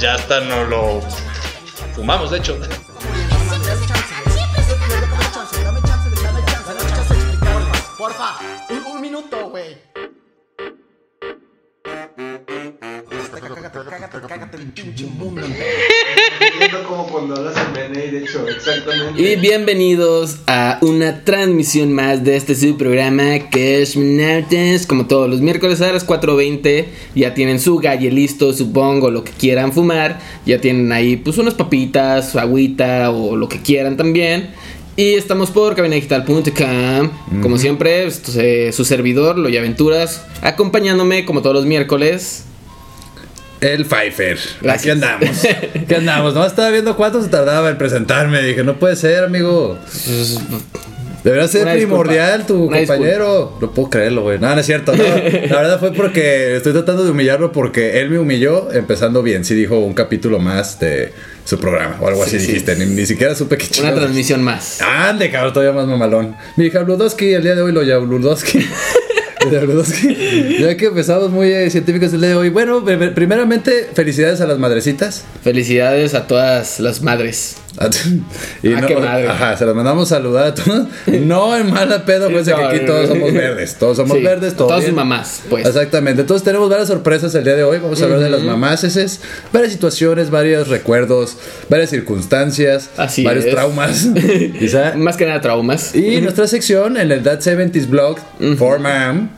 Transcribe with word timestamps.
Ya 0.00 0.14
hasta 0.14 0.40
no 0.40 0.64
lo 0.64 1.00
fumamos, 1.94 2.30
de 2.30 2.38
hecho. 2.38 2.58
Porfa, 7.96 8.36
un, 8.92 9.00
minuto, 9.00 9.48
güey. 9.50 9.76
Viendo 17.14 17.34
como 17.34 17.34
cuando 17.34 17.36
hablas 17.36 17.56
en 17.56 17.92
BNI, 17.92 18.10
de 18.10 18.18
hecho, 18.18 18.46
exactamente. 18.48 19.22
Y 19.22 19.36
bienvenidos 19.36 20.38
a 20.46 20.78
una 20.80 21.24
transmisión 21.24 21.92
más 21.92 22.24
de 22.24 22.36
este 22.36 22.54
su 22.54 22.76
programa 22.76 23.38
Cosmonautas. 23.50 24.86
Como 24.86 25.06
todos 25.06 25.30
los 25.30 25.40
miércoles 25.40 25.80
a 25.80 25.92
las 25.92 26.06
4.20 26.06 26.86
ya 27.14 27.34
tienen 27.34 27.60
su 27.60 27.76
galle 27.76 28.10
listo, 28.10 28.52
supongo, 28.52 29.10
lo 29.10 29.24
que 29.24 29.32
quieran 29.32 29.72
fumar. 29.72 30.20
Ya 30.46 30.60
tienen 30.60 30.90
ahí 30.92 31.16
pues 31.16 31.38
unas 31.38 31.54
papitas, 31.54 32.32
su 32.32 32.38
agüita 32.38 33.10
o 33.10 33.36
lo 33.36 33.48
que 33.48 33.60
quieran 33.60 33.96
también. 33.96 34.50
Y 34.96 35.14
estamos 35.14 35.50
por 35.50 35.74
cabinadigital.com. 35.74 37.42
Como 37.42 37.58
siempre, 37.58 38.06
esto 38.06 38.40
es 38.40 38.74
su 38.74 38.84
servidor, 38.84 39.38
Loya 39.38 39.60
Aventuras, 39.60 40.24
acompañándome 40.40 41.24
como 41.24 41.42
todos 41.42 41.54
los 41.54 41.66
miércoles. 41.66 42.44
El 43.64 43.84
Pfeiffer. 43.86 44.38
Gracias. 44.60 44.80
Aquí 44.82 44.90
andamos. 44.90 45.44
Aquí 45.82 45.94
andamos. 45.94 46.34
No 46.34 46.44
estaba 46.46 46.70
viendo 46.70 46.96
cuánto 46.96 47.22
se 47.22 47.28
tardaba 47.28 47.70
en 47.70 47.78
presentarme. 47.78 48.42
Dije, 48.42 48.62
no 48.64 48.78
puede 48.78 48.96
ser, 48.96 49.24
amigo. 49.24 49.78
Debería 51.22 51.48
ser 51.48 51.62
Una 51.62 51.72
primordial 51.72 52.40
disculpa. 52.40 52.46
tu 52.46 52.68
Una 52.68 52.78
compañero. 52.78 53.56
No 53.60 53.70
puedo 53.72 53.88
creerlo, 53.88 54.22
güey. 54.22 54.38
No, 54.38 54.54
no 54.54 54.60
es 54.60 54.66
cierto. 54.66 54.94
no. 54.94 55.02
La 55.48 55.56
verdad 55.62 55.80
fue 55.80 55.92
porque 55.94 56.56
estoy 56.56 56.72
tratando 56.74 57.02
de 57.04 57.10
humillarlo 57.12 57.50
porque 57.52 58.00
él 58.00 58.10
me 58.10 58.18
humilló 58.18 58.70
empezando 58.72 59.22
bien. 59.22 59.44
Sí 59.46 59.54
dijo 59.54 59.78
un 59.78 59.94
capítulo 59.94 60.38
más 60.38 60.78
de 60.80 61.14
su 61.46 61.58
programa 61.58 61.96
o 62.00 62.08
algo 62.08 62.22
así 62.22 62.32
Sí, 62.32 62.40
sí. 62.40 62.46
dijiste. 62.48 62.76
Ni, 62.76 62.84
ni 62.84 63.06
siquiera 63.06 63.34
supe 63.34 63.56
qué 63.56 63.64
Una 63.64 63.72
chingados. 63.72 64.00
transmisión 64.00 64.42
más. 64.42 64.82
Ande, 64.82 65.30
cabrón, 65.30 65.54
todavía 65.54 65.72
más 65.74 65.86
mamalón. 65.86 66.36
Mi 66.56 66.66
hija 66.66 66.80
Bludowski, 66.82 67.32
el 67.32 67.42
día 67.42 67.54
de 67.54 67.62
hoy 67.62 67.72
lo 67.72 67.80
llamo 67.82 68.06
Bludowski. 68.06 68.68
De 69.50 69.58
Bludowski. 69.60 70.58
Ya 70.60 70.76
que 70.76 70.86
empezamos 70.86 71.30
muy 71.30 71.48
eh, 71.48 71.70
científicos 71.70 72.12
el 72.12 72.20
día 72.20 72.30
de 72.30 72.34
hoy. 72.36 72.50
Bueno, 72.50 72.84
primeramente, 72.84 73.88
felicidades 73.94 74.40
a 74.40 74.46
las 74.46 74.58
madrecitas. 74.58 75.24
Felicidades 75.42 76.14
a 76.14 76.26
todas 76.26 76.80
las 76.80 77.02
madres. 77.02 77.56
Y 78.62 78.72
Ah, 78.72 78.84
qué 78.86 78.96
madre. 78.96 79.28
Ajá, 79.28 79.56
se 79.56 79.66
las 79.66 79.74
mandamos 79.74 80.08
saludar 80.08 80.46
a 80.48 80.54
todos. 80.54 80.86
No 81.06 81.56
en 81.56 81.70
mala 81.70 82.04
pedo, 82.04 82.30
pues 82.30 82.46
que 82.46 82.52
No, 82.52 82.68
aquí 82.68 82.80
no, 82.80 82.86
todos 82.86 83.08
no. 83.08 83.14
somos 83.14 83.32
verdes. 83.32 83.74
Todos 83.76 83.96
somos 83.96 84.16
Sí, 84.16 84.22
verdes, 84.22 84.54
todos. 84.54 84.70
todas 84.70 84.92
mamás, 84.92 85.42
pues. 85.50 85.66
Exactamente. 85.66 86.22
Entonces 86.22 86.44
tenemos 86.44 86.68
varias 86.70 86.88
sorpresas 86.88 87.34
el 87.34 87.44
día 87.44 87.56
de 87.56 87.64
hoy. 87.64 87.78
Vamos 87.78 88.00
a 88.00 88.04
hablar 88.04 88.20
de 88.20 88.30
las 88.30 88.42
mamás, 88.42 88.84
es 88.84 89.20
varias 89.52 89.72
situaciones, 89.72 90.30
varios 90.30 90.68
recuerdos, 90.68 91.36
varias 91.68 91.90
circunstancias, 91.90 92.90
Así 92.96 93.24
varios 93.24 93.44
es. 93.46 93.50
traumas. 93.52 94.08
Quizá. 94.58 94.94
Más 94.96 95.16
que 95.16 95.26
nada 95.26 95.40
traumas. 95.40 95.94
Y 95.94 96.20
nuestra 96.20 96.46
sección 96.46 96.96
en 96.96 97.10
el 97.12 97.22
That 97.22 97.40
70s 97.40 97.88
blog, 97.88 98.18
For 98.58 98.78
Mam. 98.78 99.30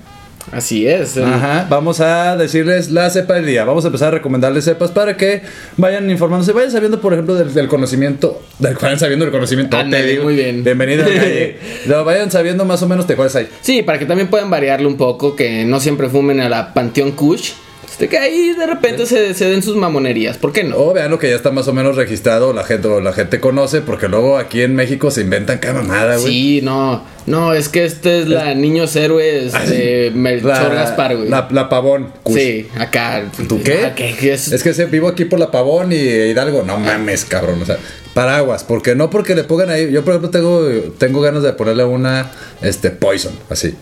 Así 0.53 0.87
es. 0.87 1.17
el- 1.17 1.25
Ajá, 1.25 1.67
vamos 1.69 2.01
a 2.01 2.37
decirles 2.37 2.91
la 2.91 3.11
cepa 3.11 3.35
del 3.35 3.47
día. 3.47 3.65
Vamos 3.65 3.85
a 3.85 3.89
empezar 3.89 4.09
a 4.09 4.11
recomendarles 4.13 4.65
cepas 4.65 4.91
para 4.93 5.17
que 5.17 5.43
vayan 5.77 6.09
informándose, 6.11 6.53
vayan 6.53 6.71
sabiendo, 6.71 7.01
por 7.01 7.13
ejemplo, 7.13 7.35
del, 7.35 7.53
del 7.53 7.69
conocimiento, 7.69 8.43
del 8.59 8.75
vayan 8.75 8.99
sabiendo 8.99 9.25
el 9.25 9.33
conocimiento. 9.33 9.77
Te 9.91 10.03
digo. 10.05 10.25
muy 10.25 10.35
bien. 10.35 10.63
Bienvenido 10.63 11.05
al 11.07 11.15
calle. 11.15 11.59
Lo 11.87 12.05
vayan 12.05 12.31
sabiendo 12.31 12.65
más 12.65 12.83
o 12.83 12.89
menos 12.89 13.07
de 13.09 13.17
cuáles 13.17 13.35
hay. 13.37 13.49
Sí, 13.61 13.83
para 13.83 13.99
que 13.99 14.07
también 14.07 14.29
puedan 14.29 14.49
variarle 14.51 14.87
un 14.87 14.97
poco, 14.97 15.35
que 15.35 15.65
no 15.65 15.81
siempre 15.81 16.09
fumen 16.09 16.41
a 16.41 16.49
la 16.49 16.73
Panteón 16.75 17.13
Kush. 17.13 17.53
Este, 17.89 18.09
que 18.09 18.19
ahí 18.19 18.53
de 18.53 18.67
repente 18.67 19.07
se, 19.07 19.35
se 19.35 19.49
den 19.49 19.63
sus 19.63 19.77
mamonerías. 19.77 20.37
¿Por 20.37 20.53
qué 20.53 20.65
no? 20.65 20.77
O 20.77 20.93
vean 20.93 21.11
lo 21.11 21.19
que 21.19 21.31
ya 21.31 21.37
está 21.37 21.51
más 21.51 21.67
o 21.69 21.73
menos 21.73 21.97
registrado, 21.97 22.53
la 22.53 22.65
gente, 22.65 22.89
o 22.89 23.01
la 23.01 23.13
gente 23.13 23.41
conoce, 23.41 23.81
porque 23.81 24.09
luego 24.09 24.39
aquí 24.39 24.63
en 24.63 24.75
México 24.75 25.11
se 25.11 25.23
inventan 25.23 25.59
cada 25.59 25.81
mamada, 25.83 26.17
güey. 26.17 26.33
Sí, 26.33 26.61
no. 26.63 27.17
No, 27.27 27.55
es 27.55 27.69
que 27.69 27.85
este 27.85 28.21
es 28.21 28.29
la 28.29 28.55
Niños 28.55 28.95
Héroes 28.95 29.53
de 29.69 30.13
Melchor 30.15 30.75
Gaspar, 30.75 31.17
güey. 31.17 31.29
La, 31.29 31.49
la 31.51 31.69
pavón. 31.69 32.13
Kush. 32.23 32.37
Sí, 32.37 32.69
acá. 32.79 33.25
¿Tú 33.49 33.61
qué? 33.63 33.85
Ah. 33.85 33.95
Es 33.97 34.63
que 34.63 34.73
se, 34.73 34.85
vivo 34.87 35.09
aquí 35.09 35.25
por 35.25 35.41
la 35.41 35.51
Pavón 35.51 35.91
y 35.93 35.97
Hidalgo. 35.97 36.63
No 36.63 36.79
mames, 36.79 37.25
cabrón. 37.25 37.63
O 37.63 37.67
sea, 37.67 37.79
paraguas. 38.15 38.63
Porque 38.63 38.95
no 38.95 39.11
porque 39.11 39.35
le 39.35 39.43
pongan 39.43 39.71
ahí. 39.71 39.91
Yo, 39.91 40.05
por 40.05 40.13
ejemplo, 40.13 40.31
tengo, 40.31 40.67
tengo 40.99 41.21
ganas 41.21 41.43
de 41.43 41.53
ponerle 41.53 41.85
una 41.85 42.31
este, 42.63 42.91
Poison. 42.91 43.33
Así. 43.51 43.75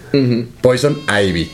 Poison 0.63 0.99
Ivy. 1.09 1.51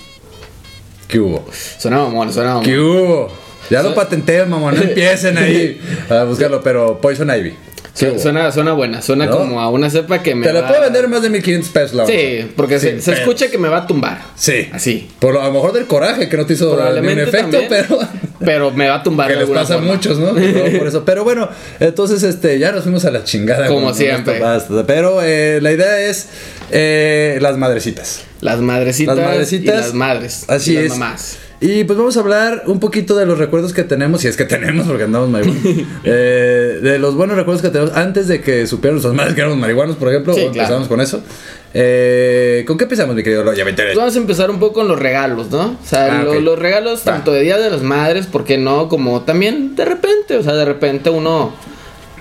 ¿Qué 1.11 1.19
hubo? 1.19 1.45
Suena 1.79 1.99
mamón, 1.99 2.33
suena 2.33 2.51
mamón. 2.51 2.65
¿Qué 2.65 2.79
hubo? 2.79 3.33
Ya 3.71 3.83
lo 3.83 3.95
patenté, 3.95 4.45
mamá. 4.45 4.73
No 4.73 4.83
empiecen 4.83 5.39
ahí 5.39 5.81
a 6.11 6.25
buscarlo. 6.25 6.61
Pero 6.63 7.01
Poison 7.01 7.29
Ivy. 7.31 7.55
¿Qué 7.99 8.13
Su-? 8.13 8.19
Suena, 8.21 8.51
suena 8.53 8.73
buena, 8.73 9.03
suena 9.03 9.27
¿No? 9.27 9.37
como 9.39 9.61
a 9.61 9.69
una 9.71 9.91
cepa 9.91 10.23
que 10.23 10.35
me 10.35 10.47
Te 10.47 10.53
la 10.53 10.63
va- 10.63 10.69
puedo 10.69 10.81
vender 10.83 11.09
más 11.09 11.23
de 11.23 11.31
1500 11.31 11.71
pesos. 11.71 11.93
la 11.95 12.07
Sí, 12.07 12.51
porque 12.57 12.79
se, 12.79 12.97
escucha 12.97 13.51
que 13.51 13.59
me 13.59 13.69
va 13.69 13.79
a 13.79 13.87
tumbar. 13.87 14.23
Sí. 14.37 14.69
Así. 14.73 15.09
Por 15.19 15.35
lo, 15.35 15.43
a 15.43 15.47
lo 15.47 15.53
mejor 15.53 15.73
del 15.73 15.87
coraje 15.87 16.29
que 16.29 16.37
no 16.37 16.47
te 16.47 16.55
hizo 16.55 16.65
ningún 16.67 16.79
Probablemente 16.79 17.23
efecto, 17.25 17.59
también, 17.59 17.69
pero. 17.69 17.99
Pero 18.45 18.71
me 18.71 18.89
va 18.89 18.97
a 18.97 19.03
tumbar 19.03 19.31
que 19.31 19.37
les 19.37 19.49
pasa 19.49 19.75
a 19.75 19.79
muchos, 19.79 20.19
¿no? 20.19 20.33
No, 20.41 20.79
por 20.79 20.87
eso. 20.87 21.05
Pero 21.05 21.25
bueno, 21.25 21.49
entonces 21.79 22.23
este, 22.23 22.59
ya 22.59 22.73
nos 22.73 22.85
fuimos 22.85 23.05
a 23.05 23.11
la 23.11 23.25
chingada. 23.25 23.67
Como 23.67 23.93
siempre. 23.95 24.41
esto. 24.57 24.85
Pero 24.87 25.23
eh, 25.23 25.61
la 25.63 25.73
idea 25.73 26.01
es 26.01 26.29
eh, 26.71 27.39
las 27.41 27.57
madrecitas. 27.57 28.25
Las 28.41 28.61
madrecitas, 28.61 29.17
Las 29.17 29.27
madrecitas. 29.27 29.75
y 29.75 29.79
las 29.79 29.95
madres. 29.95 30.45
Así 30.49 30.73
y 30.73 30.75
las 30.75 30.85
es. 30.85 30.91
mamás. 30.93 31.39
Y 31.63 31.85
pues 31.85 31.99
vamos 31.99 32.17
a 32.17 32.21
hablar 32.21 32.63
un 32.67 32.81
poquito 32.81 33.15
de 33.17 33.27
los 33.27 33.37
recuerdos 33.37 33.75
que 33.75 33.85
tenemos, 33.85 34.23
si 34.23 34.29
es 34.29 34.37
que 34.39 34.47
tenemos, 34.47 34.87
porque 34.87 35.05
andamos 35.05 35.29
marihuanos. 35.29 35.63
eh, 36.05 36.81
de 36.83 36.99
los 36.99 37.15
buenos 37.15 37.37
recuerdos 37.37 37.61
que 37.61 37.69
tenemos 37.69 37.95
antes 37.95 38.29
de 38.29 38.41
que 38.41 38.67
supieran 38.67 38.95
nuestras 38.95 39.15
madres 39.15 39.35
que 39.35 39.43
éramos 39.43 39.59
marihuanos, 39.59 39.97
por 39.97 40.09
ejemplo. 40.09 40.33
Sí, 40.33 40.41
o 40.41 40.47
empezamos 40.47 40.89
claro. 40.89 40.89
con 40.89 41.01
eso. 41.03 41.23
Eh, 41.73 42.65
¿Con 42.67 42.77
qué 42.79 42.85
empezamos, 42.85 43.15
mi 43.15 43.23
querido? 43.23 43.45
Pues 43.45 43.97
vamos 43.97 44.15
a 44.15 44.19
empezar 44.19 44.51
un 44.51 44.59
poco 44.59 44.75
con 44.75 44.89
los 44.89 44.99
regalos, 44.99 45.51
¿no? 45.51 45.77
O 45.83 45.87
sea, 45.87 46.21
Ah, 46.21 46.23
lo- 46.25 46.41
los 46.41 46.59
regalos 46.59 47.01
Va. 47.01 47.05
tanto 47.13 47.33
de 47.33 47.43
Día 47.43 47.59
de 47.59 47.71
las 47.71 47.83
Madres, 47.83 48.27
¿por 48.27 48.45
qué 48.45 48.59
no? 48.59 48.89
Como 48.89 49.23
también 49.23 49.77
de 49.77 49.85
repente, 49.85 50.37
o 50.37 50.43
sea, 50.43 50.55
de 50.55 50.65
repente 50.65 51.11
uno... 51.11 51.53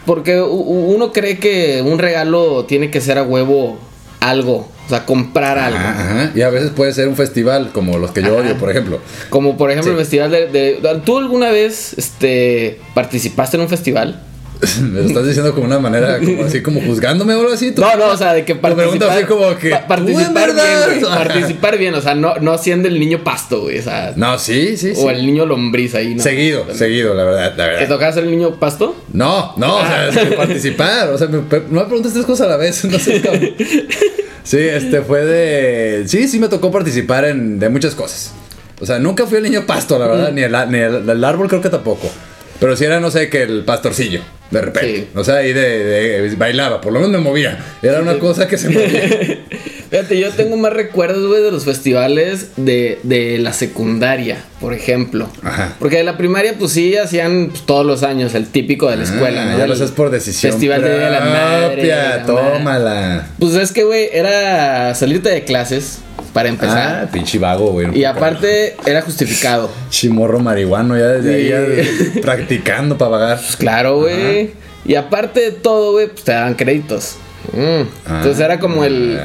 Porque 0.06 0.42
uno 0.42 1.12
cree 1.12 1.38
que 1.38 1.84
un 1.86 2.00
regalo 2.00 2.66
tiene 2.66 2.90
que 2.90 3.00
ser 3.02 3.18
a 3.20 3.24
huevo 3.24 3.78
algo, 4.22 4.68
o 4.86 4.90
sea, 4.90 5.06
comprar 5.06 5.60
algo. 5.60 5.78
Ajá, 5.78 5.92
ajá. 6.24 6.31
Y 6.36 6.42
a 6.42 6.50
veces 6.50 6.72
puede 6.72 6.94
ser 6.94 7.08
un 7.08 7.16
festival, 7.16 7.72
como 7.74 7.98
los 8.00 8.12
que 8.12 8.22
yo 8.24 8.34
Ajá. 8.38 8.42
odio, 8.48 8.58
por 8.58 8.72
ejemplo. 8.72 9.00
Como 9.30 9.56
por 9.56 9.70
ejemplo 9.70 9.92
Sí. 9.92 9.98
el 9.98 10.04
festival 10.04 10.31
de, 10.31 10.48
de- 10.48 11.02
¿Tú 11.06 11.18
alguna 11.20 11.52
vez 11.52 11.94
este, 11.98 12.80
participaste 12.96 13.58
en 13.58 13.62
un 13.62 13.70
festival? 13.70 14.22
Me 14.81 15.00
lo 15.02 15.08
estás 15.08 15.25
diciendo 15.25 15.53
como 15.53 15.68
una 15.68 15.80
manera, 15.80 16.20
como 16.24 16.44
así, 16.44 16.62
como 16.62 16.81
juzgándome 16.81 17.34
o 17.34 17.40
algo 17.40 17.53
así. 17.53 17.74
No, 17.78 17.96
no, 17.96 18.08
o 18.08 18.18
sea, 18.18 18.34
de 18.34 18.44
que 18.44 18.56
participar... 18.56 19.09
así 19.12 19.24
como 19.25 19.56
que, 19.58 19.70
pa- 19.70 19.96
¿tú 19.96 20.03
en 20.03 20.06
participar 20.06 20.34
verdad? 20.34 20.88
bien, 20.90 21.00
güey. 21.02 21.14
Participar 21.18 21.78
bien, 21.78 21.94
o 21.96 22.02
sea, 22.02 22.16
no, 22.16 22.36
no 22.36 22.58
siendo 22.58 22.88
el 22.90 23.00
niño 23.00 23.24
pasto, 23.24 23.62
güey, 23.62 23.80
o 23.80 23.84
sea... 23.84 24.14
No, 24.18 24.38
sí, 24.38 24.75
sí, 24.75 24.94
sí. 24.96 25.02
O 25.02 25.09
el 25.09 25.25
niño 25.25 25.46
lombriz 25.46 25.96
ahí, 25.96 26.14
¿no? 26.16 26.22
Seguido, 26.24 26.66
seguido, 26.74 27.14
la 27.14 27.24
verdad, 27.24 27.54
la 27.56 27.63
¿Te 27.66 27.72
verdad. 27.72 27.88
tocaba 27.88 28.12
ser 28.12 28.24
el 28.25 28.31
niño 28.31 28.56
pasto? 28.60 28.95
No, 29.13 29.54
no, 29.57 29.78
o 29.78 29.81
sea, 29.86 30.10
es 30.10 30.18
que 30.18 30.36
participar. 30.36 31.10
O 31.10 31.18
sea, 31.18 31.28
me- 31.28 31.38
no 31.38 31.80
me 31.81 31.86
preguntes 31.86 32.12
tres 32.13 32.25
cosas 32.25 32.48
a 32.48 32.50
la 32.50 32.57
vez. 32.57 32.84
No 32.86 33.00
sé 33.00 33.22
cómo. 33.22 33.39
Sí, 34.44 34.57
este 34.57 35.01
fue 35.01 35.24
de. 35.25 36.04
Sí, 36.07 36.28
sí 36.28 36.39
me 36.39 36.48
tocó 36.50 36.72
participar 36.72 37.25
en 37.25 37.60
de 37.60 37.69
muchas 37.69 37.94
cosas. 37.95 38.34
O 38.81 38.86
sea, 38.86 38.98
nunca 38.98 39.25
fui 39.28 39.38
el 39.38 39.44
niño 39.44 39.66
pasto, 39.68 40.00
la 40.00 40.07
verdad, 40.07 40.31
ni, 40.31 40.42
el, 40.42 40.51
ni 40.69 40.78
el, 40.80 41.07
el 41.10 41.24
árbol 41.24 41.48
creo 41.48 41.62
que 41.62 41.69
tampoco. 41.69 42.10
Pero 42.60 42.76
sí 42.76 42.86
era, 42.86 43.00
no 43.00 43.10
sé, 43.12 43.30
que 43.30 43.44
el 43.44 43.64
pastorcillo, 43.64 44.22
de 44.52 44.62
repente. 44.62 44.96
Sí. 44.98 45.08
O 45.16 45.24
sea, 45.24 45.36
ahí 45.36 45.54
de, 45.54 45.84
de- 45.84 46.36
bailaba, 46.36 46.82
por 46.82 46.92
lo 46.92 47.00
menos 47.00 47.14
me 47.14 47.20
movía. 47.20 47.58
Era 47.82 48.02
una 48.02 48.20
cosa 48.20 48.48
que 48.48 48.58
se 48.58 48.70
movía. 48.70 49.40
Fíjate, 49.90 50.20
yo 50.20 50.30
tengo 50.34 50.56
más 50.56 50.72
recuerdos, 50.72 51.26
güey, 51.26 51.42
de 51.42 51.50
los 51.50 51.66
festivales 51.66 52.50
de, 52.58 53.00
de 53.02 53.40
la 53.40 53.54
secundaria, 53.54 54.38
por 54.62 54.74
ejemplo. 54.76 55.28
Ajá. 55.42 55.74
Porque 55.80 55.98
de 55.98 56.04
la 56.04 56.16
primaria, 56.16 56.54
pues 56.60 56.74
sí, 56.74 56.96
hacían 56.96 57.48
pues, 57.50 57.64
todos 57.66 57.86
los 57.86 58.04
años 58.04 58.36
el 58.36 58.46
típico 58.48 58.88
de 58.90 58.98
la 58.98 59.04
escuela, 59.04 59.44
Ah, 59.44 59.52
¿no? 59.54 59.58
Ya 59.58 59.66
lo 59.66 59.74
haces 59.74 59.90
por 59.90 60.12
decisión. 60.12 60.52
Festival 60.52 60.84
de 60.84 60.90
de 60.90 61.10
la 61.10 61.20
Madre. 61.22 61.74
propia, 61.76 61.96
la 61.96 62.18
madre. 62.34 62.54
Tómala. 62.60 63.28
Pues 63.40 63.56
es 63.56 63.72
que, 63.72 63.84
güey, 63.84 64.10
era 64.14 64.94
salirte 64.94 65.30
de 65.30 65.44
clases 65.44 66.00
para 66.39 66.50
empezar. 66.50 67.03
Ah, 67.03 67.09
pinche 67.12 67.38
vago, 67.38 67.71
güey. 67.71 67.97
y 67.97 68.06
aparte 68.06 68.75
era 68.86 69.01
justificado. 69.01 69.69
Chimorro 69.89 70.39
marihuano, 70.39 70.97
ya 70.97 71.07
desde 71.07 71.36
ahí 71.36 71.50
ya 71.50 72.21
practicando 72.21 72.97
para 72.97 73.12
pagar. 73.12 73.38
Pues 73.39 73.56
claro, 73.57 73.97
güey. 74.00 74.51
Y 74.86 74.95
aparte 74.95 75.41
de 75.41 75.51
todo, 75.51 75.91
güey, 75.91 76.07
pues 76.07 76.24
te 76.24 76.31
daban 76.31 76.56
créditos. 76.56 77.15
Mm. 77.53 78.12
Entonces 78.15 78.39
Ah. 78.41 78.45
era 78.45 78.59
como 78.59 78.83
el. 78.83 79.19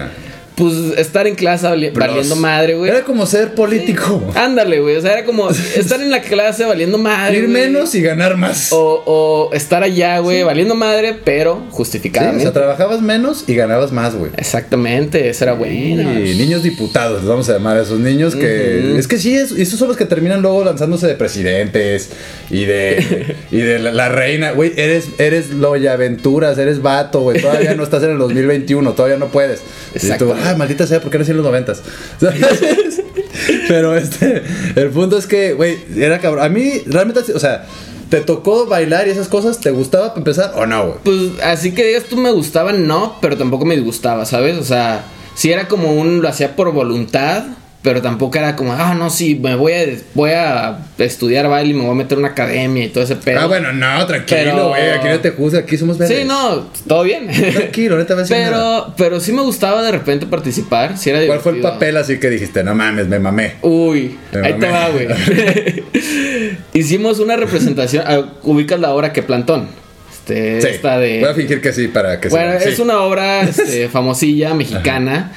Pues 0.57 0.73
estar 0.99 1.27
en 1.27 1.35
clase 1.35 1.67
vali- 1.67 1.91
valiendo 1.91 2.37
madre, 2.37 2.77
güey. 2.77 2.89
Era 2.89 3.03
como 3.03 3.27
ser 3.27 3.55
político. 3.55 4.23
Ándale, 4.37 4.79
güey. 4.81 4.95
O 4.97 5.01
sea, 5.01 5.15
era 5.15 5.25
como 5.25 5.51
estar 5.77 6.01
en 6.01 6.11
la 6.13 6.21
clase 6.23 6.65
valiendo 6.65 6.97
madre. 6.97 7.39
Ir 7.39 7.49
güey. 7.49 7.53
menos 7.53 7.93
y 7.97 8.01
ganar 8.03 8.37
más. 8.37 8.73
O, 8.73 9.03
o 9.05 9.53
estar 9.53 9.83
allá, 9.83 10.21
güey, 10.21 10.45
valiendo 10.45 10.77
madre, 10.77 11.17
pero 11.25 11.55
Sí, 11.57 11.67
o 11.71 11.73
justificadamente. 11.73 12.43
sea, 12.45 12.53
trabajabas 12.53 13.01
menos 13.03 13.45
y 13.49 13.57
ganabas 13.57 13.91
más, 13.91 14.15
güey. 14.15 14.31
Exactamente, 14.37 15.29
eso 15.29 15.43
era 15.45 15.55
bueno. 15.55 16.19
Y 16.21 16.35
niños 16.37 16.63
diputados, 16.63 17.21
les 17.23 17.29
vamos 17.29 17.49
a 17.49 17.55
llamar 17.55 17.77
a 17.79 17.83
esos 17.83 17.99
niños 17.99 18.37
que. 18.37 18.97
Es 18.97 19.09
que 19.09 19.19
sí, 19.19 19.35
es- 19.35 19.51
esos 19.51 19.77
son 19.79 19.89
los 19.89 19.97
que 19.97 20.05
terminan 20.05 20.41
luego 20.41 20.63
lanzándose 20.65 21.09
de 21.09 21.15
presidentes 21.17 22.11
y 22.49 22.65
de. 22.65 23.35
y 23.51 23.57
de 23.57 23.81
la, 23.81 23.91
la 23.91 24.09
reina. 24.09 24.53
Güey, 24.53 24.73
eres, 24.77 25.07
eres 25.19 25.51
Loya 25.51 25.95
Aventuras, 25.95 26.59
eres 26.59 26.81
vato, 26.81 27.23
güey. 27.23 27.41
Todavía 27.43 27.75
no 27.75 27.83
estás 27.83 28.05
en 28.05 28.11
el 28.13 28.19
2021, 28.19 28.93
todavía 28.93 29.17
no 29.19 29.27
puedes. 29.29 29.61
Exacto. 29.95 30.37
Ah, 30.45 30.55
maldita 30.57 30.87
sea, 30.87 31.01
¿por 31.01 31.11
qué 31.11 31.19
nací 31.19 31.31
en 31.31 31.39
los 31.39 31.47
noventas? 31.47 31.83
Pero 33.69 33.97
este. 33.97 34.43
El 34.77 34.91
punto 34.91 35.19
es 35.19 35.27
que, 35.27 35.55
güey, 35.55 35.79
era 35.97 36.21
cabrón. 36.21 36.45
A 36.45 36.49
mí, 36.49 36.83
realmente, 36.87 37.33
o 37.33 37.39
sea. 37.39 37.67
¿Te 38.11 38.21
tocó 38.21 38.67
bailar 38.67 39.09
y 39.09 39.11
esas 39.11 39.29
cosas? 39.29 39.59
¿Te 39.61 39.71
gustaba 39.71 40.09
para 40.09 40.19
empezar 40.19 40.53
o 40.55 40.67
no, 40.67 40.87
güey? 40.87 40.99
Pues 41.03 41.43
así 41.43 41.73
que 41.73 41.85
digas 41.85 42.05
tú 42.05 42.17
me 42.17 42.31
gustaba, 42.31 42.73
no, 42.73 43.17
pero 43.21 43.37
tampoco 43.37 43.65
me 43.65 43.75
disgustaba, 43.75 44.25
¿sabes? 44.25 44.57
O 44.59 44.63
sea, 44.63 45.07
sí 45.35 45.51
era 45.51 45.67
como 45.67 45.93
un, 45.93 46.23
lo 46.23 46.29
hacía 46.29 46.55
por 46.55 46.71
voluntad, 46.73 47.45
pero 47.85 48.01
tampoco 48.01 48.39
era 48.39 48.57
como, 48.57 48.73
ah, 48.73 48.95
no, 48.95 49.11
sí, 49.11 49.35
me 49.35 49.55
voy 49.57 49.75
a, 49.75 49.85
voy 50.15 50.31
a 50.31 50.79
estudiar 50.97 51.49
baile 51.49 51.73
y 51.73 51.75
me 51.75 51.83
voy 51.83 51.91
a 51.91 51.95
meter 51.95 52.17
a 52.17 52.19
una 52.21 52.29
academia 52.29 52.83
y 52.83 52.89
todo 52.89 53.05
ese 53.05 53.15
pedo. 53.15 53.41
Ah, 53.41 53.47
bueno, 53.47 53.75
no, 53.75 54.07
tranquilo, 54.07 54.41
Pero- 54.43 54.69
güey. 54.71 54.89
Aquí 54.89 55.07
no 55.07 55.21
te 55.21 55.31
juzga, 55.33 55.59
aquí 55.59 55.77
somos 55.77 55.99
verdes. 55.99 56.19
Sí, 56.19 56.25
no, 56.25 56.67
todo 56.89 57.03
bien. 57.03 57.29
Tranquilo, 57.29 58.03
te 58.07 58.15
vas 58.15 58.27
decir 58.27 58.43
nada. 58.51 58.87
pero, 58.87 58.95
pero 58.97 59.21
sí 59.21 59.33
me 59.33 59.43
gustaba 59.43 59.83
de 59.83 59.91
repente 59.91 60.25
participar, 60.25 60.97
sí 60.97 61.11
era 61.11 61.27
¿Cuál 61.27 61.41
fue 61.41 61.53
el 61.53 61.61
papel 61.61 61.99
así 61.99 62.19
que 62.19 62.31
dijiste? 62.31 62.65
No 62.65 62.75
mames, 62.75 63.07
me 63.07 63.19
mamé. 63.19 63.57
Uy, 63.61 64.17
Me 64.33 64.47
ahí 64.47 64.55
te 64.55 64.67
va, 64.67 64.89
güey. 64.89 65.07
Hicimos 66.73 67.19
una 67.19 67.37
representación, 67.37 68.03
ah, 68.07 68.25
ubicas 68.45 68.81
la 68.81 68.95
obra 68.95 69.13
que 69.13 69.23
Plantón. 69.23 69.69
Este, 70.11 70.63
Sí. 70.63 70.69
esta 70.69 70.99
de... 70.99 71.21
Voy 71.21 71.29
a 71.29 71.35
fingir 71.35 71.61
que 71.61 71.71
sí 71.75 71.89
para 71.89 72.19
que 72.19 72.31
Bueno, 72.31 72.55
es 72.55 72.79
una 72.79 73.03
obra 73.03 73.43
este, 73.43 73.91
famosilla 73.91 74.55
mexicana. 74.55 75.33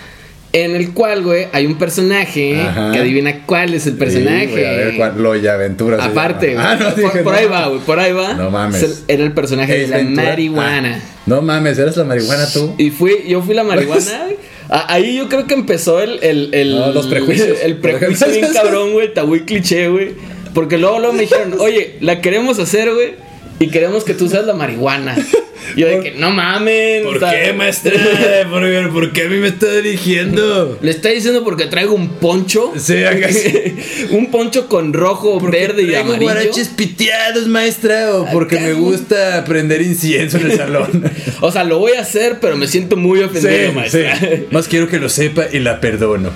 En 0.54 0.76
el 0.76 0.94
cual, 0.94 1.24
güey, 1.24 1.48
hay 1.52 1.66
un 1.66 1.78
personaje 1.78 2.60
Ajá. 2.60 2.92
que 2.94 3.00
adivina 3.00 3.46
cuál 3.46 3.74
es 3.74 3.86
el 3.86 3.94
personaje. 3.94 4.66
a 4.68 4.72
ver, 4.72 4.96
cuál, 4.96 5.22
Loya 5.22 5.54
Aventuras. 5.56 6.02
se 6.02 6.08
Aparte, 6.08 6.54
güey. 6.54 6.66
Ah, 6.66 6.78
no, 6.80 6.86
por, 6.90 6.96
dije, 6.96 7.20
por 7.24 7.34
no. 7.34 7.40
ahí 7.40 7.46
va, 7.48 7.68
güey, 7.68 7.80
por 7.82 8.00
ahí 8.00 8.14
va. 8.14 8.34
No 8.34 8.50
mames. 8.50 8.82
El- 8.82 8.94
Era 9.10 9.24
el 9.26 9.34
personaje 9.34 9.74
de 9.74 9.84
¿Es 9.84 9.90
la 9.90 9.98
Ventura? 9.98 10.24
marihuana. 10.30 11.02
Ah, 11.04 11.22
no 11.26 11.42
mames, 11.42 11.78
¿eres 11.78 11.98
la 11.98 12.06
marihuana 12.06 12.48
tú? 12.52 12.74
Y 12.78 12.90
fui, 12.92 13.24
yo 13.28 13.42
fui 13.42 13.54
la 13.56 13.64
marihuana. 13.64 14.24
güey. 14.24 14.38
A- 14.70 14.94
Ahí 14.94 15.18
yo 15.18 15.28
creo 15.30 15.46
que 15.48 15.54
empezó 15.54 16.02
el, 16.02 16.20
el, 16.24 16.50
el, 16.54 16.76
No, 16.76 16.92
los 16.92 17.08
prejuicios. 17.08 17.58
El 17.62 17.78
prejuicio 17.78 18.28
bien 18.30 18.48
cabrón, 18.54 18.94
güey, 18.94 19.14
tabú 19.14 19.38
cliché, 19.46 19.90
güey. 19.90 20.12
Porque 20.54 20.78
luego, 20.78 21.00
luego 21.00 21.14
me 21.14 21.22
dijeron, 21.24 21.56
oye, 21.60 21.98
la 22.00 22.22
queremos 22.22 22.58
hacer, 22.58 22.92
güey. 22.94 23.16
Y 23.60 23.68
queremos 23.68 24.04
que 24.06 24.14
tú 24.14 24.28
seas 24.30 24.46
la 24.46 24.54
marihuana. 24.54 25.16
Y 25.76 25.82
yo 25.82 25.88
de 25.88 26.00
que, 26.00 26.12
no 26.12 26.32
mames. 26.32 27.04
¿Por 27.04 27.20
qué, 27.20 27.54
maestra? 27.54 27.94
¿Por, 28.50 28.92
por 28.92 29.14
qué 29.14 29.24
a 29.24 29.30
mí 29.30 29.38
me 29.38 29.48
está 29.48 29.72
dirigiendo? 29.74 30.78
Le 30.82 30.92
está 30.92 31.10
diciendo 31.10 31.44
porque 31.44 31.66
traigo 31.66 31.94
un 31.94 32.10
poncho. 32.10 32.74
Sí, 32.78 33.04
acá 33.04 33.30
un 34.12 34.32
poncho 34.32 34.68
con 34.68 34.94
rojo, 34.94 35.40
verde 35.40 35.84
y 35.84 35.88
Traigo 35.88 36.14
amarillo. 36.14 36.32
guaraches 36.34 36.70
piteados, 36.70 37.48
maestra, 37.48 38.16
o 38.16 38.26
porque 38.32 38.60
me 38.60 38.74
gusta 38.74 39.44
prender 39.46 39.82
incienso 39.82 40.38
en 40.38 40.52
el 40.52 40.58
salón. 40.58 41.12
O 41.42 41.52
sea, 41.52 41.64
lo 41.64 41.78
voy 41.80 41.94
a 41.94 42.02
hacer, 42.02 42.40
pero 42.42 42.58
me 42.58 42.68
siento 42.68 42.96
muy 42.98 43.22
ofendido, 43.22 43.72
maestra. 43.74 44.20
Más 44.52 44.68
quiero 44.68 44.88
que 44.88 44.98
lo 44.98 45.08
sepa 45.08 45.46
y 45.52 45.60
la 45.60 45.80
perdono. 45.80 46.32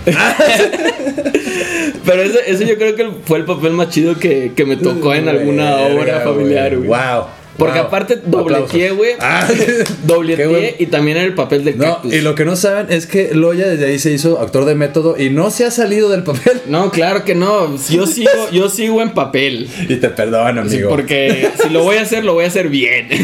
Pero 2.05 2.21
eso, 2.23 2.39
eso 2.45 2.63
yo 2.63 2.77
creo 2.77 2.95
que 2.95 3.09
fue 3.25 3.39
el 3.39 3.45
papel 3.45 3.71
más 3.71 3.89
chido 3.89 4.17
que, 4.17 4.51
que 4.55 4.65
me 4.65 4.75
tocó 4.77 5.13
en 5.13 5.27
alguna 5.27 5.77
obra 5.77 6.21
familiar, 6.21 6.75
güey. 6.75 6.87
Wow. 6.87 7.25
Porque 7.61 7.77
wow. 7.79 7.87
aparte 7.87 8.19
dobleteé, 8.25 8.91
güey. 8.91 9.11
Ah, 9.19 9.47
Dobleteé 10.03 10.75
y 10.79 10.87
también 10.87 11.17
era 11.17 11.25
el 11.27 11.35
papel 11.35 11.63
de 11.63 11.73
No, 11.75 11.85
cactus. 11.85 12.13
y 12.13 12.21
lo 12.21 12.33
que 12.35 12.43
no 12.43 12.55
saben 12.55 12.87
es 12.89 13.05
que 13.05 13.33
Loya 13.35 13.67
desde 13.67 13.85
ahí 13.85 13.99
se 13.99 14.11
hizo 14.11 14.39
actor 14.41 14.65
de 14.65 14.73
método 14.75 15.15
y 15.17 15.29
no 15.29 15.51
se 15.51 15.65
ha 15.65 15.71
salido 15.71 16.09
del 16.09 16.23
papel. 16.23 16.61
No, 16.67 16.89
claro 16.91 17.23
que 17.23 17.35
no. 17.35 17.77
Yo 17.89 18.07
sigo, 18.07 18.29
yo 18.51 18.67
sigo 18.69 19.01
en 19.01 19.11
papel. 19.11 19.69
Y 19.87 19.95
te 19.97 20.09
perdono, 20.09 20.67
Sí, 20.67 20.75
amigo. 20.77 20.89
porque 20.89 21.49
si 21.61 21.69
lo 21.69 21.83
voy 21.83 21.97
a 21.97 22.01
hacer, 22.01 22.25
lo 22.25 22.33
voy 22.33 22.45
a 22.45 22.47
hacer 22.47 22.69
bien. 22.69 23.07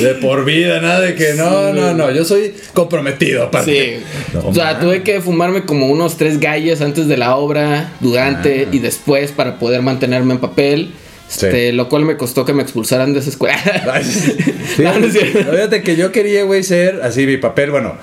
De 0.00 0.14
por 0.20 0.44
vida, 0.44 0.80
nada 0.80 1.00
de 1.00 1.14
que 1.14 1.34
no, 1.34 1.72
no, 1.72 1.94
no. 1.94 2.10
Yo 2.10 2.24
soy 2.24 2.52
comprometido, 2.72 3.44
aparte. 3.44 4.00
Sí. 4.00 4.04
No, 4.34 4.48
o 4.48 4.54
sea, 4.54 4.72
man. 4.72 4.80
tuve 4.80 5.02
que 5.02 5.20
fumarme 5.20 5.64
como 5.64 5.86
unos 5.88 6.16
tres 6.16 6.40
galles 6.40 6.80
antes 6.80 7.06
de 7.08 7.16
la 7.16 7.36
obra, 7.36 7.92
durante 8.00 8.66
Ah. 8.66 8.68
y 8.72 8.78
después 8.80 9.30
para 9.32 9.58
poder 9.58 9.82
mantenerme 9.82 10.34
en 10.34 10.40
papel. 10.40 10.92
Sí. 11.34 11.46
Este, 11.46 11.72
lo 11.72 11.88
cual 11.88 12.04
me 12.04 12.16
costó 12.18 12.44
que 12.44 12.52
me 12.52 12.62
expulsaran 12.62 13.14
de 13.14 13.20
esa 13.20 13.30
escuela. 13.30 13.56
Ay, 13.90 14.04
sí. 14.76 14.82
No, 14.82 14.98
no 14.98 15.06
es 15.06 15.12
cierto. 15.14 15.50
Fíjate 15.50 15.82
que 15.82 15.96
yo 15.96 16.12
quería, 16.12 16.44
güey, 16.44 16.62
ser 16.62 17.00
así 17.02 17.24
mi 17.26 17.38
papel. 17.38 17.70
Bueno, 17.70 17.96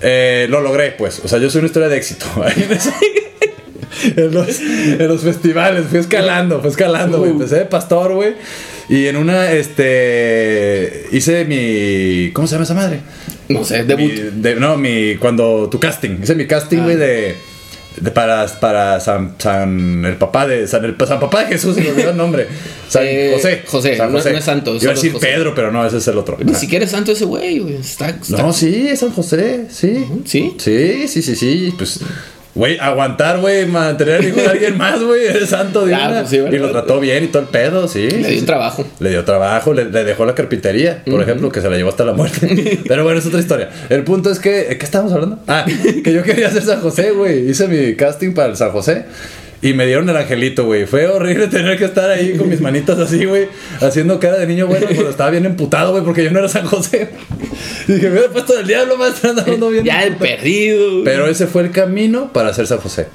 eh, 0.00 0.46
lo 0.48 0.60
logré, 0.62 0.92
pues. 0.92 1.20
O 1.22 1.28
sea, 1.28 1.38
yo 1.38 1.50
soy 1.50 1.58
una 1.60 1.66
historia 1.66 1.88
de 1.90 1.96
éxito. 1.98 2.24
en, 4.16 4.32
los, 4.34 4.60
en 4.60 5.06
los 5.08 5.20
festivales, 5.20 5.84
fui 5.90 5.98
escalando, 5.98 6.60
fui 6.60 6.70
escalando, 6.70 7.18
güey. 7.18 7.30
Uh. 7.30 7.34
Empecé 7.34 7.56
de 7.56 7.64
pastor, 7.66 8.14
güey. 8.14 8.34
Y 8.88 9.06
en 9.06 9.16
una, 9.16 9.52
este. 9.52 11.06
Hice 11.12 11.44
mi. 11.44 12.30
¿Cómo 12.32 12.46
se 12.48 12.54
llama 12.54 12.64
esa 12.64 12.74
madre? 12.74 13.00
No 13.48 13.64
sé, 13.64 13.84
debut. 13.84 14.10
Mi- 14.10 14.40
de- 14.42 14.56
no, 14.56 14.76
mi. 14.76 15.16
Cuando. 15.16 15.68
Tu 15.70 15.78
casting. 15.78 16.18
Hice 16.22 16.34
mi 16.34 16.46
casting, 16.46 16.78
Ah. 16.78 16.84
güey, 16.84 16.96
de. 16.96 17.06
de- 17.06 17.51
para, 18.14 18.46
para 18.60 19.00
San, 19.00 19.34
San. 19.38 20.04
El 20.04 20.16
papá 20.16 20.46
de. 20.46 20.66
San, 20.66 20.84
el, 20.84 20.96
San 21.06 21.20
Papá 21.20 21.40
de 21.44 21.46
Jesús, 21.46 21.74
se 21.74 21.82
me 21.82 21.90
olvidó 21.90 22.10
el 22.10 22.16
nombre. 22.16 22.46
San 22.88 23.02
Eh, 23.06 23.32
José. 23.34 23.62
José, 23.66 23.96
San 23.96 24.12
no- 24.12 24.18
no 24.22 24.28
es 24.38 24.44
santo, 24.44 24.74
Iba 24.76 24.92
a 24.92 24.94
decir 24.94 25.12
José. 25.12 25.26
Pedro, 25.26 25.54
pero 25.54 25.70
no, 25.72 25.86
ese 25.86 25.98
es 25.98 26.08
el 26.08 26.18
otro. 26.18 26.36
Ni 26.42 26.54
siquiera 26.54 26.84
es 26.84 26.90
santo 26.90 27.12
ese 27.12 27.24
güey, 27.24 27.58
güey. 27.58 27.76
Está, 27.76 28.10
está- 28.10 28.42
No, 28.42 28.52
sí, 28.52 28.88
es 28.88 29.00
San 29.00 29.10
José, 29.12 29.66
sí. 29.70 30.04
¿Sí? 30.24 30.54
Sí, 30.58 31.08
sí, 31.08 31.22
sí, 31.22 31.36
sí. 31.36 31.74
Pues, 31.76 32.00
güey, 32.54 32.78
aguantar, 32.78 33.38
güey, 33.40 33.66
mantener 33.66 34.16
al 34.16 34.24
hijo 34.28 34.40
de 34.40 34.46
alguien 34.46 34.76
más, 34.76 35.02
güey, 35.02 35.26
es 35.26 35.48
santo 35.48 35.86
de 35.86 35.94
Ah, 36.02 36.08
una. 36.08 36.18
pues 36.20 36.30
sí, 36.30 36.36
y 36.36 36.58
lo 36.58 36.70
trató 36.70 37.00
bien 37.00 37.24
y 37.24 37.26
todo 37.28 37.42
el 37.42 37.48
pedo, 37.48 37.88
sí. 37.88 38.08
Le 38.10 38.30
dio 38.30 38.44
trabajo. 38.44 38.86
Le 39.00 39.10
dio 39.10 39.24
trabajo, 39.24 39.72
le, 39.74 39.84
le 39.86 40.04
dejó 40.04 40.24
la 40.26 40.34
carpintería, 40.34 41.02
por 41.10 41.22
ejemplo, 41.22 41.50
que 41.50 41.60
se 41.60 41.70
la 41.70 41.76
llevó 41.76 41.88
hasta 41.90 42.04
la 42.04 42.12
muerte. 42.12 42.80
Pero 42.88 43.04
bueno, 43.04 43.18
es 43.18 43.26
otra 43.26 43.40
historia. 43.40 43.70
El 43.88 44.04
punto 44.04 44.30
es 44.30 44.38
que, 44.38 44.76
¿qué 44.78 44.84
estábamos 44.84 45.12
hablando? 45.12 45.38
Ah, 45.48 45.64
que 46.04 46.12
yo 46.12 46.22
quería 46.22 46.48
hacer 46.48 46.62
San 46.62 46.80
José, 46.80 47.12
güey. 47.12 47.48
Hice 47.50 47.68
mi 47.68 47.94
casting 47.96 48.32
para 48.34 48.48
el 48.50 48.56
San 48.56 48.70
José. 48.70 49.04
Y 49.62 49.74
me 49.74 49.86
dieron 49.86 50.08
el 50.08 50.16
angelito, 50.16 50.64
güey. 50.64 50.86
Fue 50.86 51.06
horrible 51.06 51.46
tener 51.48 51.78
que 51.78 51.84
estar 51.84 52.10
ahí 52.10 52.36
con 52.36 52.48
mis 52.48 52.60
manitas 52.60 52.98
así, 52.98 53.24
güey. 53.24 53.46
Haciendo 53.80 54.18
cara 54.18 54.38
de 54.38 54.46
niño 54.48 54.66
bueno 54.66 54.86
cuando 54.86 55.08
estaba 55.10 55.30
bien 55.30 55.46
emputado, 55.46 55.92
güey, 55.92 56.02
porque 56.04 56.24
yo 56.24 56.30
no 56.32 56.40
era 56.40 56.48
San 56.48 56.66
José. 56.66 57.10
Y 57.86 57.92
dije, 57.92 58.06
me 58.08 58.12
hubiera 58.14 58.28
puesto 58.32 58.54
del 58.56 58.66
diablo, 58.66 58.96
más 58.96 59.24
andando 59.24 59.70
bien. 59.70 59.84
Ya 59.84 60.02
he 60.02 60.08
emputado". 60.08 60.30
perdido. 60.36 61.04
Pero 61.04 61.26
ese 61.28 61.46
fue 61.46 61.62
el 61.62 61.70
camino 61.70 62.32
para 62.32 62.52
ser 62.52 62.66
San 62.66 62.78
José. 62.78 63.06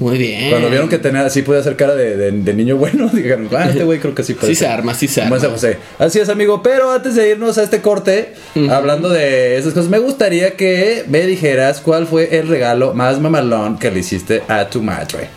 Muy 0.00 0.18
bien. 0.18 0.50
Cuando 0.50 0.68
vieron 0.70 0.88
que 0.88 0.98
tenía, 0.98 1.24
así 1.24 1.42
podía 1.42 1.60
hacer 1.60 1.76
cara 1.76 1.94
de, 1.94 2.16
de- 2.16 2.32
de 2.32 2.54
niño 2.54 2.76
bueno, 2.76 3.08
dijeron, 3.12 3.48
ah, 3.56 3.66
este 3.70 3.84
güey 3.84 4.00
creo 4.00 4.12
que 4.16 4.24
sí 4.24 4.34
puede 4.34 4.48
Sí 4.52 4.56
se 4.56 4.64
ser". 4.64 4.70
arma, 4.72 4.94
sí 4.94 5.06
se 5.06 5.22
arma. 5.22 5.38
San 5.38 5.52
José. 5.52 5.76
Así 6.00 6.18
es, 6.18 6.28
amigo. 6.28 6.60
Pero 6.64 6.90
antes 6.90 7.14
de 7.14 7.30
irnos 7.30 7.56
a 7.58 7.62
este 7.62 7.80
corte, 7.80 8.32
hablando 8.68 9.08
de 9.10 9.56
esas 9.58 9.72
cosas, 9.74 9.88
me 9.88 9.98
gustaría 9.98 10.56
que 10.56 11.04
me 11.08 11.24
dijeras 11.24 11.80
cuál 11.80 12.08
fue 12.08 12.36
el 12.36 12.48
regalo 12.48 12.94
más 12.94 13.20
mamalón 13.20 13.78
que 13.78 13.92
le 13.92 14.00
hiciste 14.00 14.42
a 14.48 14.68
tu 14.68 14.82
madre. 14.82 15.28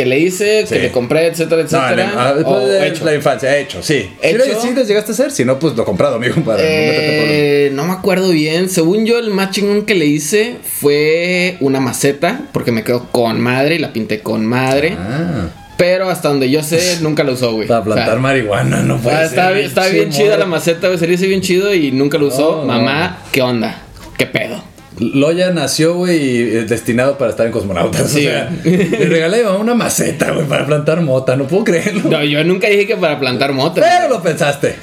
Que 0.00 0.06
le 0.06 0.18
hice, 0.18 0.66
Sí. 0.66 0.74
que 0.76 0.80
le 0.80 0.90
compré, 0.90 1.26
etcétera, 1.26 1.56
No, 1.56 1.62
etcétera. 1.66 1.94
le- 1.94 2.02
ah, 2.18 2.32
después 2.34 2.56
o 2.56 2.66
de 2.66 2.88
hecho. 2.88 3.04
la 3.04 3.14
infancia, 3.14 3.58
hecho, 3.58 3.82
sí. 3.82 4.08
¿Hecho? 4.22 4.44
¿Sí, 4.44 4.50
sí 4.68 4.74
les 4.74 4.88
llegaste 4.88 5.10
a 5.10 5.14
hacer? 5.14 5.30
Si 5.30 5.44
no, 5.44 5.58
pues 5.58 5.76
lo 5.76 5.84
comprado, 5.84 6.14
amigo, 6.16 6.36
para 6.42 6.56
no. 6.56 6.64
Eh, 6.66 7.70
no 7.74 7.84
me 7.84 7.92
acuerdo 7.92 8.30
bien. 8.30 8.70
Según 8.70 9.04
yo, 9.04 9.18
el 9.18 9.28
más 9.30 9.50
chingón 9.50 9.84
que 9.84 9.94
le 9.94 10.06
hice 10.06 10.56
fue 10.62 11.56
una 11.60 11.80
maceta, 11.80 12.40
porque 12.52 12.72
me 12.72 12.82
quedó 12.82 13.08
con 13.12 13.40
madre 13.42 13.74
y 13.74 13.78
la 13.78 13.92
pinté 13.92 14.20
con 14.20 14.46
madre. 14.46 14.96
Ah, 14.98 15.48
Pero 15.76 16.08
hasta 16.08 16.28
donde 16.28 16.50
yo 16.50 16.62
sé, 16.62 16.98
nunca 17.02 17.22
lo 17.24 17.32
usó, 17.34 17.52
güey. 17.52 17.68
para 17.68 17.80
O 17.80 17.84
sea, 17.84 17.92
plantar 17.94 18.18
marihuana, 18.20 18.80
no 18.82 18.96
puede 18.98 19.16
ah, 19.16 19.24
está, 19.24 19.46
ser, 19.48 19.54
bien- 19.54 19.66
está 19.66 19.86
bien 19.88 20.10
chida 20.10 20.36
la 20.38 20.46
maceta, 20.46 20.86
güey. 20.88 20.98
Se 20.98 21.06
le 21.06 21.14
hizo 21.14 21.26
bien 21.26 21.42
chido 21.42 21.74
y 21.74 21.92
nunca 21.92 22.16
lo 22.16 22.28
usó. 22.28 22.60
No, 22.60 22.64
Mamá, 22.64 23.18
¿qué 23.32 23.42
onda? 23.42 23.82
¿Qué 24.16 24.24
pedo? 24.26 24.62
Loya 25.00 25.50
nació, 25.50 25.94
güey, 25.94 26.56
es 26.58 26.68
destinado 26.68 27.16
para 27.18 27.30
estar 27.30 27.46
en 27.46 27.52
cosmonautas. 27.52 28.10
Sí. 28.10 28.26
O 28.26 28.30
sea, 28.30 28.50
le 28.64 29.06
regalé 29.06 29.44
a 29.44 29.52
una 29.52 29.74
maceta, 29.74 30.30
güey, 30.32 30.46
para 30.46 30.66
plantar 30.66 31.00
mota. 31.00 31.36
No 31.36 31.46
puedo 31.46 31.64
creerlo. 31.64 32.08
No, 32.10 32.22
yo 32.22 32.44
nunca 32.44 32.68
dije 32.68 32.86
que 32.86 32.96
para 32.96 33.18
plantar 33.18 33.52
motos. 33.52 33.82
Pero 33.84 34.08
lo 34.08 34.22
pensaste. 34.22 34.74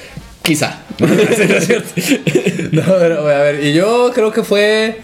Quizá. 0.42 0.82
No, 2.72 2.84
pero, 3.00 3.24
güey, 3.24 3.36
a 3.36 3.40
ver, 3.40 3.64
y 3.64 3.74
yo 3.74 4.12
creo 4.14 4.32
que 4.32 4.44
fue. 4.44 4.98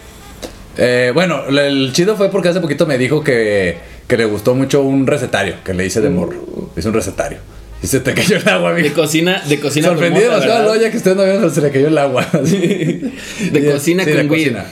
Eh, 0.76 1.12
bueno, 1.14 1.44
el 1.48 1.92
chido 1.92 2.16
fue 2.16 2.30
porque 2.30 2.48
hace 2.48 2.60
poquito 2.60 2.86
me 2.86 2.98
dijo 2.98 3.22
que, 3.22 3.76
que 4.08 4.16
le 4.16 4.24
gustó 4.24 4.54
mucho 4.54 4.82
un 4.82 5.06
recetario 5.06 5.56
que 5.64 5.72
le 5.74 5.86
hice 5.86 6.00
de 6.00 6.10
morro. 6.10 6.70
Es 6.76 6.84
un 6.84 6.92
recetario. 6.94 7.38
Y 7.82 7.86
se 7.86 8.00
te 8.00 8.14
cayó 8.14 8.36
el 8.38 8.48
agua, 8.48 8.72
De 8.72 8.80
amigo. 8.80 8.94
cocina, 8.94 9.42
de 9.46 9.60
cocina 9.60 9.88
Sorprendí 9.88 10.20
mota, 10.20 10.32
demasiado 10.32 10.70
a. 10.70 10.74
Loya 10.74 10.90
que 10.90 10.96
usted 10.96 11.14
no 11.14 11.24
vio, 11.24 11.50
se 11.50 11.60
le 11.60 11.70
cayó 11.70 11.88
el 11.88 11.98
agua. 11.98 12.26
De 12.32 13.70
cocina 13.72 14.04
sí, 14.04 14.10
con 14.12 14.22
de 14.22 14.28
weed. 14.28 14.42
cocina. 14.52 14.64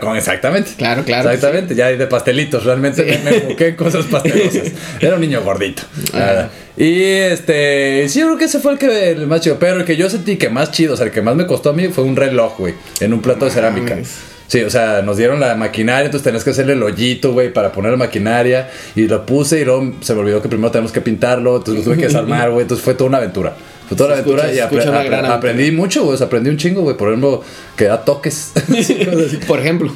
Con- 0.00 0.16
exactamente. 0.16 0.70
Claro, 0.76 1.04
claro 1.04 1.30
Exactamente, 1.30 1.74
ya 1.74 1.88
de 1.88 2.06
pastelitos. 2.06 2.64
Realmente 2.64 3.04
me, 3.04 3.30
me 3.30 3.36
enfoqué 3.36 3.68
en 3.68 3.76
cosas 3.76 4.06
pastelosas. 4.06 4.72
Era 5.00 5.16
un 5.16 5.20
niño 5.20 5.42
gordito. 5.42 5.82
Y 6.76 7.02
este, 7.02 8.08
sí, 8.08 8.20
yo 8.20 8.26
creo 8.26 8.38
que 8.38 8.44
ese 8.46 8.58
fue 8.58 8.72
el 8.72 8.78
que 8.78 9.10
el 9.10 9.26
más 9.26 9.40
chido. 9.40 9.58
Pero 9.58 9.76
el 9.76 9.84
que 9.84 9.96
yo 9.96 10.08
sentí 10.08 10.36
que 10.36 10.48
más 10.48 10.70
chido, 10.70 10.94
o 10.94 10.96
sea, 10.96 11.06
el 11.06 11.12
que 11.12 11.20
más 11.22 11.36
me 11.36 11.46
costó 11.46 11.70
a 11.70 11.72
mí 11.72 11.88
fue 11.88 12.04
un 12.04 12.16
reloj, 12.16 12.58
güey, 12.58 12.74
en 13.00 13.12
un 13.12 13.20
plato 13.20 13.44
de 13.44 13.50
cerámica. 13.50 13.98
Sí, 14.48 14.60
o 14.62 14.70
sea, 14.70 15.00
nos 15.00 15.16
dieron 15.16 15.40
la 15.40 15.54
maquinaria, 15.54 16.04
entonces 16.06 16.24
tenías 16.24 16.44
que 16.44 16.50
hacerle 16.50 16.74
el 16.74 16.82
hoyito, 16.82 17.32
güey, 17.32 17.50
para 17.52 17.72
poner 17.72 17.90
la 17.92 17.96
maquinaria. 17.96 18.70
Y 18.94 19.08
lo 19.08 19.24
puse 19.24 19.60
y 19.60 19.64
luego 19.64 19.94
se 20.00 20.14
me 20.14 20.20
olvidó 20.20 20.42
que 20.42 20.48
primero 20.48 20.70
tenemos 20.70 20.92
que 20.92 21.00
pintarlo, 21.00 21.56
entonces 21.56 21.84
lo 21.84 21.92
tuve 21.92 22.00
que 22.00 22.08
desarmar, 22.08 22.50
güey. 22.52 22.62
Entonces 22.62 22.84
fue 22.84 22.94
toda 22.94 23.08
una 23.08 23.18
aventura. 23.18 23.54
Fue 23.88 23.96
toda 23.96 24.08
una 24.14 24.16
Se 24.16 24.22
aventura 24.22 24.50
escucha- 24.50 24.54
y 24.54 24.58
apre- 24.68 24.82
apre- 24.82 24.84
gran 24.90 25.04
aventura. 25.24 25.34
aprendí 25.34 25.70
mucho, 25.72 26.04
güey. 26.04 26.22
aprendí 26.22 26.50
un 26.50 26.56
chingo, 26.56 26.82
güey. 26.82 26.96
Por 26.96 27.08
ejemplo, 27.08 27.42
que 27.76 27.84
da 27.84 28.04
toques. 28.04 28.52
Por 29.46 29.60
ejemplo. 29.60 29.92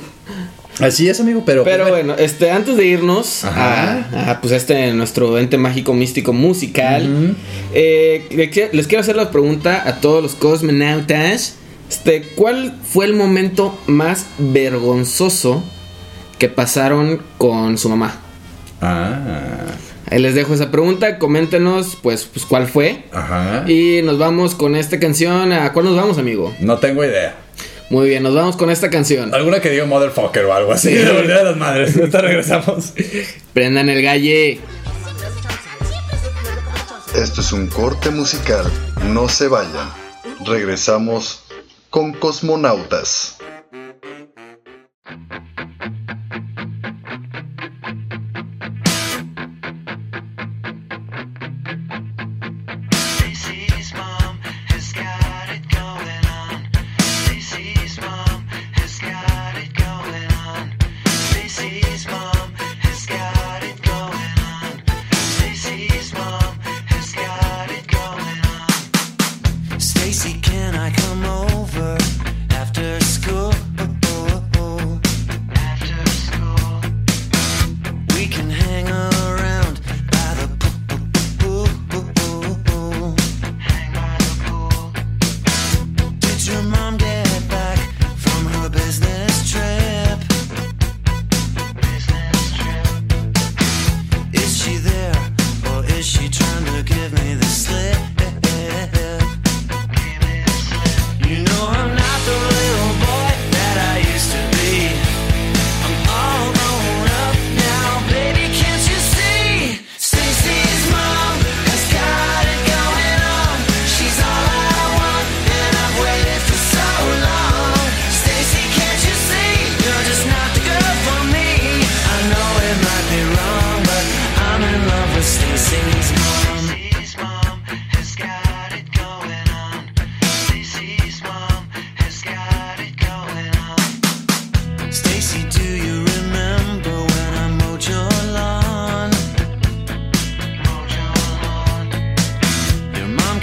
Así 0.80 1.08
es, 1.08 1.18
amigo, 1.20 1.42
pero. 1.46 1.64
Pero 1.64 1.84
pues, 1.84 1.94
bueno, 1.94 2.14
este, 2.18 2.50
antes 2.50 2.76
de 2.76 2.84
irnos 2.84 3.44
a, 3.44 4.30
a, 4.32 4.40
pues 4.42 4.52
este 4.52 4.92
nuestro 4.92 5.38
ente 5.38 5.56
mágico 5.56 5.94
místico 5.94 6.34
musical, 6.34 7.34
eh, 7.72 8.68
les 8.72 8.86
quiero 8.86 9.00
hacer 9.00 9.16
la 9.16 9.30
pregunta 9.30 9.82
a 9.88 10.00
todos 10.00 10.22
los 10.22 10.34
cosmonautas. 10.34 11.54
Este, 11.88 12.22
¿cuál 12.34 12.74
fue 12.92 13.06
el 13.06 13.14
momento 13.14 13.78
más 13.86 14.26
vergonzoso 14.38 15.62
que 16.38 16.48
pasaron 16.50 17.22
con 17.38 17.78
su 17.78 17.88
mamá? 17.88 18.18
Ah. 18.82 19.64
Ahí 20.10 20.20
les 20.20 20.34
dejo 20.34 20.54
esa 20.54 20.70
pregunta, 20.70 21.18
coméntenos 21.18 21.98
pues, 22.00 22.24
pues 22.24 22.46
cuál 22.46 22.68
fue. 22.68 23.04
Ajá. 23.12 23.64
Y 23.68 24.02
nos 24.02 24.18
vamos 24.18 24.54
con 24.54 24.76
esta 24.76 25.00
canción. 25.00 25.52
¿A 25.52 25.72
cuál 25.72 25.86
nos 25.86 25.96
vamos, 25.96 26.18
amigo? 26.18 26.54
No 26.60 26.78
tengo 26.78 27.04
idea. 27.04 27.36
Muy 27.90 28.08
bien, 28.08 28.22
nos 28.22 28.34
vamos 28.34 28.56
con 28.56 28.70
esta 28.70 28.90
canción. 28.90 29.34
Alguna 29.34 29.60
que 29.60 29.70
diga 29.70 29.84
motherfucker 29.86 30.44
o 30.44 30.52
algo 30.52 30.72
así. 30.72 30.94
La 30.94 31.12
verdad 31.12 31.38
de 31.38 31.44
las 31.50 31.56
madres. 31.56 31.96
Ahorita 31.96 32.20
regresamos. 32.20 32.92
Prendan 33.52 33.88
el 33.88 34.02
galle. 34.02 34.60
Esto 37.14 37.40
es 37.40 37.52
un 37.52 37.68
corte 37.68 38.10
musical. 38.10 38.70
No 39.04 39.28
se 39.28 39.48
vayan. 39.48 39.88
Regresamos 40.44 41.42
con 41.90 42.12
Cosmonautas. 42.12 43.35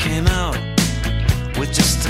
Came 0.04 0.28
out 0.28 0.58
with 1.58 1.72
just 1.72 2.03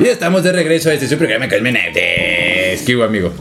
Y 0.00 0.06
estamos 0.06 0.44
de 0.44 0.52
regreso 0.52 0.90
a 0.90 0.94
este 0.94 1.08
su 1.08 1.18
programa 1.18 1.48
Cosmonautas. 2.72 2.80
esquivo, 2.80 3.04
amigo. 3.04 3.32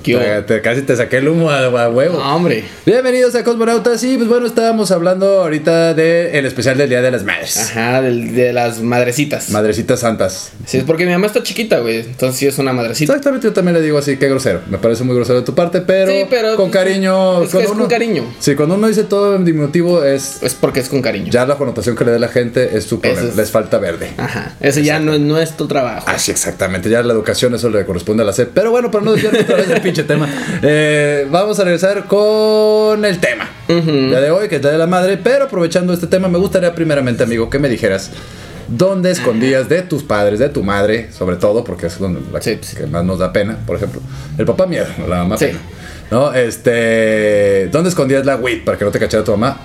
Casi 0.64 0.82
te 0.84 0.96
saqué 0.96 1.18
el 1.18 1.28
humo 1.30 1.50
a, 1.50 1.60
a 1.66 1.90
huevo. 1.90 2.18
No, 2.20 2.36
hombre. 2.36 2.64
Bienvenidos 2.86 3.36
a 3.36 3.44
Cosmonautas. 3.44 4.04
Y 4.04 4.18
pues 4.18 4.30
bueno, 4.30 4.46
estábamos 4.48 4.92
hablando 4.92 5.42
ahorita 5.42 5.94
del 5.94 6.46
especial 6.46 6.78
del 6.78 6.90
Día 6.90 7.02
de 7.02 7.12
las 7.12 7.24
Madres. 7.24 7.58
Ajá, 7.58 8.02
del- 8.02 8.34
de 8.36 8.54
las 8.54 8.82
madrecitas. 8.82 9.50
Madrecitas 9.50 10.00
santas. 10.00 10.52
Sí, 10.66 10.78
es 10.78 10.84
porque 10.84 11.06
mi 11.06 11.12
mamá 11.12 11.28
está 11.28 11.44
chiquita, 11.44 11.80
güey. 11.80 12.00
Entonces 12.00 12.38
sí 12.40 12.48
es 12.48 12.58
una 12.58 12.74
madrecita. 12.74 13.14
Exactamente, 13.14 13.48
yo 13.48 13.54
también 13.54 13.76
le 13.76 13.82
digo 13.82 13.98
así, 13.98 14.18
qué 14.18 14.30
grosero. 14.30 14.62
Me 14.70 14.78
parece 14.78 15.04
muy 15.04 15.16
grosero 15.16 15.40
de 15.40 15.46
tu 15.46 15.56
parte, 15.56 15.82
pero, 15.82 16.12
Sí, 16.12 16.26
pero, 16.30 16.56
con 16.56 16.72
pues, 16.72 16.84
cariño. 16.84 17.44
es 17.44 17.52
que 17.52 17.62
es 17.64 17.68
con 17.68 17.88
cariño. 17.88 18.24
Sí, 18.40 18.56
cuando 18.56 18.76
uno 18.76 18.88
dice 18.88 19.04
todo 19.04 19.36
en 19.36 19.46
diminutivo 19.46 20.04
es 20.04 20.42
Es 20.44 20.54
porque 20.56 20.80
es 20.80 20.90
con 20.90 21.02
cariño. 21.02 21.32
ya 21.32 21.46
la 21.46 21.56
connotación 21.56 21.96
que 21.96 22.06
le 22.06 22.12
dé 22.12 22.20
la 22.20 22.28
gente 22.30 22.78
es 22.78 22.86
su 22.86 23.00
problema. 23.00 23.22
Eso 23.22 23.32
es- 23.32 23.38
Les 23.38 23.52
falta 23.52 23.78
verde. 23.78 24.12
Ajá. 24.18 24.56
Ese 24.60 24.84
ya 24.84 25.00
no 25.00 25.14
es 25.14 25.20
nuestro 25.20 25.68
trabajo. 25.68 26.06
Así 26.08 26.32
exactamente, 26.32 26.90
ya 26.90 27.02
la 27.04 27.14
educación 27.14 27.54
eso 27.56 27.70
le 27.70 27.86
corresponde 27.86 28.24
a 28.24 28.26
la 28.26 28.34
SEP. 28.34 28.52
Pero 28.54 28.72
bueno, 28.72 28.92
para 28.92 29.04
no 29.06 29.16
otra 29.30 29.56
vez 29.58 29.68
del 29.68 29.82
pinche 29.82 30.04
tema, 30.04 30.28
eh, 30.62 31.28
vamos 31.30 31.60
a 31.60 31.64
regresar 31.64 32.06
con 32.06 33.04
el 33.06 33.20
tema 33.20 33.50
ya 33.68 34.22
de 34.22 34.32
hoy, 34.32 34.48
que 34.48 34.58
es 34.58 34.64
la 34.64 34.72
de 34.72 34.78
la 34.78 34.88
madre. 34.88 35.18
Pero 35.18 35.46
aprovechando 35.46 35.94
este 35.94 36.08
tema, 36.08 36.28
me 36.28 36.38
gustaría 36.38 36.74
primeramente, 36.74 37.24
amigo, 37.24 37.50
que 37.50 37.60
me 37.60 37.68
dijeras 37.70 38.12
dónde 38.70 39.12
escondías 39.12 39.70
de 39.70 39.82
tus 39.82 40.04
padres, 40.04 40.40
de 40.40 40.50
tu 40.50 40.64
madre, 40.64 41.10
sobre 41.12 41.36
todo, 41.38 41.64
porque 41.64 41.88
es 41.88 42.00
donde 42.00 42.22
la 42.32 42.42
Sí, 42.42 42.58
que, 42.58 42.64
sí. 42.64 42.76
que 42.78 42.88
más 42.88 43.04
nos 43.04 43.20
da 43.20 43.32
pena, 43.34 43.58
por 43.66 43.76
ejemplo. 43.78 44.02
El 44.38 44.46
papá 44.46 44.66
miedo, 44.68 44.86
la 45.08 45.18
mamá 45.18 45.38
Sí. 45.38 45.46
pena. 45.48 45.60
¿No? 46.12 46.34
Este. 46.34 47.68
¿Dónde 47.72 47.90
escondías 47.90 48.26
la 48.26 48.36
weed 48.38 48.64
para 48.64 48.78
que 48.78 48.86
no 48.86 48.92
te 48.92 49.00
cachara 49.00 49.24
tu 49.24 49.32
mamá? 49.32 49.58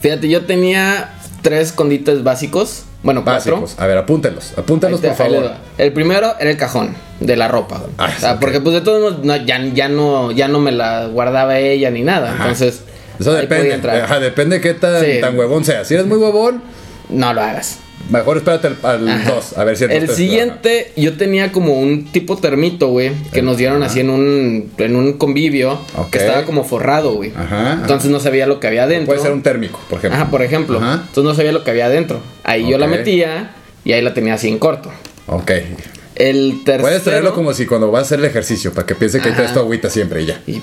Fíjate, 0.00 0.28
yo 0.28 0.44
tenía 0.46 1.14
tres 1.42 1.68
escondites 1.68 2.22
básicos. 2.24 2.84
Bueno, 3.04 3.22
cuatro. 3.24 3.60
Básicos. 3.60 3.80
A 3.80 3.86
ver, 3.86 3.98
apúntenlos. 3.98 4.52
Apúntenlos, 4.56 5.00
te- 5.00 5.08
por 5.08 5.16
favor. 5.16 5.50
El 5.78 5.92
primero 5.92 6.34
era 6.40 6.50
el 6.50 6.56
cajón 6.56 6.94
de 7.26 7.36
la 7.36 7.48
ropa. 7.48 7.82
Ah, 7.98 8.10
o 8.16 8.20
sea, 8.20 8.32
ok. 8.34 8.40
porque 8.40 8.60
pues 8.60 8.74
de 8.74 8.80
todos 8.80 9.00
modos 9.00 9.24
no, 9.24 9.36
ya, 9.44 9.64
ya 9.74 9.88
no 9.88 10.30
ya 10.32 10.48
no 10.48 10.58
me 10.60 10.72
la 10.72 11.06
guardaba 11.06 11.58
ella 11.58 11.90
ni 11.90 12.02
nada. 12.02 12.32
Ajá. 12.32 12.42
Entonces 12.44 12.82
Eso 13.20 13.32
depende. 13.34 13.74
Ajá, 14.02 14.18
depende 14.20 14.56
de 14.56 14.62
qué 14.62 14.74
tan, 14.74 15.04
Sí. 15.04 15.20
tan 15.20 15.38
huevón 15.38 15.64
seas. 15.64 15.86
Si 15.86 15.94
eres 15.94 16.06
muy 16.06 16.18
huevón, 16.18 16.62
No 17.08 17.32
lo 17.34 17.40
hagas. 17.42 17.78
mejor 18.10 18.38
espérate 18.38 18.68
al 18.82 19.08
Ajá. 19.08 19.30
2. 19.30 19.58
A 19.58 19.64
ver 19.64 19.76
si 19.76 19.84
El 19.84 20.06
te- 20.06 20.14
siguiente, 20.14 20.92
yo 20.96 21.16
tenía 21.16 21.52
como 21.52 21.74
un 21.78 22.06
tipo 22.10 22.36
termito, 22.38 22.88
güey, 22.88 23.12
que 23.32 23.42
nos 23.42 23.56
dieron 23.58 23.82
así 23.84 24.00
en 24.00 24.10
un, 24.10 24.72
en 24.78 24.96
un 24.96 25.12
convivio, 25.12 25.78
Ok. 25.96 26.10
que 26.10 26.18
estaba 26.18 26.44
como 26.44 26.64
forrado, 26.64 27.12
güey. 27.14 27.32
Ajá, 27.36 27.74
Entonces 27.80 28.10
no 28.10 28.18
sabía 28.18 28.46
lo 28.46 28.58
que 28.58 28.66
había 28.66 28.84
adentro. 28.84 29.06
Puede 29.06 29.20
ser 29.20 29.32
un 29.32 29.42
térmico, 29.42 29.78
por 29.88 29.98
ejemplo. 29.98 30.20
Ajá, 30.20 30.30
por 30.30 30.42
ejemplo. 30.42 30.78
Ajá. 30.78 30.94
Entonces 31.06 31.24
no 31.24 31.34
sabía 31.34 31.52
lo 31.52 31.62
que 31.62 31.70
había 31.70 31.86
adentro. 31.86 32.20
Ahí 32.42 32.68
yo 32.68 32.78
la 32.78 32.86
metía 32.88 33.54
y 33.84 33.92
ahí 33.92 34.02
la 34.02 34.14
tenía 34.14 34.34
así 34.34 34.48
en 34.48 34.58
corto. 34.58 34.90
Ok. 35.28 35.52
El 36.30 36.62
tercero. 36.64 36.82
Puedes 36.82 37.02
traerlo 37.02 37.34
como 37.34 37.52
si 37.52 37.66
cuando 37.66 37.90
vas 37.90 38.00
a 38.00 38.06
hacer 38.06 38.18
el 38.20 38.24
ejercicio, 38.26 38.72
para 38.72 38.86
que 38.86 38.94
piense 38.94 39.20
que 39.20 39.30
traes 39.32 39.52
tu 39.52 39.58
agüita 39.60 39.90
siempre 39.90 40.22
y 40.22 40.26
ya. 40.26 40.40
Y, 40.46 40.60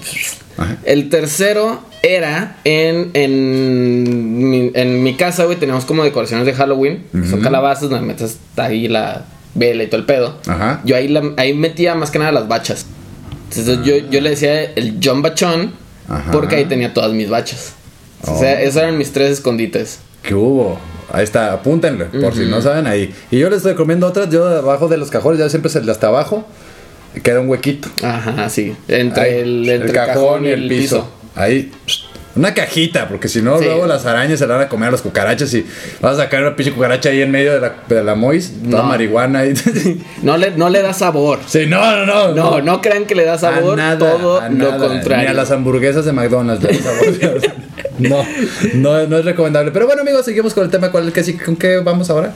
Ajá. 0.57 0.77
El 0.85 1.09
tercero 1.09 1.81
era 2.01 2.57
en, 2.63 3.11
en, 3.13 4.49
mi, 4.49 4.71
en 4.73 5.03
mi 5.03 5.15
casa, 5.15 5.45
güey, 5.45 5.57
teníamos 5.57 5.85
como 5.85 6.03
decoraciones 6.03 6.45
de 6.45 6.53
Halloween. 6.53 7.03
Son 7.29 7.41
calabazas 7.41 7.89
donde 7.89 8.05
metes 8.05 8.37
ahí 8.57 8.87
la 8.87 9.25
vela 9.55 9.83
y 9.83 9.87
todo 9.87 9.99
el 9.99 10.05
pedo. 10.05 10.37
Ajá. 10.47 10.81
Yo 10.85 10.95
ahí, 10.95 11.07
la- 11.07 11.33
ahí 11.37 11.53
metía 11.53 11.95
más 11.95 12.11
que 12.11 12.19
nada 12.19 12.31
las 12.31 12.47
bachas. 12.47 12.85
Entonces 13.49 13.79
yo, 13.83 13.97
yo 14.09 14.21
le 14.21 14.29
decía 14.31 14.63
el 14.63 14.99
John 15.03 15.21
Bachón 15.21 15.73
Ajá. 16.07 16.31
porque 16.31 16.55
ahí 16.55 16.65
tenía 16.65 16.93
todas 16.93 17.11
mis 17.13 17.29
bachas. 17.29 17.73
O 18.27 18.37
sea, 18.39 18.55
Oh. 18.55 18.59
esos 18.59 18.81
eran 18.81 18.97
mis 18.97 19.11
tres 19.11 19.31
escondites. 19.31 19.99
¿Qué 20.23 20.35
hubo? 20.35 20.77
Ahí 21.11 21.23
está, 21.23 21.53
apúntenle, 21.53 22.05
por 22.05 22.33
si 22.35 22.45
no 22.45 22.61
saben 22.61 22.87
ahí. 22.87 23.13
Y 23.31 23.39
yo 23.39 23.49
les 23.49 23.63
recomiendo 23.63 24.07
otras, 24.07 24.29
yo 24.29 24.47
abajo 24.47 24.87
de 24.87 24.97
los 24.97 25.09
cajones, 25.09 25.39
ya 25.39 25.49
siempre 25.49 25.69
es 25.69 25.75
el 25.75 25.85
de 25.85 25.91
hasta 25.91 26.07
abajo, 26.07 26.45
queda 27.23 27.39
un 27.39 27.49
huequito. 27.49 27.89
Ajá, 28.03 28.49
sí. 28.49 28.75
Entre 28.87 29.23
Ahí, 29.23 29.33
el, 29.39 29.69
entre 29.69 29.89
el 29.89 29.95
cajón 29.95 30.45
y 30.45 30.49
el 30.49 30.67
piso. 30.67 31.09
Ahí, 31.35 31.71
una 32.36 32.53
cajita, 32.53 33.07
porque 33.09 33.27
si 33.27 33.41
no, 33.41 33.57
Sí. 33.57 33.65
luego 33.65 33.86
las 33.88 34.05
arañas 34.05 34.39
se 34.39 34.48
la 34.48 34.55
van 34.55 34.65
a 34.65 34.69
comer 34.69 34.89
a 34.89 34.91
las 34.91 35.01
cucarachas 35.01 35.53
y 35.53 35.65
vas 36.00 36.13
a 36.13 36.24
sacar 36.24 36.41
una 36.43 36.55
pinche 36.55 36.71
cucaracha 36.71 37.09
ahí 37.09 37.21
en 37.21 37.31
medio 37.31 37.53
de 37.53 37.59
la, 37.59 37.74
de 37.88 38.03
la 38.03 38.15
mois, 38.15 38.53
toda 38.69 38.83
No. 38.83 38.88
marihuana. 38.89 39.43
No 40.24 40.38
le, 40.38 40.51
no 40.51 40.69
le 40.69 40.81
da 40.81 40.93
sabor. 40.93 41.39
sí, 41.48 41.65
no, 41.65 42.05
no, 42.05 42.29
no. 42.29 42.33
No, 42.35 42.61
no 42.61 42.81
crean 42.81 43.05
que 43.05 43.15
le 43.15 43.25
da 43.25 43.37
sabor, 43.37 43.74
A 43.74 43.96
nada, 43.96 43.98
todo 43.98 44.39
a 44.39 44.50
lo 44.50 44.77
contrario. 44.77 45.24
Ni 45.25 45.27
a 45.27 45.33
las 45.33 45.51
hamburguesas 45.51 46.05
de 46.05 46.11
McDonald's 46.13 46.63
le 46.63 46.77
da 46.77 46.83
sabor. 46.83 47.42
no, 48.00 48.25
no, 48.75 49.07
no 49.07 49.18
es 49.18 49.25
recomendable. 49.25 49.72
Pero 49.72 49.87
bueno, 49.87 50.01
amigos, 50.03 50.24
seguimos 50.25 50.53
con 50.53 50.63
el 50.65 50.70
tema. 50.70 50.92
¿Cuál, 50.92 51.11
qué, 51.11 51.24
sí- 51.24 51.37
¿Con 51.37 51.55
qué 51.55 51.77
vamos 51.77 52.09
ahora? 52.09 52.33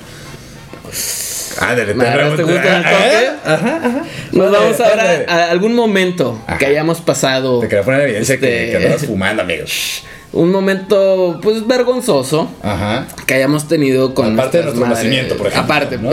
Me 1.95 2.07
agarraste 2.07 2.43
justo 2.43 2.59
en 2.67 2.73
el 2.73 2.83
toque. 2.83 4.03
Nos 4.33 4.51
Vale, 4.51 4.57
vamos 4.65 4.79
ahora 4.79 5.03
vale. 5.03 5.25
a 5.27 5.51
algún 5.51 5.73
momento 5.75 6.39
Ajá. 6.47 6.57
que 6.57 6.65
hayamos 6.65 7.01
pasado. 7.01 7.59
Te 7.59 7.67
quería 7.67 7.83
poner 7.83 8.01
en 8.01 8.07
evidencia 8.07 8.39
que, 8.39 8.65
Este- 8.65 8.71
que 8.71 8.77
andabas 8.85 9.05
fumando, 9.05 9.41
amigos. 9.43 10.03
Un 10.33 10.49
momento, 10.51 11.39
pues, 11.43 11.67
vergonzoso 11.67 12.49
Ajá. 12.63 13.05
que 13.27 13.35
hayamos 13.35 13.67
tenido 13.67 14.15
con. 14.15 14.33
Aparte 14.33 14.57
de 14.57 14.63
nuestro 14.63 14.85
madres. 14.87 15.03
nacimiento, 15.05 15.37
por 15.37 15.45
ejemplo. 15.47 15.73
Aparte. 15.75 15.97
¿no? 15.99 16.09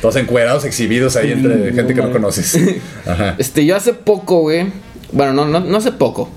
Todos 0.00 0.14
encuerados, 0.16 0.64
exhibidos 0.64 1.16
ahí 1.16 1.32
entre 1.32 1.72
gente 1.72 1.92
que 1.94 2.00
no 2.00 2.12
conoces. 2.12 2.56
Ajá. 3.06 3.34
Este, 3.38 3.64
yo 3.66 3.74
hace 3.74 3.92
poco, 3.92 4.40
güey. 4.42 4.66
Bueno, 5.10 5.32
no, 5.32 5.46
no, 5.46 5.58
no 5.60 5.76
hace 5.78 5.90
poco. 5.92 6.30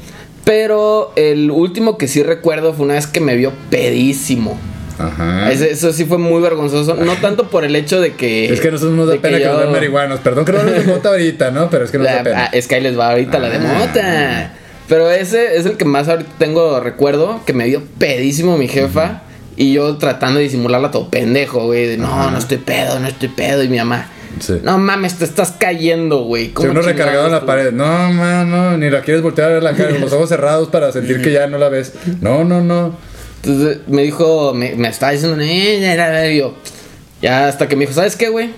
Pero 0.43 1.13
el 1.15 1.51
último 1.51 1.97
que 1.99 2.07
sí 2.07 2.23
recuerdo 2.23 2.73
fue 2.73 2.85
una 2.85 2.95
vez 2.95 3.05
que 3.05 3.19
me 3.19 3.35
vio 3.35 3.51
pedísimo. 3.69 4.57
Ajá. 4.99 5.51
Eso 5.51 5.93
sí 5.93 6.05
fue 6.05 6.17
muy 6.17 6.41
vergonzoso. 6.41 6.95
No 6.95 7.13
tanto 7.15 7.47
por 7.49 7.63
el 7.63 7.75
hecho 7.75 7.99
de 8.01 8.13
que. 8.13 8.53
Es 8.53 8.59
que 8.61 8.69
nosotros 8.69 8.95
nos 8.95 9.07
da 9.07 9.15
pena 9.15 9.37
que, 9.37 9.45
nos 9.45 9.53
yo- 9.53 9.59
vean 9.61 9.71
marihuanos. 9.71 10.19
Perdón 10.19 10.45
que 10.45 10.51
no 10.51 10.63
nos 10.63 10.73
de 10.73 10.83
mota 10.83 11.09
ahorita, 11.09 11.51
¿no? 11.51 11.69
Pero 11.69 11.85
es 11.85 11.91
que 11.91 11.97
nos 11.97 12.07
da 12.07 12.15
La- 12.17 12.23
pena. 12.23 12.43
ah, 12.45 12.49
es 12.53 12.67
que 12.67 12.75
ahí 12.75 12.81
les 12.81 12.99
va 12.99 13.09
ahorita 13.11 13.39
la 13.39 13.49
de 13.49 13.57
Ah. 13.57 13.75
mota. 13.79 14.53
Pero 14.87 15.09
ese 15.09 15.55
es 15.57 15.65
el 15.65 15.77
que 15.77 15.85
más 15.85 16.07
ahorita 16.09 16.29
tengo 16.37 16.79
recuerdo, 16.79 17.41
que 17.45 17.53
me 17.53 17.65
dio 17.65 17.81
pedísimo 17.97 18.57
mi 18.57 18.67
jefa. 18.67 19.21
Y 19.55 19.73
yo 19.73 19.97
tratando 19.97 20.37
de 20.37 20.43
disimularla 20.45 20.89
todo 20.91 21.09
pendejo, 21.09 21.65
güey. 21.65 21.85
De, 21.85 21.97
no, 21.97 22.31
no 22.31 22.37
estoy 22.37 22.57
pedo, 22.57 22.99
no 22.99 23.07
estoy 23.07 23.27
pedo. 23.29 23.61
Y 23.63 23.67
mi 23.67 23.77
mamá, 23.77 24.07
Sí. 24.39 24.53
no 24.63 24.77
mames, 24.77 25.15
te 25.17 25.25
estás 25.25 25.51
cayendo, 25.59 26.23
güey. 26.23 26.45
Si 26.47 26.51
¿Cómo 26.53 26.71
uno 26.71 26.81
recargado 26.81 27.25
en 27.25 27.33
la 27.33 27.45
pared. 27.45 27.71
No, 27.73 27.85
mano, 28.13 28.77
ni 28.77 28.89
la 28.89 29.01
quieres 29.01 29.21
voltear 29.21 29.49
a 29.49 29.53
ver 29.55 29.63
la 29.63 29.73
cara 29.73 29.91
con 29.91 30.01
los 30.01 30.13
ojos 30.13 30.29
cerrados 30.29 30.69
para 30.69 30.91
sentir 30.93 31.21
que 31.21 31.31
ya 31.33 31.47
no 31.47 31.57
la 31.57 31.67
ves. 31.69 31.93
No, 32.21 32.43
no, 32.45 32.61
no. 32.61 32.95
Entonces 33.43 33.79
me 33.87 34.03
dijo, 34.03 34.53
me, 34.53 34.75
me 34.75 34.89
estaba 34.89 35.11
diciendo, 35.13 35.37
"Eh, 35.41 35.79
ya, 35.81 35.95
ya, 35.95 36.11
ya", 36.11 36.27
y 36.31 36.37
yo, 36.39 36.55
ya 37.21 37.47
hasta 37.47 37.67
que 37.67 37.75
me 37.75 37.81
dijo, 37.81 37.93
¿sabes 37.93 38.15
qué, 38.15 38.29
güey? 38.29 38.49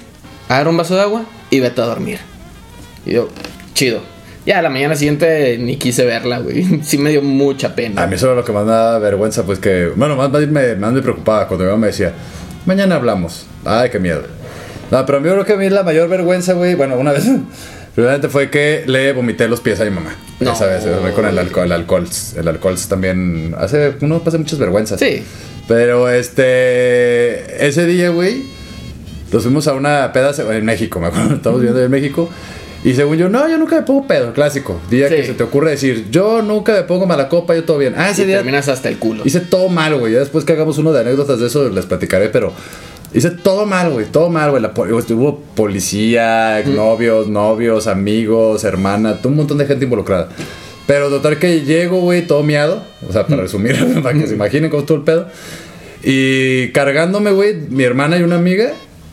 Agarra 0.50 0.70
un 0.70 0.78
vaso 0.78 0.96
de 0.96 1.02
agua 1.02 1.24
y 1.50 1.60
vete 1.60 1.82
a 1.82 1.86
dormir. 1.86 2.20
Y 3.06 3.14
yo, 3.14 3.30
chido. 3.74 4.02
Ya 4.44 4.60
la 4.64 4.70
mañana 4.72 4.96
siguiente 4.96 5.58
ni 5.60 5.78
quise 5.78 6.04
verla, 6.04 6.40
güey. 6.40 6.80
Sí 6.84 6.98
me 6.98 7.12
dio 7.12 7.22
mucha 7.22 7.76
pena. 7.76 8.02
A 8.02 8.08
mí 8.08 8.16
era 8.20 8.34
lo 8.34 8.44
que 8.44 8.52
más 8.52 8.66
me 8.66 8.72
daba 8.72 8.98
vergüenza, 9.00 9.44
pues 9.44 9.60
que, 9.60 9.92
bueno, 9.96 10.16
más, 10.16 10.32
más 10.32 10.42
me, 10.48 10.76
más 10.76 10.92
me 10.94 11.02
preocupaba 11.02 11.48
cuando 11.48 11.66
mi 11.66 11.70
mamá 11.72 11.82
me 11.82 11.88
decía, 11.88 12.14
mañana 12.66 12.96
hablamos. 12.96 13.46
Ay, 13.66 13.90
qué 13.92 14.00
miedo. 14.00 14.24
No, 14.90 15.06
pero 15.06 15.20
a 15.20 15.22
mí 15.22 15.30
creo 15.30 15.46
que 15.46 15.54
a 15.54 15.58
mí 15.58 15.70
la 15.70 15.84
mayor 15.84 16.10
vergüenza, 16.10 16.54
güey, 16.54 16.74
bueno, 16.76 16.98
una 16.98 17.12
vez, 17.12 17.26
primeramente 17.96 18.30
fue 18.30 18.50
que 18.50 18.84
le 18.88 19.14
vomité 19.14 19.48
los 19.48 19.60
pies 19.62 19.80
a 19.80 19.86
mi 19.86 19.92
mamá. 19.92 20.16
No. 20.40 20.56
Sabes, 20.56 20.84
eh, 20.86 20.96
con 21.16 21.26
el 21.26 21.38
alcohol, 21.38 21.66
el 21.66 21.72
alcohol, 21.72 22.08
el 22.38 22.48
alcohol 22.48 22.76
también 22.88 23.54
hace, 23.58 23.94
uno 24.02 24.24
pasa 24.24 24.38
muchas 24.38 24.60
vergüenzas. 24.60 25.00
Sí. 25.00 25.24
Pero 25.68 26.10
este, 26.10 27.66
ese 27.68 27.86
día, 27.86 28.10
güey, 28.10 28.44
nos 29.32 29.44
fuimos 29.44 29.68
a 29.68 29.74
una 29.74 30.12
peda 30.12 30.34
en 30.56 30.66
México, 30.66 31.00
me 31.00 31.08
acuerdo, 31.08 31.36
estamos 31.36 31.60
viviendo 31.60 31.84
en 31.84 31.92
México. 31.92 32.30
Y 32.84 32.96
según 32.96 33.18
yo, 33.18 33.30
no, 33.30 33.48
yo 33.48 33.60
nunca 33.60 33.76
me 33.76 33.84
pongo 33.84 34.08
pedo, 34.08 34.34
clásico. 34.34 34.82
Día 34.90 35.08
Sí. 35.08 35.16
que 35.18 35.26
se 35.28 35.34
te 35.36 35.44
ocurre 35.44 35.70
decir, 35.70 36.08
yo 36.10 36.42
nunca 36.42 36.74
me 36.74 36.82
pongo 36.82 37.06
mala 37.06 37.30
copa, 37.30 37.54
yo 37.54 37.64
todo 37.64 37.78
bien. 37.78 37.94
Ah, 37.96 38.10
ese 38.10 38.24
Y 38.24 38.26
día 38.26 38.38
terminas 38.38 38.68
hasta 38.70 38.90
el 38.90 38.98
culo. 38.98 39.22
hice 39.24 39.40
todo 39.40 39.70
mal, 39.70 39.96
güey. 39.98 40.14
Ya 40.14 40.20
después 40.20 40.46
que 40.46 40.54
hagamos 40.54 40.80
uno 40.80 40.92
de 40.92 41.02
anécdotas 41.02 41.40
de 41.40 41.46
eso, 41.46 41.70
les 41.70 41.86
platicaré, 41.86 42.30
pero 42.30 42.52
hice 43.14 43.32
todo 43.32 43.66
mal, 43.66 43.92
güey. 43.92 44.06
Todo 44.06 44.30
mal, 44.30 44.52
güey. 44.52 44.64
Po- 44.74 44.84
Hubo 44.84 45.40
policía, 45.56 46.64
novios, 46.66 47.28
novios, 47.28 47.88
amigos, 47.88 48.64
hermana, 48.64 49.20
un 49.24 49.36
montón 49.36 49.58
de 49.58 49.66
gente 49.66 49.86
involucrada. 49.86 50.30
Pero 50.88 51.10
total 51.10 51.38
que 51.40 51.62
llego, 51.62 52.00
güey, 52.02 52.26
todo 52.28 52.44
miado. 52.44 52.84
O 53.08 53.12
sea, 53.14 53.26
para 53.28 53.44
resumir, 53.44 53.76
para 54.04 54.18
que 54.18 54.28
se 54.28 54.36
imaginen 54.36 54.70
cómo 54.70 54.82
estuvo 54.82 54.98
el 54.98 55.04
pedo. 55.04 55.28
Y 56.04 56.70
cargándome, 56.70 57.32
güey, 57.32 57.56
mi 57.70 57.84
hermana 57.84 58.18
y 58.18 58.24
una 58.24 58.36
amiga. 58.36 58.72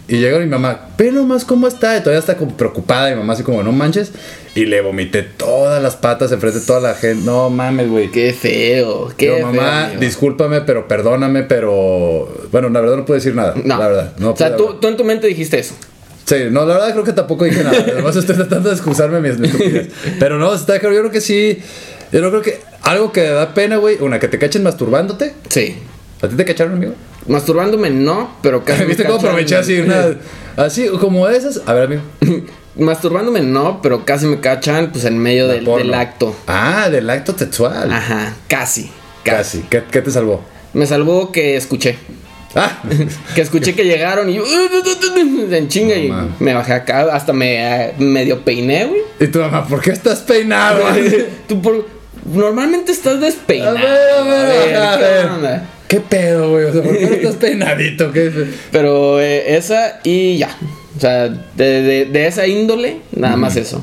Y 0.09 0.21
llega 0.21 0.39
mi 0.39 0.47
mamá, 0.47 0.89
ve 0.97 1.13
nomás 1.13 1.45
cómo 1.45 1.69
está. 1.69 1.99
Y 1.99 2.01
todavía 2.01 2.21
está 2.21 2.39
como 2.39 2.57
preocupada. 2.57 3.11
Mi 3.11 3.17
mamá 3.17 3.35
así 3.35 3.43
como, 3.43 3.63
no 3.63 3.73
manches. 3.73 4.11
Y 4.55 4.65
le 4.65 4.81
vomité 4.81 5.23
todas 5.23 5.83
las 5.83 5.97
patas 5.97 6.33
enfrente 6.33 6.61
de 6.61 6.67
toda 6.67 6.81
la 6.81 6.95
gente. 6.95 7.27
No 7.27 7.51
mames, 7.51 7.91
güey. 7.91 8.11
Qué 8.11 8.33
feo, 8.33 9.13
qué 9.19 9.27
Yo, 9.27 9.41
mamá, 9.41 9.91
discúlpame, 10.01 10.63
pero 10.63 10.89
perdóname, 10.89 11.43
pero. 11.43 12.27
Bueno, 12.51 12.71
la 12.71 12.81
verdad 12.81 12.97
no 12.97 13.05
puedo 13.05 13.19
decir 13.19 13.35
nada. 13.35 13.53
No. 13.63 13.79
La 13.79 13.87
verdad. 13.87 14.13
No 14.19 14.31
o 14.31 14.37
sea, 14.37 14.57
tú, 14.57 14.79
tú 14.81 14.89
en 14.89 14.97
tu 14.97 15.05
mente 15.05 15.27
dijiste 15.27 15.59
eso. 15.59 15.75
Sí, 16.25 16.37
no, 16.51 16.65
la 16.65 16.75
verdad 16.75 16.93
creo 16.93 17.05
que 17.05 17.13
tampoco 17.13 17.45
dije 17.45 17.63
nada. 17.63 17.79
Además 17.79 18.17
estoy 18.17 18.35
tratando 18.35 18.71
de 18.71 18.75
excusarme 18.75 19.21
mis, 19.21 19.39
mis 19.39 19.51
estupidez. 19.51 19.89
Pero 20.19 20.39
no, 20.39 20.55
está 20.55 20.79
claro. 20.79 20.95
Yo 20.95 21.01
creo 21.03 21.13
que 21.13 21.21
sí. 21.21 21.59
Yo 22.13 22.21
creo 22.31 22.41
que. 22.41 22.61
Algo 22.83 23.13
que 23.13 23.23
da 23.25 23.53
pena, 23.53 23.77
güey. 23.77 23.99
Una, 24.01 24.19
que 24.19 24.29
te 24.29 24.39
cachen 24.39 24.63
masturbándote. 24.63 25.35
Sí. 25.51 25.77
¿A 26.23 26.29
ti 26.29 26.35
te 26.35 26.45
cacharon, 26.47 26.73
amigo? 26.73 26.95
Masturbándome 27.29 27.91
no, 27.91 28.37
pero 28.43 28.65
casi. 28.65 28.81
me 28.83 28.87
¿Viste 28.89 29.05
cómo 29.05 29.19
aproveché 29.19 29.57
así 29.57 29.79
una. 29.81 30.17
Así 30.57 30.89
como 30.89 31.29
esas? 31.29 31.63
A 31.67 31.73
ver, 31.75 31.85
amigo. 31.85 32.03
masturbándome 32.79 33.41
no, 33.41 33.81
pero 33.83 34.05
casi 34.05 34.27
me 34.27 34.41
cachan 34.41 34.93
pues 34.93 35.05
en 35.05 35.19
medio 35.19 35.49
del, 35.49 35.95
acto. 35.95 36.35
Ah, 36.47 36.89
del 36.91 37.11
acto 37.11 37.37
sexual. 37.37 37.93
Ajá, 37.93 38.35
casi. 38.49 38.91
Casi. 39.25 39.63
¿Qué, 39.69 39.83
qué 39.91 40.01
te 40.01 40.11
salvó? 40.11 40.43
Me 40.73 40.87
salvó 40.87 41.33
que 41.33 41.57
escuché. 41.57 41.99
Ah, 42.55 42.83
Que 43.35 43.43
escuché 43.43 43.75
que 43.75 43.85
llegaron 43.85 44.31
y 44.31 44.35
yo 44.35 44.45
en 45.51 45.69
chinga 45.69 45.97
y 45.97 46.09
man. 46.09 46.35
me 46.39 46.55
bajé 46.55 46.73
acá, 46.73 47.15
hasta 47.15 47.33
me 47.33 47.89
eh, 47.89 47.95
medio 47.99 48.43
peiné, 48.45 48.87
güey. 48.87 49.03
y 49.21 49.27
tu 49.27 49.39
mamá, 49.41 49.67
¿por 49.67 49.81
qué 49.81 49.91
estás 49.91 50.21
peinado? 50.21 50.83
Tú 51.47 51.61
por 51.61 51.87
normalmente 52.25 52.93
estás 52.93 53.21
despeinado. 53.21 53.77
A 53.77 53.83
ver, 53.83 54.15
a 54.15 54.23
ver, 54.23 54.77
a 54.77 54.97
¿qué 54.97 55.39
ver. 55.43 55.61
¿Qué 55.89 56.01
pedo, 56.01 56.51
güey? 56.51 56.65
O 56.67 56.73
sea, 56.73 56.83
¿por 56.83 56.97
qué 56.97 57.07
no 57.07 57.15
estás 57.15 57.35
peinadito? 57.37 58.13
¿Qué 58.13 58.27
es? 58.29 58.35
Pero 58.71 59.21
eh, 59.21 59.57
esa 59.57 60.01
y 60.05 60.39
ya. 60.39 60.55
O 60.97 61.01
sea, 61.01 61.29
de, 61.29 61.83
de- 61.83 62.05
de 62.07 62.27
esa 62.27 62.47
índole, 62.47 62.99
nada 63.13 63.37
más 63.37 63.57
eso. 63.57 63.83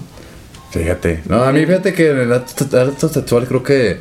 Fíjate. 0.71 1.21
No, 1.27 1.43
a 1.43 1.51
mí 1.51 1.65
fíjate 1.65 1.93
que 1.93 2.11
en 2.11 2.19
el 2.19 2.33
acto, 2.33 3.09
sexual 3.09 3.47
creo 3.47 3.63
que. 3.63 3.97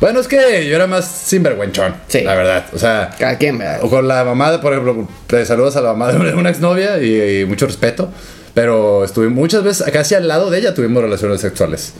Bueno, 0.00 0.18
es 0.20 0.26
que 0.28 0.66
yo 0.66 0.74
era 0.76 0.86
más 0.86 1.06
sinvergüenchón. 1.06 1.94
Sí. 2.08 2.22
La 2.22 2.34
verdad. 2.34 2.66
O 2.72 2.78
sea. 2.78 3.14
Cada 3.18 3.36
quien, 3.38 3.58
¿verdad? 3.58 3.80
O 3.82 3.90
con 3.90 4.08
la 4.08 4.24
mamá, 4.24 4.50
de, 4.50 4.58
por 4.58 4.72
ejemplo, 4.72 5.06
te 5.26 5.44
saludas 5.44 5.76
a 5.76 5.82
la 5.82 5.92
mamá 5.92 6.12
de 6.12 6.32
una- 6.34 6.48
exnovia 6.50 7.00
y, 7.02 7.40
y 7.40 7.44
mucho 7.44 7.66
respeto. 7.66 8.10
Pero 8.54 9.04
estuve 9.04 9.28
muchas 9.28 9.62
veces, 9.62 9.86
casi 9.92 10.14
al 10.16 10.26
lado 10.26 10.50
de 10.50 10.58
ella 10.58 10.74
tuvimos 10.74 11.02
relaciones 11.02 11.40
sexuales. 11.40 11.92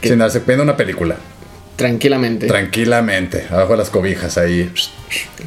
¿Qué? 0.00 0.08
Sin 0.08 0.18
darse 0.18 0.40
una 0.58 0.76
película. 0.76 1.16
Tranquilamente. 1.76 2.46
Tranquilamente, 2.46 3.46
abajo 3.50 3.72
de 3.72 3.78
las 3.78 3.90
cobijas 3.90 4.38
ahí. 4.38 4.70